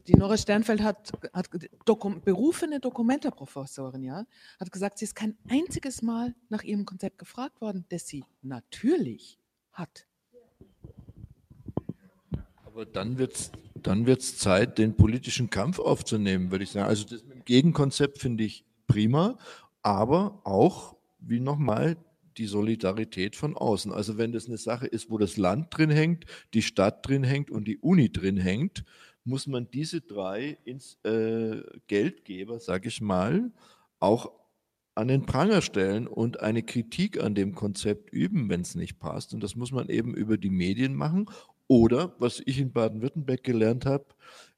Die 0.07 0.17
Nora 0.17 0.37
Sternfeld 0.37 0.83
hat, 0.83 1.13
hat 1.33 1.49
Dokum, 1.87 2.21
berufene 2.21 2.79
Dokumentarprofessorin, 2.79 4.03
ja, 4.03 4.27
hat 4.61 4.71
gesagt, 4.71 4.99
sie 4.99 5.07
ist 5.07 5.15
kein 5.15 5.39
einziges 5.49 6.03
Mal 6.03 6.35
nach 6.51 6.63
ihrem 6.63 6.85
Konzept 6.85 7.17
gefragt 7.17 7.63
worden, 7.63 7.87
das 7.89 8.07
sie 8.07 8.25
natürlich 8.43 9.39
hat. 9.73 10.07
Aber 12.67 12.85
dann 12.85 13.17
wird 13.17 13.35
es 13.35 13.53
dann 13.85 14.07
wird's 14.07 14.39
Zeit, 14.39 14.79
den 14.79 14.97
politischen 14.97 15.51
Kampf 15.51 15.79
aufzunehmen, 15.79 16.51
würde 16.51 16.65
ich 16.65 16.71
sagen. 16.71 16.89
Also 16.89 17.05
das 17.05 17.25
Gegenkonzept 17.45 18.19
finde 18.19 18.45
ich 18.45 18.65
prima, 18.87 19.39
aber 19.83 20.41
auch, 20.45 20.97
wie 21.19 21.41
nochmal, 21.41 21.97
die 22.37 22.47
Solidarität 22.47 23.37
von 23.37 23.57
außen. 23.57 23.93
Also 23.93 24.19
wenn 24.19 24.33
das 24.33 24.47
eine 24.47 24.59
Sache 24.59 24.87
ist, 24.87 25.11
wo 25.11 25.19
das 25.19 25.37
Land 25.37 25.69
drin 25.71 25.91
hängt, 25.91 26.25
die 26.53 26.63
Stadt 26.63 27.07
drin 27.07 27.23
hängt 27.23 27.51
und 27.51 27.69
die 27.69 27.79
Uni 27.79 28.11
drin 28.11 28.37
hängt, 28.37 28.85
muss 29.25 29.47
man 29.47 29.71
diese 29.71 30.01
drei 30.01 30.59
ins, 30.65 30.99
äh, 31.05 31.63
Geldgeber, 31.87 32.59
sage 32.59 32.89
ich 32.89 33.01
mal, 33.01 33.53
auch 34.01 34.33
an 34.95 35.09
den 35.09 35.27
Pranger 35.27 35.61
stellen 35.61 36.07
und 36.07 36.41
eine 36.41 36.63
Kritik 36.63 37.23
an 37.23 37.35
dem 37.35 37.55
Konzept 37.55 38.11
üben, 38.11 38.49
wenn 38.49 38.61
es 38.61 38.75
nicht 38.75 38.99
passt. 38.99 39.35
Und 39.35 39.43
das 39.43 39.57
muss 39.57 39.73
man 39.73 39.89
eben 39.89 40.15
über 40.15 40.39
die 40.39 40.51
Medien 40.51 40.95
machen. 40.95 41.27
Oder, 41.67 42.15
was 42.19 42.43
ich 42.45 42.59
in 42.59 42.73
Baden-Württemberg 42.73 43.43
gelernt 43.43 43.87
habe, 43.87 44.07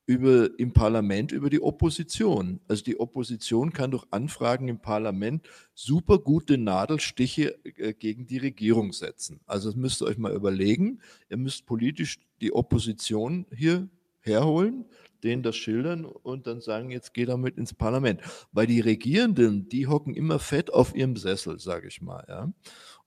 über, 0.06 0.48
im 0.58 0.72
Parlament 0.72 1.32
über 1.32 1.50
die 1.50 1.60
Opposition. 1.60 2.60
Also 2.68 2.84
die 2.84 2.98
Opposition 2.98 3.72
kann 3.72 3.90
durch 3.90 4.06
Anfragen 4.12 4.68
im 4.68 4.78
Parlament 4.78 5.48
super 5.74 6.18
gute 6.18 6.58
Nadelstiche 6.58 7.58
äh, 7.64 7.92
gegen 7.92 8.26
die 8.26 8.38
Regierung 8.38 8.92
setzen. 8.92 9.40
Also 9.46 9.68
das 9.68 9.76
müsst 9.76 10.00
ihr 10.00 10.06
euch 10.06 10.18
mal 10.18 10.32
überlegen. 10.32 11.00
Ihr 11.28 11.38
müsst 11.38 11.66
politisch 11.66 12.20
die 12.40 12.52
Opposition 12.52 13.46
hier 13.52 13.88
herholen, 14.20 14.84
denen 15.24 15.42
das 15.42 15.56
schildern 15.56 16.04
und 16.04 16.46
dann 16.46 16.60
sagen, 16.60 16.90
jetzt 16.90 17.12
geht 17.12 17.28
damit 17.28 17.56
ins 17.56 17.74
Parlament. 17.74 18.20
Weil 18.52 18.68
die 18.68 18.80
Regierenden, 18.80 19.68
die 19.68 19.88
hocken 19.88 20.14
immer 20.14 20.38
fett 20.38 20.72
auf 20.72 20.94
ihrem 20.94 21.16
Sessel, 21.16 21.58
sage 21.58 21.88
ich 21.88 22.00
mal. 22.00 22.24
Ja? 22.28 22.52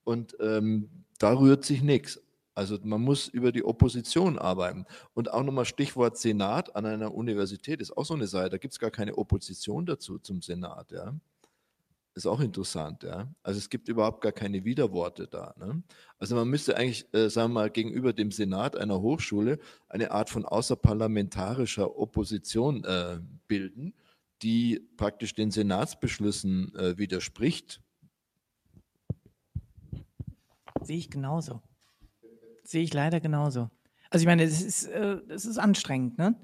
Und 0.04 0.36
ähm, 0.42 0.90
da 1.18 1.38
rührt 1.38 1.64
sich 1.64 1.82
nichts. 1.82 2.22
Also 2.60 2.78
man 2.84 3.00
muss 3.00 3.30
über 3.30 3.54
die 3.54 3.64
Opposition 3.64 4.38
arbeiten. 4.38 4.86
Und 5.14 5.32
auch 5.32 5.44
nochmal 5.44 5.64
Stichwort 5.64 6.18
Senat 6.18 6.76
an 6.76 6.86
einer 6.86 7.16
Universität 7.16 7.80
ist 7.80 7.96
auch 7.96 8.04
so 8.04 8.16
eine 8.16 8.28
Seite. 8.28 8.50
Da 8.50 8.58
gibt 8.58 8.74
es 8.74 8.80
gar 8.80 8.92
keine 8.92 9.18
Opposition 9.18 9.86
dazu 9.86 10.20
zum 10.20 10.42
Senat. 10.42 10.92
Ja. 10.92 11.16
Ist 12.16 12.26
auch 12.26 12.42
interessant. 12.42 13.04
Ja. 13.04 13.34
Also 13.44 13.60
es 13.60 13.70
gibt 13.70 13.88
überhaupt 13.88 14.20
gar 14.20 14.34
keine 14.34 14.66
Widerworte 14.66 15.26
da. 15.26 15.56
Ne? 15.58 15.84
Also 16.18 16.36
man 16.36 16.50
müsste 16.50 16.76
eigentlich, 16.76 17.08
äh, 17.14 17.30
sagen 17.30 17.52
wir 17.52 17.62
mal, 17.62 17.70
gegenüber 17.70 18.12
dem 18.12 18.30
Senat 18.30 18.76
einer 18.76 19.00
Hochschule 19.00 19.60
eine 19.88 20.12
Art 20.12 20.30
von 20.30 20.44
außerparlamentarischer 20.44 21.98
Opposition 21.98 22.84
äh, 22.84 23.22
bilden, 23.48 23.94
die 24.42 24.86
praktisch 24.98 25.34
den 25.34 25.52
Senatsbeschlüssen 25.52 26.76
äh, 26.76 26.98
widerspricht. 26.98 27.82
Sehe 30.82 30.98
ich 30.98 31.10
genauso. 31.10 31.62
Sehe 32.70 32.84
ich 32.84 32.94
leider 32.94 33.20
genauso. 33.20 33.72
Also 34.12 34.22
ich 34.22 34.28
meine, 34.28 34.44
es 34.44 34.62
ist, 34.62 34.86
äh, 34.86 35.18
es 35.30 35.46
ist 35.46 35.58
anstrengend, 35.58 36.20
ne? 36.20 36.36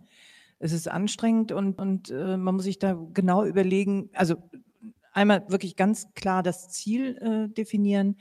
Es 0.58 0.72
ist 0.72 0.88
anstrengend 0.88 1.52
und, 1.52 1.80
und 1.80 2.10
äh, 2.10 2.36
man 2.36 2.56
muss 2.56 2.64
sich 2.64 2.80
da 2.80 3.00
genau 3.14 3.46
überlegen, 3.46 4.10
also 4.14 4.38
einmal 5.14 5.48
wirklich 5.50 5.76
ganz 5.76 6.16
klar 6.16 6.42
das 6.42 6.70
Ziel 6.70 7.18
äh, 7.18 7.54
definieren, 7.54 8.18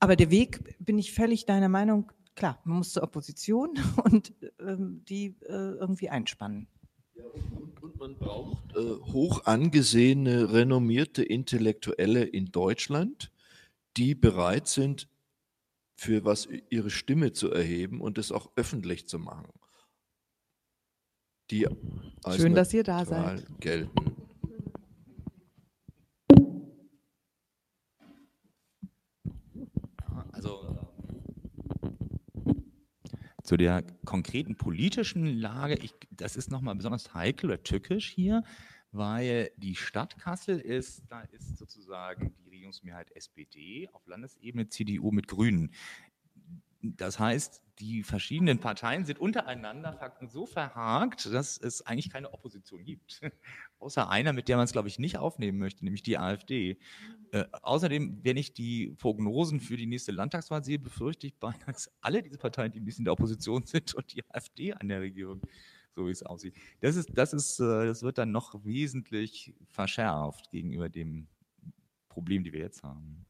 aber 0.00 0.16
der 0.16 0.32
Weg, 0.32 0.76
bin 0.80 0.98
ich 0.98 1.12
völlig 1.12 1.46
deiner 1.46 1.68
Meinung, 1.68 2.10
klar, 2.34 2.58
man 2.64 2.78
muss 2.78 2.92
zur 2.92 3.04
Opposition 3.04 3.70
und 4.02 4.32
ähm, 4.58 5.04
die 5.08 5.36
äh, 5.42 5.52
irgendwie 5.52 6.08
einspannen. 6.08 6.66
Und, 7.14 7.80
und, 7.84 8.00
man 8.00 8.18
braucht 8.18 8.74
äh, 8.74 9.12
hoch 9.12 9.44
angesehene, 9.44 10.52
renommierte 10.52 11.22
Intellektuelle 11.22 12.24
in 12.24 12.46
Deutschland, 12.46 13.30
die 13.96 14.16
bereit 14.16 14.66
sind, 14.66 15.08
für 15.98 16.24
was 16.24 16.48
ihre 16.70 16.90
Stimme 16.90 17.32
zu 17.32 17.50
erheben 17.50 18.00
und 18.00 18.18
es 18.18 18.30
auch 18.30 18.52
öffentlich 18.54 19.08
zu 19.08 19.18
machen. 19.18 19.48
Die 21.50 21.66
Schön, 22.36 22.54
dass 22.54 22.72
ihr 22.72 22.84
da 22.84 23.04
seid. 23.04 23.44
Gelten. 23.58 23.90
Also 30.30 30.78
zu 33.42 33.56
der 33.56 33.82
konkreten 34.04 34.56
politischen 34.56 35.26
Lage, 35.26 35.74
ich, 35.82 35.94
das 36.12 36.36
ist 36.36 36.48
nochmal 36.52 36.76
besonders 36.76 37.12
heikel 37.12 37.46
oder 37.50 37.62
tückisch 37.64 38.08
hier, 38.08 38.44
weil 38.92 39.50
die 39.56 39.74
Stadt 39.74 40.18
Kassel 40.18 40.58
ist, 40.58 41.02
da 41.08 41.22
ist 41.22 41.58
sozusagen 41.58 42.34
die 42.44 42.50
Regierungsmehrheit 42.50 43.10
SPD, 43.12 43.88
auf 43.92 44.06
Landesebene 44.06 44.68
CDU 44.68 45.10
mit 45.10 45.28
Grünen. 45.28 45.72
Das 46.80 47.18
heißt, 47.18 47.60
die 47.80 48.02
verschiedenen 48.02 48.58
Parteien 48.60 49.04
sind 49.04 49.18
untereinander 49.18 49.98
so 50.28 50.46
verhakt, 50.46 51.26
dass 51.26 51.58
es 51.58 51.84
eigentlich 51.86 52.10
keine 52.10 52.32
Opposition 52.32 52.84
gibt. 52.84 53.20
Außer 53.78 54.08
einer, 54.08 54.32
mit 54.32 54.48
der 54.48 54.56
man 54.56 54.64
es, 54.64 54.72
glaube 54.72 54.88
ich, 54.88 54.98
nicht 54.98 55.18
aufnehmen 55.18 55.58
möchte, 55.58 55.84
nämlich 55.84 56.02
die 56.02 56.18
AfD. 56.18 56.78
Äh, 57.32 57.44
außerdem, 57.62 58.20
wenn 58.22 58.36
ich 58.36 58.52
die 58.52 58.94
Prognosen 58.98 59.60
für 59.60 59.76
die 59.76 59.86
nächste 59.86 60.12
Landtagswahl 60.12 60.64
sehe, 60.64 60.78
befürchte 60.78 61.26
ich 61.26 61.34
beinahe, 61.36 61.72
dass 61.72 61.90
alle 62.00 62.22
diese 62.22 62.38
Parteien, 62.38 62.72
die 62.72 62.80
ein 62.80 62.84
bisschen 62.84 63.02
in 63.02 63.06
der 63.06 63.12
Opposition 63.12 63.64
sind 63.64 63.94
und 63.94 64.12
die 64.12 64.24
AfD 64.30 64.72
an 64.72 64.88
der 64.88 65.00
Regierung, 65.00 65.42
so 65.98 66.06
wie 66.06 66.12
es 66.12 66.22
aussieht. 66.22 66.54
Das, 66.80 66.94
ist, 66.94 67.10
das, 67.12 67.32
ist, 67.32 67.58
äh, 67.58 67.86
das 67.86 68.02
wird 68.02 68.18
dann 68.18 68.30
noch 68.30 68.64
wesentlich 68.64 69.54
verschärft 69.66 70.50
gegenüber 70.50 70.88
dem 70.88 71.26
Problem, 72.08 72.44
die 72.44 72.52
wir 72.52 72.60
jetzt 72.60 72.84
haben. 72.84 73.26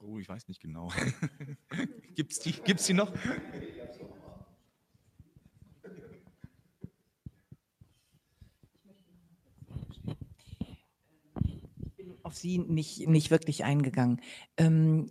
Oh, 0.00 0.18
ich 0.18 0.28
weiß 0.28 0.46
nicht 0.48 0.60
genau. 0.60 0.92
Gibt 2.14 2.32
es 2.32 2.40
die, 2.40 2.52
gibt's 2.52 2.84
die 2.84 2.92
noch? 2.92 3.10
Ich 11.82 11.94
bin 11.96 12.18
auf 12.22 12.36
Sie 12.36 12.58
nicht, 12.58 13.08
nicht 13.08 13.30
wirklich 13.30 13.64
eingegangen. 13.64 14.20
Ähm, 14.58 15.10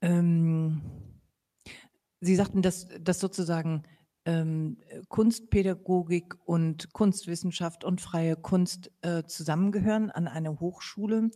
ähm, 0.00 1.01
Sie 2.24 2.36
sagten, 2.36 2.62
dass, 2.62 2.86
dass 3.00 3.18
sozusagen 3.18 3.82
ähm, 4.24 4.78
Kunstpädagogik 5.08 6.36
und 6.44 6.92
Kunstwissenschaft 6.92 7.82
und 7.82 8.00
freie 8.00 8.36
Kunst 8.36 8.92
äh, 9.02 9.24
zusammengehören 9.24 10.08
an 10.08 10.28
einer 10.28 10.60
Hochschule 10.60 11.32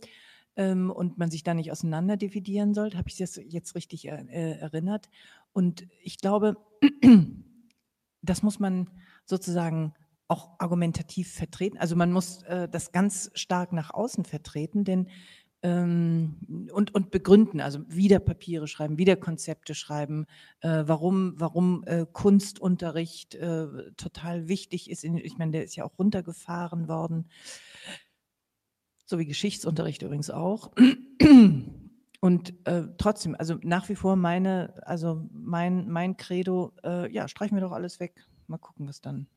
ähm, 0.55 0.89
und 0.89 1.17
man 1.17 1.29
sich 1.29 1.43
da 1.43 1.53
nicht 1.53 1.73
auseinander 1.73 2.15
dividieren 2.15 2.73
sollte. 2.73 2.97
Habe 2.97 3.09
ich 3.09 3.17
das 3.17 3.35
jetzt 3.35 3.75
richtig 3.75 4.07
äh, 4.07 4.53
erinnert? 4.59 5.09
Und 5.51 5.85
ich 6.01 6.19
glaube, 6.19 6.55
das 8.21 8.41
muss 8.41 8.57
man 8.57 8.89
sozusagen 9.25 9.93
auch 10.29 10.57
argumentativ 10.57 11.33
vertreten. 11.33 11.77
Also 11.77 11.97
man 11.97 12.13
muss 12.13 12.43
äh, 12.43 12.69
das 12.69 12.93
ganz 12.93 13.29
stark 13.33 13.73
nach 13.73 13.93
außen 13.93 14.23
vertreten, 14.23 14.85
denn 14.85 15.09
ähm, 15.63 16.69
und, 16.71 16.93
und 16.93 17.11
begründen, 17.11 17.61
also 17.61 17.79
wieder 17.87 18.19
Papiere 18.19 18.67
schreiben, 18.67 18.97
wieder 18.97 19.15
Konzepte 19.15 19.75
schreiben, 19.75 20.25
äh, 20.61 20.83
warum, 20.85 21.33
warum 21.37 21.83
äh, 21.85 22.05
Kunstunterricht 22.11 23.35
äh, 23.35 23.91
total 23.97 24.47
wichtig 24.47 24.89
ist. 24.89 25.03
Ich 25.03 25.37
meine, 25.37 25.51
der 25.51 25.63
ist 25.63 25.75
ja 25.75 25.83
auch 25.83 25.97
runtergefahren 25.97 26.87
worden, 26.87 27.29
so 29.05 29.19
wie 29.19 29.25
Geschichtsunterricht 29.25 30.01
übrigens 30.01 30.29
auch. 30.29 30.71
Und 32.19 32.53
äh, 32.67 32.83
trotzdem, 32.97 33.35
also 33.37 33.57
nach 33.61 33.89
wie 33.89 33.95
vor 33.95 34.15
meine, 34.15 34.73
also 34.85 35.27
mein, 35.31 35.89
mein 35.89 36.17
Credo, 36.17 36.73
äh, 36.83 37.11
ja, 37.11 37.27
streichen 37.27 37.55
wir 37.55 37.61
doch 37.61 37.71
alles 37.71 37.99
weg. 37.99 38.25
Mal 38.47 38.57
gucken, 38.57 38.87
was 38.87 39.01
dann. 39.01 39.27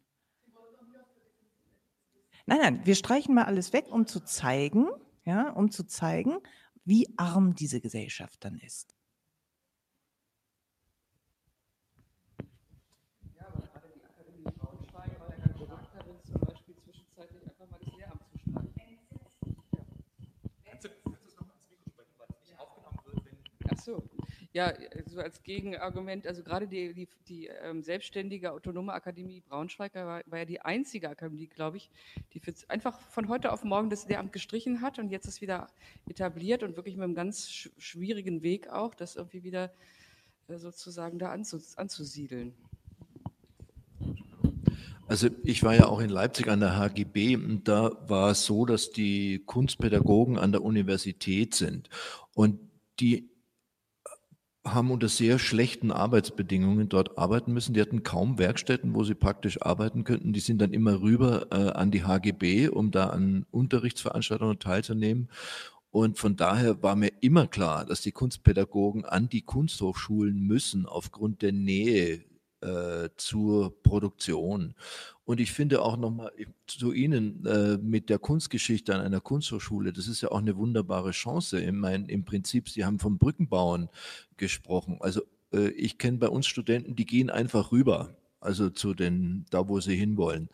Nein, 2.46 2.58
nein, 2.60 2.80
wir 2.84 2.94
streichen 2.94 3.34
mal 3.34 3.44
alles 3.44 3.72
weg, 3.72 3.86
um 3.90 4.06
zu 4.06 4.20
zeigen, 4.20 4.86
ja, 5.30 5.50
um 5.50 5.70
zu 5.70 5.86
zeigen, 5.86 6.38
wie 6.84 7.06
arm 7.16 7.54
diese 7.54 7.80
Gesellschaft 7.80 8.44
dann 8.44 8.58
ist. 8.58 8.96
Ja, 13.38 13.46
aber 13.46 13.60
gerade 13.68 13.88
die 13.94 14.02
Akademie 14.02 14.42
Braunschweig 14.58 15.20
war 15.20 15.30
ja 15.30 15.36
ganz 15.36 15.56
stark 15.56 15.86
darin, 15.94 16.16
zum 16.24 16.40
Beispiel 16.40 16.74
zwischenzeitlich 16.84 17.42
einfach 17.48 17.68
mal 17.70 17.78
das 17.78 17.94
Lehramt 17.94 18.22
zu 18.28 18.38
streichen. 18.38 18.98
Kannst 20.64 20.84
du, 20.84 20.88
kannst 21.04 21.22
du 21.22 21.28
es 21.28 21.36
nochmal 21.36 21.56
ins 21.56 21.70
Mikro 21.70 21.90
sprechen, 21.90 22.14
weil 22.18 22.26
es 22.30 22.40
nicht 22.48 22.58
aufgenommen 22.58 22.98
wird, 23.04 23.24
wenn. 23.24 23.38
Ach 23.72 23.78
so. 23.78 24.19
Ja, 24.52 24.72
so 25.06 25.20
als 25.20 25.44
Gegenargument, 25.44 26.26
also 26.26 26.42
gerade 26.42 26.66
die, 26.66 26.92
die, 26.92 27.08
die 27.28 27.46
ähm, 27.46 27.82
selbstständige 27.82 28.50
autonome 28.50 28.92
Akademie 28.92 29.42
Braunschweig 29.48 29.94
war, 29.94 30.22
war, 30.26 30.38
ja 30.38 30.44
die 30.44 30.60
einzige 30.60 31.08
Akademie, 31.08 31.46
glaube 31.46 31.76
ich, 31.76 31.88
die 32.32 32.40
für, 32.40 32.52
einfach 32.66 32.98
von 33.10 33.28
heute 33.28 33.52
auf 33.52 33.62
morgen 33.62 33.90
das 33.90 34.08
Lehramt 34.08 34.32
gestrichen 34.32 34.80
hat 34.80 34.98
und 34.98 35.10
jetzt 35.10 35.28
ist 35.28 35.40
wieder 35.40 35.68
etabliert 36.08 36.64
und 36.64 36.74
wirklich 36.74 36.96
mit 36.96 37.04
einem 37.04 37.14
ganz 37.14 37.48
sch 37.48 37.70
schwierigen 37.78 38.42
Weg 38.42 38.68
auch, 38.68 38.96
das 38.96 39.14
irgendwie 39.14 39.44
wieder 39.44 39.72
äh, 40.48 40.58
sozusagen 40.58 41.20
da 41.20 41.30
anzu 41.30 41.60
anzusiedeln. 41.76 42.52
Also 45.06 45.28
ich 45.44 45.62
war 45.62 45.74
ja 45.74 45.86
auch 45.86 46.00
in 46.00 46.10
Leipzig 46.10 46.48
an 46.48 46.58
der 46.58 46.76
HGB 46.76 47.36
und 47.36 47.68
da 47.68 47.92
war 48.08 48.32
es 48.32 48.44
so, 48.44 48.64
dass 48.64 48.90
die 48.90 49.44
Kunstpädagogen 49.46 50.38
an 50.38 50.50
der 50.50 50.62
Universität 50.62 51.54
sind 51.54 51.88
und 52.34 52.58
die 52.98 53.30
haben 54.64 54.90
unter 54.90 55.08
sehr 55.08 55.38
schlechten 55.38 55.90
Arbeitsbedingungen 55.90 56.88
dort 56.88 57.16
arbeiten 57.16 57.52
müssen. 57.52 57.72
Die 57.72 57.80
hatten 57.80 58.02
kaum 58.02 58.38
Werkstätten, 58.38 58.94
wo 58.94 59.04
sie 59.04 59.14
praktisch 59.14 59.62
arbeiten 59.62 60.04
könnten. 60.04 60.32
Die 60.32 60.40
sind 60.40 60.60
dann 60.60 60.72
immer 60.72 61.00
rüber 61.00 61.46
äh, 61.50 61.70
an 61.70 61.90
die 61.90 62.04
HGB, 62.04 62.68
um 62.68 62.90
da 62.90 63.08
an 63.08 63.46
Unterrichtsveranstaltungen 63.50 64.58
teilzunehmen. 64.58 65.30
Und 65.90 66.18
von 66.18 66.36
daher 66.36 66.82
war 66.82 66.94
mir 66.94 67.10
immer 67.20 67.46
klar, 67.46 67.84
dass 67.84 68.00
die 68.02 68.12
Kunstpädagogen 68.12 69.04
an 69.04 69.28
die 69.28 69.42
Kunsthochschulen 69.42 70.40
müssen 70.40 70.86
aufgrund 70.86 71.42
der 71.42 71.52
Nähe 71.52 72.24
äh, 72.60 73.08
zur 73.16 73.82
Produktion. 73.82 74.74
Und 75.24 75.40
ich 75.40 75.52
finde 75.52 75.82
auch 75.82 75.96
nochmal 75.96 76.32
zu 76.66 76.92
Ihnen 76.92 77.44
äh, 77.46 77.78
mit 77.78 78.10
der 78.10 78.18
Kunstgeschichte 78.18 78.94
an 78.94 79.00
einer 79.00 79.20
Kunsthochschule, 79.20 79.92
das 79.92 80.08
ist 80.08 80.20
ja 80.20 80.30
auch 80.30 80.38
eine 80.38 80.56
wunderbare 80.56 81.12
Chance. 81.12 81.60
Ich 81.60 81.72
meine, 81.72 82.08
im 82.08 82.24
Prinzip, 82.24 82.68
Sie 82.68 82.84
haben 82.84 82.98
vom 82.98 83.18
Brückenbauen 83.18 83.88
gesprochen. 84.36 84.98
Also 85.00 85.22
äh, 85.52 85.68
ich 85.70 85.98
kenne 85.98 86.18
bei 86.18 86.28
uns 86.28 86.46
Studenten, 86.46 86.96
die 86.96 87.06
gehen 87.06 87.30
einfach 87.30 87.72
rüber, 87.72 88.16
also 88.40 88.70
zu 88.70 88.94
den, 88.94 89.46
da 89.50 89.68
wo 89.68 89.80
sie 89.80 89.96
hinwollen 89.96 90.48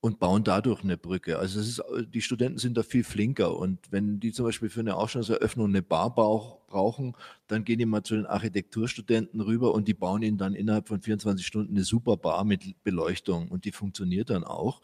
und 0.00 0.18
bauen 0.18 0.44
dadurch 0.44 0.82
eine 0.82 0.96
Brücke. 0.96 1.38
Also 1.38 1.60
es 1.60 1.68
ist, 1.68 1.82
die 2.14 2.22
Studenten 2.22 2.58
sind 2.58 2.76
da 2.76 2.82
viel 2.82 3.04
flinker 3.04 3.56
und 3.56 3.78
wenn 3.90 4.18
die 4.18 4.32
zum 4.32 4.46
Beispiel 4.46 4.70
für 4.70 4.80
eine 4.80 4.96
Ausstellungseröffnung 4.96 5.68
eine 5.68 5.82
Bar 5.82 6.14
brauchen, 6.14 7.14
dann 7.46 7.64
gehen 7.64 7.78
die 7.78 7.86
mal 7.86 8.02
zu 8.02 8.14
den 8.14 8.26
Architekturstudenten 8.26 9.40
rüber 9.40 9.74
und 9.74 9.88
die 9.88 9.94
bauen 9.94 10.22
ihnen 10.22 10.38
dann 10.38 10.54
innerhalb 10.54 10.88
von 10.88 11.02
24 11.02 11.46
Stunden 11.46 11.74
eine 11.74 11.84
super 11.84 12.16
Bar 12.16 12.44
mit 12.44 12.82
Beleuchtung 12.82 13.48
und 13.48 13.66
die 13.66 13.72
funktioniert 13.72 14.30
dann 14.30 14.44
auch. 14.44 14.80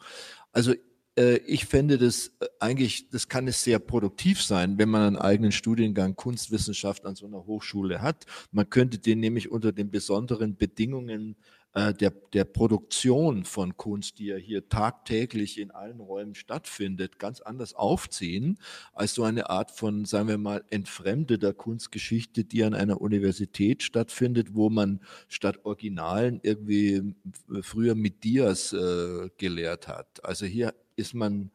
Also 0.51 0.73
äh, 1.17 1.37
ich 1.37 1.65
fände 1.65 1.97
das 1.97 2.31
äh, 2.39 2.45
eigentlich, 2.59 3.09
das 3.09 3.27
kann 3.27 3.47
es 3.47 3.63
sehr 3.63 3.79
produktiv 3.79 4.43
sein, 4.43 4.77
wenn 4.77 4.89
man 4.89 5.01
einen 5.01 5.17
eigenen 5.17 5.51
Studiengang 5.51 6.15
Kunstwissenschaft 6.15 7.05
an 7.05 7.15
so 7.15 7.25
einer 7.25 7.45
Hochschule 7.45 8.01
hat. 8.01 8.25
Man 8.51 8.69
könnte 8.69 8.99
den 8.99 9.19
nämlich 9.19 9.51
unter 9.51 9.71
den 9.71 9.89
besonderen 9.89 10.55
Bedingungen 10.55 11.31
äh, 11.31 11.56
der, 11.77 12.11
der 12.33 12.43
Produktion 12.43 13.43
von 13.43 13.77
Kunst, 13.77 14.19
die 14.19 14.25
ja 14.25 14.35
hier 14.35 14.67
tagtäglich 14.67 15.59
in 15.59 15.71
allen 15.71 15.99
Räumen 15.99 16.33
stattfindet, 16.33 17.19
ganz 17.19 17.39
anders 17.41 17.73
aufziehen 17.73 18.57
als 18.93 19.13
so 19.13 19.23
eine 19.23 19.49
Art 19.49 19.71
von, 19.71 20.05
sagen 20.05 20.27
wir 20.27 20.37
mal, 20.37 20.63
entfremdeter 20.69 21.53
Kunstgeschichte, 21.53 22.43
die 22.45 22.63
an 22.63 22.73
einer 22.73 22.99
Universität 22.99 23.83
stattfindet, 23.83 24.55
wo 24.55 24.69
man 24.69 25.01
statt 25.27 25.65
Originalen 25.65 26.39
irgendwie 26.41 27.15
früher 27.61 27.95
mit 27.95 28.23
Dias 28.23 28.73
äh, 28.73 29.29
gelehrt 29.37 29.87
hat. 29.87 30.23
Also 30.25 30.45
hier 30.45 30.73
ist 30.95 31.13
man 31.13 31.51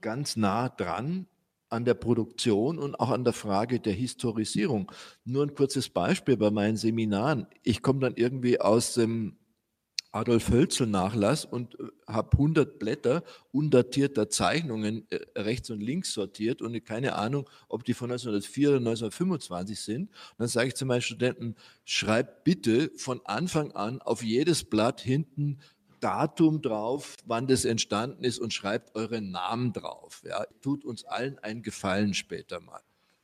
ganz 0.00 0.36
nah 0.36 0.68
dran 0.70 1.26
an 1.68 1.84
der 1.84 1.94
Produktion 1.94 2.78
und 2.78 2.94
auch 2.94 3.10
an 3.10 3.24
der 3.24 3.32
Frage 3.32 3.80
der 3.80 3.92
Historisierung. 3.92 4.90
Nur 5.24 5.44
ein 5.44 5.54
kurzes 5.54 5.88
Beispiel 5.88 6.36
bei 6.36 6.50
meinen 6.50 6.76
Seminaren. 6.76 7.46
Ich 7.62 7.82
komme 7.82 8.00
dann 8.00 8.14
irgendwie 8.16 8.60
aus 8.60 8.94
dem 8.94 9.36
Adolf 10.14 10.50
Hölzel 10.50 10.86
Nachlass 10.86 11.44
und 11.44 11.78
äh, 11.80 11.88
habe 12.06 12.32
100 12.32 12.78
Blätter 12.78 13.24
undatierter 13.50 14.28
Zeichnungen 14.28 15.06
äh, 15.10 15.18
rechts 15.36 15.70
und 15.70 15.80
links 15.80 16.12
sortiert 16.12 16.62
und 16.62 16.84
keine 16.84 17.16
Ahnung, 17.16 17.50
ob 17.68 17.84
die 17.84 17.94
von 17.94 18.12
1904 18.12 18.68
oder 18.68 18.78
1925 18.78 19.80
sind. 19.80 20.02
Und 20.02 20.10
dann 20.38 20.48
sage 20.48 20.68
ich 20.68 20.74
zu 20.76 20.86
meinen 20.86 21.02
Studenten, 21.02 21.56
schreibt 21.84 22.44
bitte 22.44 22.92
von 22.96 23.20
Anfang 23.24 23.72
an 23.72 24.00
auf 24.00 24.22
jedes 24.22 24.62
Blatt 24.62 25.00
hinten 25.00 25.58
Datum 26.04 26.60
drauf, 26.60 27.14
wann 27.24 27.46
das 27.46 27.64
entstanden 27.64 28.24
ist 28.24 28.38
und 28.38 28.52
schreibt 28.52 28.94
euren 28.94 29.30
Namen 29.30 29.72
drauf. 29.72 30.22
Ja. 30.26 30.44
Tut 30.60 30.84
uns 30.84 31.04
allen 31.04 31.38
einen 31.38 31.62
Gefallen 31.62 32.12
später 32.12 32.60
mal. 32.60 32.82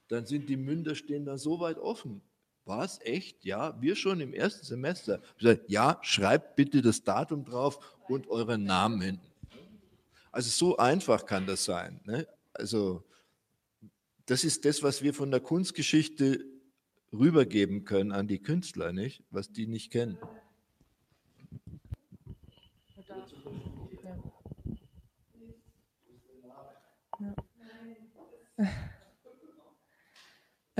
Dann 0.08 0.24
sind 0.24 0.48
die 0.48 0.56
Münder 0.56 0.94
stehen 0.94 1.26
dann 1.26 1.36
so 1.36 1.60
weit 1.60 1.76
offen. 1.76 2.22
Was? 2.64 2.98
Echt? 3.02 3.44
Ja, 3.44 3.76
wir 3.82 3.96
schon 3.96 4.20
im 4.20 4.32
ersten 4.32 4.64
Semester. 4.64 5.20
Ja, 5.66 5.98
schreibt 6.00 6.56
bitte 6.56 6.80
das 6.80 7.04
Datum 7.04 7.44
drauf 7.44 7.98
und 8.08 8.28
euren 8.28 8.64
Namen 8.64 9.02
hinten. 9.02 9.30
Also 10.32 10.48
so 10.48 10.78
einfach 10.78 11.26
kann 11.26 11.46
das 11.46 11.64
sein. 11.66 12.00
Ne? 12.04 12.26
Also 12.54 13.04
das 14.24 14.42
ist 14.42 14.64
das, 14.64 14.82
was 14.82 15.02
wir 15.02 15.12
von 15.12 15.30
der 15.30 15.40
Kunstgeschichte 15.40 16.46
rübergeben 17.12 17.84
können 17.84 18.12
an 18.12 18.26
die 18.26 18.40
Künstler, 18.40 18.92
nicht? 18.92 19.22
Was 19.30 19.52
die 19.52 19.66
nicht 19.66 19.90
kennen. 19.90 20.16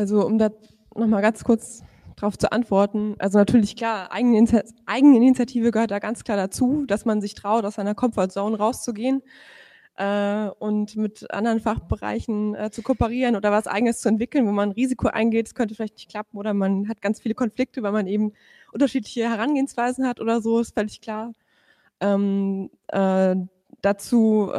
Also 0.01 0.25
um 0.25 0.39
da 0.39 0.51
nochmal 0.95 1.21
ganz 1.21 1.45
kurz 1.45 1.83
darauf 2.17 2.39
zu 2.39 2.51
antworten. 2.51 3.17
Also 3.19 3.39
natürlich 3.39 3.77
klar, 3.77 4.11
Eigeninitiative 4.13 5.71
gehört 5.71 5.91
da 5.91 5.99
ganz 5.99 6.25
klar 6.25 6.39
dazu, 6.39 6.87
dass 6.87 7.05
man 7.05 7.21
sich 7.21 7.35
traut, 7.35 7.67
aus 7.67 7.75
seiner 7.75 7.95
Comfortzone 7.95 8.57
rauszugehen 8.57 9.23
äh, 9.97 10.49
und 10.59 10.97
mit 10.97 11.31
anderen 11.31 11.61
Fachbereichen 11.61 12.55
äh, 12.55 12.71
zu 12.71 12.81
kooperieren 12.81 13.37
oder 13.37 13.53
was 13.53 13.67
Eigenes 13.67 14.01
zu 14.01 14.09
entwickeln, 14.09 14.47
wo 14.47 14.53
man 14.53 14.73
Risiko 14.73 15.09
eingeht. 15.09 15.49
Es 15.49 15.55
könnte 15.55 15.75
vielleicht 15.75 15.97
nicht 15.97 16.11
klappen 16.11 16.39
oder 16.39 16.55
man 16.55 16.89
hat 16.89 17.03
ganz 17.03 17.21
viele 17.21 17.35
Konflikte, 17.35 17.83
weil 17.83 17.93
man 17.93 18.07
eben 18.07 18.33
unterschiedliche 18.73 19.29
Herangehensweisen 19.29 20.07
hat 20.07 20.19
oder 20.19 20.41
so, 20.41 20.61
ist 20.61 20.75
völlig 20.75 21.03
klar. 21.03 21.33
Ähm, 22.01 22.71
äh, 22.89 23.37
dazu 23.83 24.51
äh, 24.51 24.57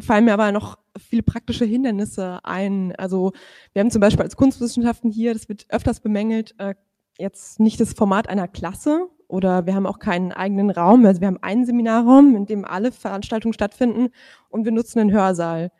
fallen 0.00 0.24
mir 0.24 0.32
aber 0.32 0.50
noch 0.50 0.78
viele 0.98 1.22
praktische 1.22 1.64
Hindernisse 1.64 2.40
ein. 2.44 2.94
Also 2.96 3.32
wir 3.72 3.80
haben 3.80 3.90
zum 3.90 4.00
Beispiel 4.00 4.24
als 4.24 4.36
Kunstwissenschaften 4.36 5.10
hier, 5.10 5.32
das 5.32 5.48
wird 5.48 5.66
öfters 5.68 6.00
bemängelt, 6.00 6.54
äh, 6.58 6.74
jetzt 7.18 7.60
nicht 7.60 7.80
das 7.80 7.92
Format 7.92 8.28
einer 8.28 8.48
Klasse 8.48 9.08
oder 9.28 9.66
wir 9.66 9.74
haben 9.74 9.86
auch 9.86 9.98
keinen 9.98 10.32
eigenen 10.32 10.70
Raum. 10.70 11.04
Also 11.06 11.20
wir 11.20 11.28
haben 11.28 11.42
einen 11.42 11.66
Seminarraum, 11.66 12.36
in 12.36 12.46
dem 12.46 12.64
alle 12.64 12.92
Veranstaltungen 12.92 13.52
stattfinden 13.52 14.08
und 14.48 14.64
wir 14.64 14.72
nutzen 14.72 15.00
einen 15.00 15.12
Hörsaal. 15.12 15.70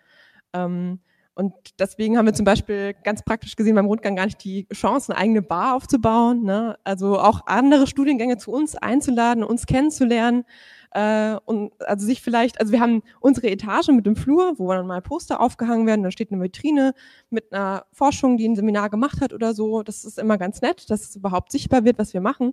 Ähm, 0.53 1.01
und 1.35 1.53
deswegen 1.79 2.17
haben 2.17 2.25
wir 2.25 2.33
zum 2.33 2.47
Beispiel 2.47 2.95
ganz 3.05 3.23
praktisch 3.23 3.57
gesehen 3.57 3.75
beim 3.75 3.85
Rundgang 3.85 4.17
gar 4.17 4.25
nicht 4.25 4.43
die 4.43 4.67
Chance, 4.73 5.13
eine 5.13 5.21
eigene 5.21 5.43
Bar 5.43 5.77
aufzubauen. 5.77 6.45
Ne? 6.45 6.79
Also 6.83 7.21
auch 7.21 7.43
andere 7.47 7.87
Studiengänge 7.87 8.39
zu 8.39 8.51
uns 8.51 8.75
einzuladen, 8.75 9.45
uns 9.45 9.67
kennenzulernen. 9.67 10.45
Äh, 10.93 11.37
und 11.45 11.73
also 11.87 12.07
sich 12.07 12.23
vielleicht, 12.23 12.61
also 12.61 12.73
wir 12.73 12.81
haben 12.81 13.03
unsere 13.21 13.49
Etage 13.49 13.89
mit 13.89 14.07
dem 14.07 14.17
Flur, 14.17 14.55
wo 14.59 14.73
dann 14.73 14.87
mal 14.87 15.03
Poster 15.03 15.41
aufgehangen 15.41 15.87
werden, 15.87 16.03
da 16.03 16.11
steht 16.11 16.33
eine 16.33 16.43
Vitrine 16.43 16.95
mit 17.31 17.53
einer 17.53 17.87
Forschung, 17.93 18.37
die 18.37 18.49
ein 18.49 18.57
Seminar 18.57 18.91
gemacht 18.91 19.21
hat 19.21 19.33
oder 19.33 19.55
so. 19.55 19.83
Das 19.83 20.05
ist 20.05 20.19
immer 20.19 20.39
ganz 20.39 20.61
nett, 20.63 20.91
dass 20.91 21.03
es 21.03 21.17
überhaupt 21.17 21.53
sichtbar 21.53 21.85
wird, 21.85 21.99
was 21.99 22.15
wir 22.15 22.21
machen. 22.21 22.53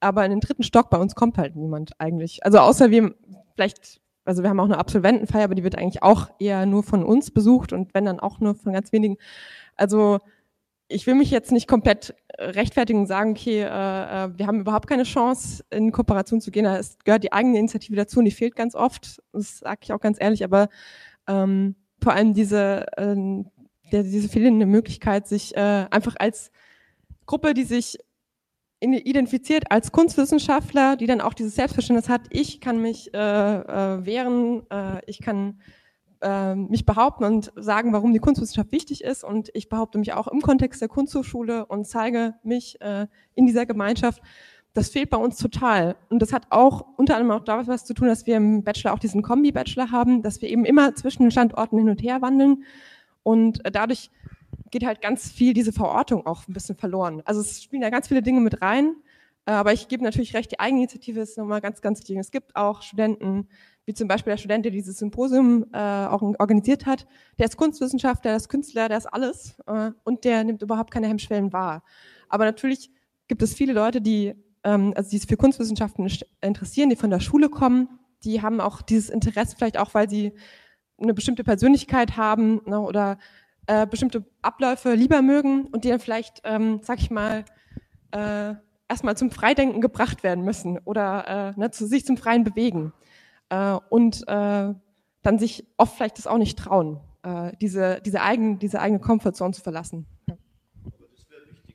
Aber 0.00 0.24
in 0.24 0.30
den 0.30 0.40
dritten 0.40 0.62
Stock 0.62 0.90
bei 0.90 0.98
uns 0.98 1.14
kommt 1.14 1.38
halt 1.38 1.56
niemand 1.56 1.92
eigentlich. 1.98 2.44
Also 2.44 2.58
außer 2.58 2.90
wir 2.90 3.14
vielleicht 3.54 4.00
also 4.24 4.42
wir 4.42 4.50
haben 4.50 4.60
auch 4.60 4.66
eine 4.66 4.76
Absolventenfeier, 4.76 5.44
aber 5.44 5.54
die 5.54 5.64
wird 5.64 5.78
eigentlich 5.78 6.02
auch 6.02 6.28
eher 6.38 6.66
nur 6.66 6.82
von 6.82 7.02
uns 7.02 7.30
besucht 7.30 7.72
und 7.72 7.94
wenn 7.94 8.04
dann 8.04 8.20
auch 8.20 8.40
nur 8.40 8.54
von 8.54 8.74
ganz 8.74 8.92
wenigen. 8.92 9.16
Also 9.74 10.18
ich 10.88 11.06
will 11.06 11.14
mich 11.14 11.30
jetzt 11.30 11.52
nicht 11.52 11.68
komplett 11.68 12.14
rechtfertigen 12.38 13.00
und 13.00 13.06
sagen, 13.06 13.32
okay, 13.32 13.60
äh, 13.60 13.64
äh, 13.64 14.38
wir 14.38 14.46
haben 14.46 14.60
überhaupt 14.60 14.88
keine 14.88 15.02
Chance, 15.02 15.64
in 15.70 15.92
Kooperation 15.92 16.40
zu 16.40 16.50
gehen. 16.50 16.64
Es 16.64 16.98
gehört 17.04 17.24
die 17.24 17.32
eigene 17.32 17.58
Initiative 17.58 17.96
dazu 17.96 18.20
und 18.20 18.24
die 18.24 18.30
fehlt 18.30 18.56
ganz 18.56 18.74
oft. 18.74 19.22
Das 19.32 19.58
sage 19.58 19.80
ich 19.82 19.92
auch 19.92 20.00
ganz 20.00 20.18
ehrlich, 20.20 20.44
aber 20.44 20.68
ähm, 21.26 21.76
vor 22.02 22.12
allem 22.12 22.32
diese, 22.32 22.86
äh, 22.96 23.16
der, 23.92 24.02
diese 24.02 24.28
fehlende 24.28 24.66
Möglichkeit, 24.66 25.28
sich 25.28 25.56
äh, 25.56 25.86
einfach 25.90 26.16
als 26.18 26.50
Gruppe, 27.26 27.54
die 27.54 27.64
sich 27.64 27.98
identifiziert 28.80 29.72
als 29.72 29.90
Kunstwissenschaftler, 29.90 30.96
die 30.96 31.06
dann 31.06 31.20
auch 31.20 31.34
dieses 31.34 31.56
Selbstverständnis 31.56 32.08
hat, 32.08 32.22
ich 32.30 32.60
kann 32.60 32.80
mich 32.80 33.12
äh, 33.12 33.18
äh, 33.18 34.06
wehren, 34.06 34.62
äh, 34.70 35.00
ich 35.06 35.20
kann 35.20 35.60
äh, 36.20 36.54
mich 36.54 36.86
behaupten 36.86 37.24
und 37.24 37.52
sagen, 37.56 37.92
warum 37.92 38.12
die 38.12 38.18
Kunstwissenschaft 38.18 38.72
wichtig 38.72 39.04
ist. 39.04 39.24
Und 39.24 39.50
ich 39.54 39.68
behaupte 39.68 39.98
mich 39.98 40.12
auch 40.12 40.28
im 40.28 40.40
Kontext 40.40 40.80
der 40.80 40.88
Kunsthochschule 40.88 41.66
und 41.66 41.86
zeige 41.86 42.34
mich 42.42 42.80
äh, 42.80 43.06
in 43.34 43.46
dieser 43.46 43.66
Gemeinschaft. 43.66 44.22
Das 44.74 44.90
fehlt 44.90 45.10
bei 45.10 45.16
uns 45.16 45.38
total. 45.38 45.96
Und 46.08 46.20
das 46.20 46.32
hat 46.32 46.46
auch 46.50 46.84
unter 46.96 47.16
anderem 47.16 47.40
auch 47.40 47.44
damit 47.44 47.66
was 47.66 47.84
zu 47.84 47.94
tun, 47.94 48.08
dass 48.08 48.26
wir 48.26 48.36
im 48.36 48.62
Bachelor 48.62 48.92
auch 48.92 48.98
diesen 48.98 49.22
Kombi-Bachelor 49.22 49.90
haben, 49.90 50.22
dass 50.22 50.42
wir 50.42 50.48
eben 50.48 50.64
immer 50.64 50.94
zwischen 50.94 51.22
den 51.22 51.30
Standorten 51.30 51.78
hin 51.78 51.88
und 51.88 52.02
her 52.02 52.22
wandeln. 52.22 52.64
Und 53.22 53.64
äh, 53.64 53.70
dadurch 53.70 54.10
geht 54.70 54.84
halt 54.84 55.00
ganz 55.00 55.30
viel 55.30 55.54
diese 55.54 55.72
Verortung 55.72 56.26
auch 56.26 56.46
ein 56.46 56.52
bisschen 56.52 56.76
verloren. 56.76 57.22
Also 57.24 57.40
es 57.40 57.62
spielen 57.62 57.82
da 57.82 57.90
ganz 57.90 58.08
viele 58.08 58.22
Dinge 58.22 58.40
mit 58.40 58.62
rein, 58.62 58.96
äh, 59.46 59.52
aber 59.52 59.72
ich 59.72 59.88
gebe 59.88 60.04
natürlich 60.04 60.34
recht, 60.34 60.52
die 60.52 60.60
Eigeninitiative 60.60 61.20
ist 61.20 61.38
nochmal 61.38 61.60
ganz, 61.60 61.80
ganz 61.80 62.00
wichtig. 62.00 62.18
Es 62.18 62.30
gibt 62.30 62.54
auch 62.56 62.82
Studenten, 62.82 63.48
wie 63.88 63.94
zum 63.94 64.06
Beispiel 64.06 64.32
der 64.32 64.36
Student, 64.36 64.66
der 64.66 64.70
dieses 64.70 64.98
Symposium 64.98 65.64
äh, 65.72 65.78
organisiert 65.78 66.84
hat, 66.84 67.06
der 67.38 67.46
ist 67.46 67.56
Kunstwissenschaftler, 67.56 68.32
der 68.32 68.36
ist 68.36 68.50
Künstler, 68.50 68.86
der 68.86 68.98
ist 68.98 69.06
alles 69.06 69.58
äh, 69.66 69.92
und 70.04 70.24
der 70.24 70.44
nimmt 70.44 70.60
überhaupt 70.60 70.90
keine 70.90 71.08
Hemmschwellen 71.08 71.54
wahr. 71.54 71.82
Aber 72.28 72.44
natürlich 72.44 72.90
gibt 73.28 73.40
es 73.40 73.54
viele 73.54 73.72
Leute, 73.72 74.02
die, 74.02 74.34
ähm, 74.62 74.92
also 74.94 75.08
die 75.08 75.16
sich 75.16 75.26
für 75.26 75.38
Kunstwissenschaften 75.38 76.06
interessieren, 76.42 76.90
die 76.90 76.96
von 76.96 77.08
der 77.08 77.20
Schule 77.20 77.48
kommen, 77.48 77.88
die 78.24 78.42
haben 78.42 78.60
auch 78.60 78.82
dieses 78.82 79.08
Interesse 79.08 79.56
vielleicht 79.56 79.78
auch, 79.78 79.94
weil 79.94 80.10
sie 80.10 80.34
eine 81.00 81.14
bestimmte 81.14 81.42
Persönlichkeit 81.42 82.18
haben 82.18 82.60
ne, 82.66 82.78
oder 82.78 83.16
äh, 83.68 83.86
bestimmte 83.86 84.26
Abläufe 84.42 84.92
lieber 84.92 85.22
mögen 85.22 85.64
und 85.64 85.84
die 85.84 85.88
dann 85.88 86.00
vielleicht, 86.00 86.42
ähm, 86.44 86.80
sag 86.82 86.98
ich 86.98 87.10
mal, 87.10 87.46
äh, 88.10 88.52
erstmal 88.86 89.16
zum 89.16 89.30
Freidenken 89.30 89.80
gebracht 89.80 90.22
werden 90.22 90.44
müssen 90.44 90.78
oder 90.84 91.54
äh, 91.56 91.58
ne, 91.58 91.70
zu 91.70 91.86
sich 91.86 92.04
zum 92.04 92.18
freien 92.18 92.44
Bewegen 92.44 92.92
äh, 93.50 93.78
und 93.90 94.26
äh, 94.28 94.74
dann 95.22 95.38
sich 95.38 95.66
oft 95.76 95.96
vielleicht 95.96 96.18
das 96.18 96.26
auch 96.26 96.38
nicht 96.38 96.58
trauen, 96.58 97.00
äh, 97.22 97.52
diese, 97.60 98.00
diese, 98.04 98.22
eigen, 98.22 98.58
diese 98.58 98.80
eigene 98.80 99.00
Comfortzone 99.00 99.52
zu 99.52 99.62
verlassen. 99.62 100.06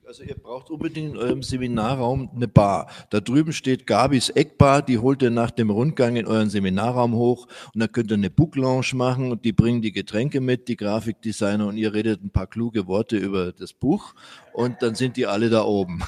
Also 0.05 0.25
ihr 0.25 0.35
braucht 0.35 0.69
unbedingt 0.69 1.13
in 1.13 1.17
eurem 1.17 1.41
Seminarraum 1.41 2.29
eine 2.35 2.47
Bar. 2.47 2.87
Da 3.09 3.19
drüben 3.19 3.51
steht 3.51 3.87
Gabis 3.87 4.29
Eckbar, 4.29 4.83
die 4.83 4.99
holt 4.99 5.23
ihr 5.23 5.31
nach 5.31 5.49
dem 5.49 5.71
Rundgang 5.71 6.17
in 6.17 6.27
euren 6.27 6.51
Seminarraum 6.51 7.15
hoch 7.15 7.47
und 7.73 7.79
dann 7.79 7.91
könnt 7.91 8.11
ihr 8.11 8.17
eine 8.17 8.29
Book 8.29 8.55
Lounge 8.55 8.91
machen 8.93 9.31
und 9.31 9.43
die 9.43 9.53
bringen 9.53 9.81
die 9.81 9.91
Getränke 9.91 10.39
mit, 10.39 10.67
die 10.67 10.75
Grafikdesigner 10.75 11.65
und 11.65 11.77
ihr 11.77 11.95
redet 11.95 12.23
ein 12.23 12.29
paar 12.29 12.45
kluge 12.45 12.85
Worte 12.85 13.17
über 13.17 13.53
das 13.53 13.73
Buch 13.73 14.13
und 14.53 14.83
dann 14.83 14.93
sind 14.93 15.17
die 15.17 15.25
alle 15.25 15.49
da 15.49 15.63
oben. 15.63 16.03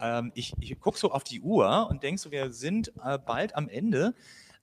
Ähm, 0.00 0.32
ich 0.34 0.54
ich 0.60 0.78
gucke 0.80 0.98
so 0.98 1.12
auf 1.12 1.24
die 1.24 1.40
Uhr 1.40 1.88
und 1.90 2.02
denke 2.02 2.20
so, 2.20 2.30
wir 2.30 2.52
sind 2.52 2.92
äh, 3.04 3.18
bald 3.18 3.54
am 3.54 3.68
Ende 3.68 4.14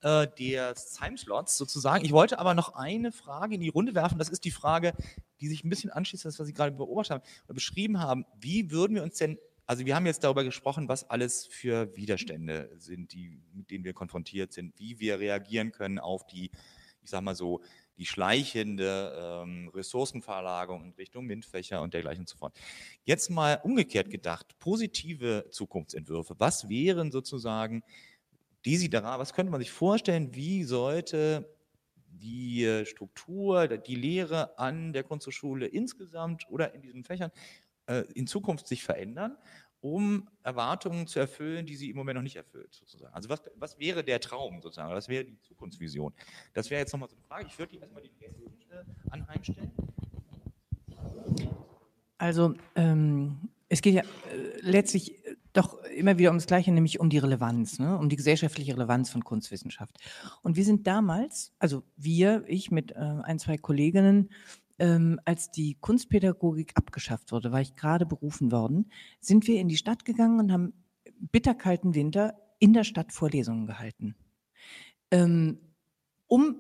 äh, 0.02 0.28
des 0.28 0.94
Timeslots 0.94 1.58
sozusagen. 1.58 2.06
Ich 2.06 2.12
wollte 2.12 2.40
aber 2.40 2.54
noch 2.54 2.76
eine 2.76 3.12
Frage 3.12 3.56
in 3.56 3.62
die 3.62 3.70
Runde 3.70 3.96
werfen. 3.96 4.18
Das 4.18 4.30
ist 4.30 4.46
die 4.46 4.52
Frage, 4.52 4.94
die 5.40 5.48
sich 5.48 5.64
ein 5.64 5.70
bisschen 5.70 5.92
anschließt, 5.92 6.26
an 6.26 6.32
das, 6.32 6.40
was 6.40 6.48
Sie 6.48 6.54
gerade 6.54 6.72
beobachtet 6.72 7.12
haben, 7.12 7.24
oder 7.46 7.54
beschrieben 7.54 8.00
haben. 8.00 8.26
Wie 8.40 8.72
würden 8.72 8.96
wir 8.96 9.04
uns 9.04 9.18
denn 9.18 9.38
also 9.70 9.86
wir 9.86 9.98
haben 9.98 10.06
jetzt 10.06 10.24
darüber 10.24 10.46
gesprochen, 10.46 10.88
was 10.88 11.10
alles 11.10 11.46
für 11.46 11.94
Widerstände 11.94 12.72
sind, 12.78 13.12
die, 13.12 13.42
mit 13.52 13.70
denen 13.70 13.84
wir 13.84 13.94
konfrontiert 13.94 14.54
sind, 14.54 14.74
wie 14.80 14.98
wir 15.02 15.20
reagieren 15.20 15.74
können 15.74 16.00
auf 16.00 16.26
die, 16.26 16.52
ich 17.02 17.10
sag 17.10 17.22
mal 17.22 17.36
so, 17.36 17.62
die 17.98 18.06
schleichende 18.06 19.44
ähm, 19.44 19.70
Ressourcenverlagerung 19.74 20.84
in 20.86 20.92
Richtung 20.92 21.26
MINT-Fächer 21.26 21.82
und 21.82 21.94
dergleichen 21.94 22.22
und 22.22 22.30
so 22.30 22.38
fort. 22.38 22.56
Jetzt 23.04 23.30
mal 23.30 23.60
umgekehrt 23.64 24.10
gedacht, 24.10 24.58
positive 24.60 25.48
Zukunftsentwürfe. 25.50 26.36
Was 26.38 26.70
wären 26.70 27.12
sozusagen 27.12 27.84
Desidera, 28.66 29.20
was 29.20 29.34
könnte 29.34 29.52
man 29.52 29.62
sich 29.62 29.72
vorstellen, 29.72 30.36
wie 30.36 30.64
sollte 30.64 31.56
die 32.10 32.84
Struktur, 32.86 33.68
die 33.68 33.96
Lehre 33.96 34.58
an 34.58 34.94
der 34.94 35.04
Kunsthochschule 35.04 35.68
insgesamt 35.68 36.46
oder 36.50 36.74
in 36.74 36.82
diesen 36.82 37.04
Fächern 37.04 37.32
äh, 37.88 38.04
in 38.14 38.28
Zukunft 38.28 38.68
sich 38.68 38.84
verändern, 38.84 39.38
um 39.82 40.28
Erwartungen 40.44 41.08
zu 41.08 41.20
erfüllen, 41.20 41.66
die 41.66 41.76
sie 41.76 41.90
im 41.90 41.96
Moment 41.98 42.16
noch 42.16 42.24
nicht 42.24 42.36
erfüllt, 42.36 42.74
sozusagen. 42.74 43.14
Also 43.14 43.30
was, 43.30 43.42
was 43.56 43.80
wäre 43.80 44.04
der 44.04 44.20
Traum 44.20 44.62
sozusagen? 44.62 44.94
Was 44.94 45.08
wäre 45.08 45.26
die 45.26 45.40
Zukunftsvision? 45.42 46.14
Das 46.54 46.70
wäre 46.70 46.82
jetzt 46.82 46.94
nochmal 46.94 47.10
so 47.10 47.16
eine 47.16 47.26
Frage. 47.26 47.46
Ich 47.48 47.58
würde 47.58 47.74
die 47.74 47.80
erstmal 47.80 48.02
den 48.02 48.18
Gästen 48.18 48.44
äh, 48.70 48.84
anheimstellen. 49.12 49.72
Also 52.18 52.56
ähm, 52.76 53.50
es 53.70 53.82
geht 53.82 53.94
ja 53.94 54.02
äh, 54.02 54.60
letztlich 54.62 55.16
doch 55.54 55.84
immer 55.84 56.18
wieder 56.18 56.30
um 56.30 56.38
das 56.38 56.46
Gleiche, 56.46 56.72
nämlich 56.72 57.00
um 57.00 57.10
die 57.10 57.18
Relevanz, 57.18 57.80
ne? 57.80 57.98
um 57.98 58.10
die 58.10 58.16
gesellschaftliche 58.16 58.74
Relevanz 58.74 59.10
von 59.10 59.24
Kunstwissenschaft. 59.24 59.98
Und 60.44 60.56
wir 60.56 60.64
sind 60.64 60.86
damals, 60.86 61.52
also 61.58 61.84
wir, 61.96 62.44
ich 62.48 62.70
mit 62.70 62.92
äh, 62.92 62.96
ein, 62.96 63.40
zwei 63.40 63.58
Kolleginnen, 63.58 64.30
ähm, 64.80 65.20
als 65.26 65.52
die 65.52 65.76
Kunstpädagogik 65.80 66.72
abgeschafft 66.76 67.32
wurde, 67.32 67.52
war 67.52 67.62
ich 67.62 67.76
gerade 67.76 68.06
berufen 68.06 68.52
worden, 68.52 68.92
sind 69.20 69.48
wir 69.48 69.60
in 69.60 69.68
die 69.68 69.78
Stadt 69.78 70.06
gegangen 70.06 70.40
und 70.40 70.52
haben 70.52 70.74
bitterkalten 71.20 71.96
Winter 71.96 72.36
in 72.60 72.74
der 72.74 72.84
Stadt 72.84 73.12
Vorlesungen 73.12 73.66
gehalten. 73.66 74.16
Ähm, 75.12 75.60
um 76.28 76.58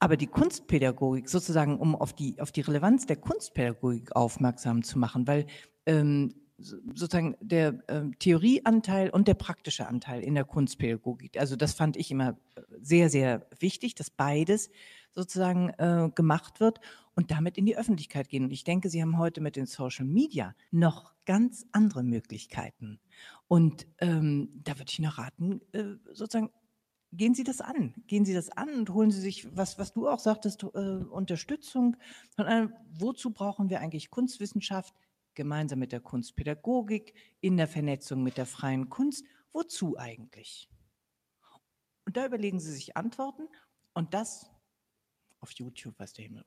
aber 0.00 0.16
die 0.16 0.26
Kunstpädagogik 0.26 1.28
sozusagen, 1.28 1.78
um 1.78 1.96
auf 1.96 2.12
die, 2.12 2.40
auf 2.40 2.52
die 2.52 2.60
Relevanz 2.60 3.06
der 3.06 3.16
Kunstpädagogik 3.16 4.14
aufmerksam 4.14 4.82
zu 4.82 4.98
machen, 4.98 5.26
weil 5.26 5.46
ähm, 5.86 6.34
sozusagen 6.58 7.36
der 7.40 7.82
äh, 7.88 8.10
Theorieanteil 8.18 9.10
und 9.10 9.28
der 9.28 9.34
praktische 9.34 9.86
Anteil 9.86 10.22
in 10.22 10.34
der 10.34 10.44
Kunstpädagogik, 10.44 11.38
also 11.38 11.56
das 11.56 11.72
fand 11.72 11.96
ich 11.96 12.10
immer 12.10 12.36
sehr, 12.80 13.10
sehr 13.10 13.46
wichtig, 13.60 13.94
dass 13.94 14.10
beides 14.10 14.70
sozusagen 15.12 15.70
äh, 15.70 16.10
gemacht 16.14 16.60
wird 16.60 16.80
und 17.14 17.30
damit 17.30 17.58
in 17.58 17.66
die 17.66 17.76
Öffentlichkeit 17.76 18.28
gehen. 18.28 18.44
Und 18.44 18.52
ich 18.52 18.64
denke, 18.64 18.88
Sie 18.90 19.02
haben 19.02 19.18
heute 19.18 19.40
mit 19.40 19.56
den 19.56 19.66
Social 19.66 20.04
Media 20.04 20.54
noch 20.70 21.12
ganz 21.24 21.66
andere 21.72 22.02
Möglichkeiten. 22.02 23.00
Und 23.48 23.86
ähm, 23.98 24.50
da 24.62 24.78
würde 24.78 24.90
ich 24.90 24.98
noch 24.98 25.18
raten, 25.18 25.60
äh, 25.72 25.96
sozusagen, 26.12 26.50
gehen 27.12 27.34
Sie 27.34 27.44
das 27.44 27.60
an. 27.60 27.94
Gehen 28.06 28.24
Sie 28.24 28.34
das 28.34 28.50
an 28.50 28.68
und 28.70 28.90
holen 28.90 29.10
Sie 29.10 29.20
sich, 29.20 29.56
was, 29.56 29.78
was 29.78 29.92
du 29.92 30.08
auch 30.08 30.20
sagtest, 30.20 30.62
äh, 30.62 30.66
Unterstützung. 30.66 31.96
Von 32.36 32.46
einem, 32.46 32.72
wozu 32.92 33.30
brauchen 33.30 33.70
wir 33.70 33.80
eigentlich 33.80 34.10
Kunstwissenschaft 34.10 34.94
gemeinsam 35.38 35.78
mit 35.78 35.92
der 35.92 36.00
Kunstpädagogik, 36.00 37.14
in 37.40 37.56
der 37.56 37.68
Vernetzung 37.68 38.24
mit 38.24 38.36
der 38.36 38.44
freien 38.44 38.88
Kunst? 38.88 39.24
Wozu 39.52 39.96
eigentlich? 39.96 40.68
Und 42.04 42.16
da 42.16 42.26
überlegen 42.26 42.58
Sie 42.58 42.72
sich 42.72 42.96
Antworten 42.96 43.48
und 43.94 44.14
das 44.14 44.50
auf 45.38 45.52
YouTube, 45.52 45.96
weiß 45.98 46.12
der 46.14 46.24
Himmel. 46.24 46.44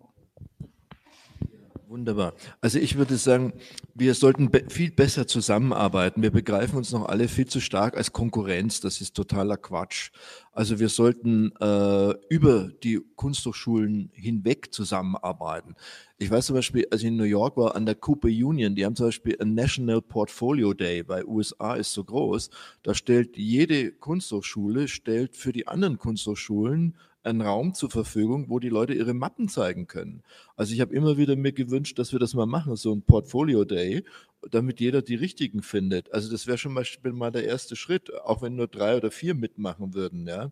Wunderbar. 1.91 2.35
Also 2.61 2.79
ich 2.79 2.97
würde 2.97 3.17
sagen, 3.17 3.51
wir 3.93 4.13
sollten 4.13 4.49
be 4.49 4.63
viel 4.69 4.91
besser 4.91 5.27
zusammenarbeiten. 5.27 6.21
Wir 6.21 6.31
begreifen 6.31 6.77
uns 6.77 6.93
noch 6.93 7.09
alle 7.09 7.27
viel 7.27 7.47
zu 7.47 7.59
stark 7.59 7.97
als 7.97 8.13
Konkurrenz. 8.13 8.79
Das 8.79 9.01
ist 9.01 9.13
totaler 9.13 9.57
Quatsch. 9.57 10.11
Also 10.53 10.79
wir 10.79 10.87
sollten 10.87 11.51
äh, 11.59 12.13
über 12.29 12.69
die 12.81 13.01
Kunsthochschulen 13.17 14.09
hinweg 14.13 14.73
zusammenarbeiten. 14.73 15.75
Ich 16.17 16.31
weiß 16.31 16.45
zum 16.45 16.55
Beispiel, 16.55 16.87
als 16.91 17.01
ich 17.01 17.09
in 17.09 17.17
New 17.17 17.25
York 17.25 17.57
war, 17.57 17.75
an 17.75 17.85
der 17.85 17.95
Cooper 17.95 18.29
Union, 18.29 18.73
die 18.73 18.85
haben 18.85 18.95
zum 18.95 19.07
Beispiel 19.07 19.35
ein 19.41 19.53
National 19.53 20.01
Portfolio 20.01 20.73
Day, 20.73 21.05
weil 21.09 21.25
USA 21.25 21.75
ist 21.75 21.91
so 21.91 22.05
groß. 22.05 22.51
Da 22.83 22.93
stellt 22.93 23.35
jede 23.35 23.91
Kunsthochschule, 23.91 24.87
stellt 24.87 25.35
für 25.35 25.51
die 25.51 25.67
anderen 25.67 25.97
Kunsthochschulen 25.97 26.95
einen 27.23 27.41
Raum 27.41 27.73
zur 27.73 27.89
Verfügung, 27.89 28.49
wo 28.49 28.59
die 28.59 28.69
Leute 28.69 28.93
ihre 28.93 29.13
Mappen 29.13 29.47
zeigen 29.47 29.87
können. 29.87 30.23
Also 30.55 30.73
ich 30.73 30.81
habe 30.81 30.93
immer 30.93 31.17
wieder 31.17 31.35
mir 31.35 31.51
gewünscht, 31.51 31.99
dass 31.99 32.11
wir 32.11 32.19
das 32.19 32.33
mal 32.33 32.45
machen, 32.45 32.75
so 32.75 32.93
ein 32.93 33.03
Portfolio 33.03 33.63
Day, 33.63 34.03
damit 34.49 34.79
jeder 34.79 35.01
die 35.01 35.15
richtigen 35.15 35.61
findet. 35.61 36.11
Also 36.13 36.31
das 36.31 36.47
wäre 36.47 36.57
schon 36.57 36.73
mal, 36.73 36.85
mal 37.03 37.31
der 37.31 37.45
erste 37.45 37.75
Schritt, 37.75 38.13
auch 38.23 38.41
wenn 38.41 38.55
nur 38.55 38.67
drei 38.67 38.97
oder 38.97 39.11
vier 39.11 39.35
mitmachen 39.35 39.93
würden. 39.93 40.27
Ja. 40.27 40.51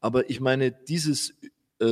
Aber 0.00 0.28
ich 0.28 0.40
meine, 0.40 0.72
dieses 0.72 1.34
äh, 1.80 1.84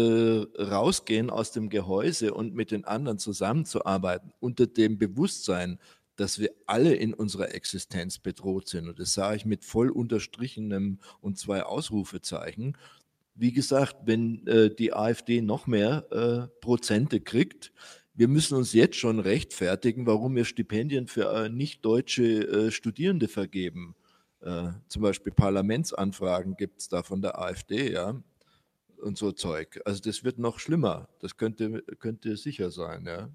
Rausgehen 0.59 1.31
aus 1.31 1.53
dem 1.53 1.71
Gehäuse 1.71 2.35
und 2.35 2.55
mit 2.55 2.71
den 2.71 2.85
anderen 2.85 3.19
zusammenzuarbeiten, 3.19 4.33
unter 4.41 4.67
dem 4.67 4.99
Bewusstsein, 4.99 5.79
dass 6.17 6.41
wir 6.41 6.51
alle 6.67 6.95
in 6.95 7.15
unserer 7.15 7.55
Existenz 7.55 8.19
bedroht 8.19 8.69
sind. 8.69 8.89
Und 8.89 8.99
das 8.99 9.15
sage 9.15 9.37
ich 9.37 9.47
mit 9.47 9.65
voll 9.65 9.89
unterstrichenem 9.89 10.99
und 11.21 11.39
zwei 11.39 11.63
Ausrufezeichen 11.63 12.77
wie 13.39 13.53
gesagt, 13.53 13.97
wenn 14.05 14.47
äh, 14.47 14.75
die 14.75 14.93
AfD 14.93 15.41
noch 15.41 15.67
mehr 15.67 16.07
äh, 16.11 16.61
Prozente 16.61 17.21
kriegt, 17.21 17.73
wir 18.15 18.27
müssen 18.27 18.57
uns 18.57 18.73
jetzt 18.73 18.97
schon 18.97 19.21
rechtfertigen, 19.21 20.07
warum 20.07 20.35
wir 20.35 20.45
Stipendien 20.45 21.07
für 21.07 21.33
äh, 21.33 21.49
nicht 21.49 21.85
deutsche 21.85 22.25
äh, 22.25 22.71
Studierende 22.73 23.29
vergeben. 23.29 23.95
Äh, 24.41 24.71
zum 24.89 25.03
Beispiel 25.03 25.33
Parlamentsanfragen 25.33 26.57
gibt 26.57 26.81
es 26.81 26.89
da 26.89 27.05
von 27.05 27.23
der 27.23 27.39
AfD, 27.39 27.93
ja, 27.93 28.21
und 29.01 29.17
so 29.17 29.31
Zeug. 29.31 29.81
Also 29.85 30.03
das 30.03 30.25
wird 30.25 30.39
noch 30.39 30.59
schlimmer. 30.59 31.09
Das 31.21 31.37
könnte, 31.37 31.83
könnte 32.01 32.37
sicher 32.37 32.73
sein, 32.73 33.07
ja. 33.07 33.31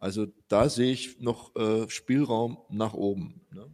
Also 0.00 0.26
da 0.48 0.68
sehe 0.68 0.92
ich 0.92 1.20
noch 1.20 1.54
äh, 1.54 1.88
Spielraum 1.88 2.58
nach 2.68 2.94
oben. 2.94 3.40
Ne? 3.52 3.72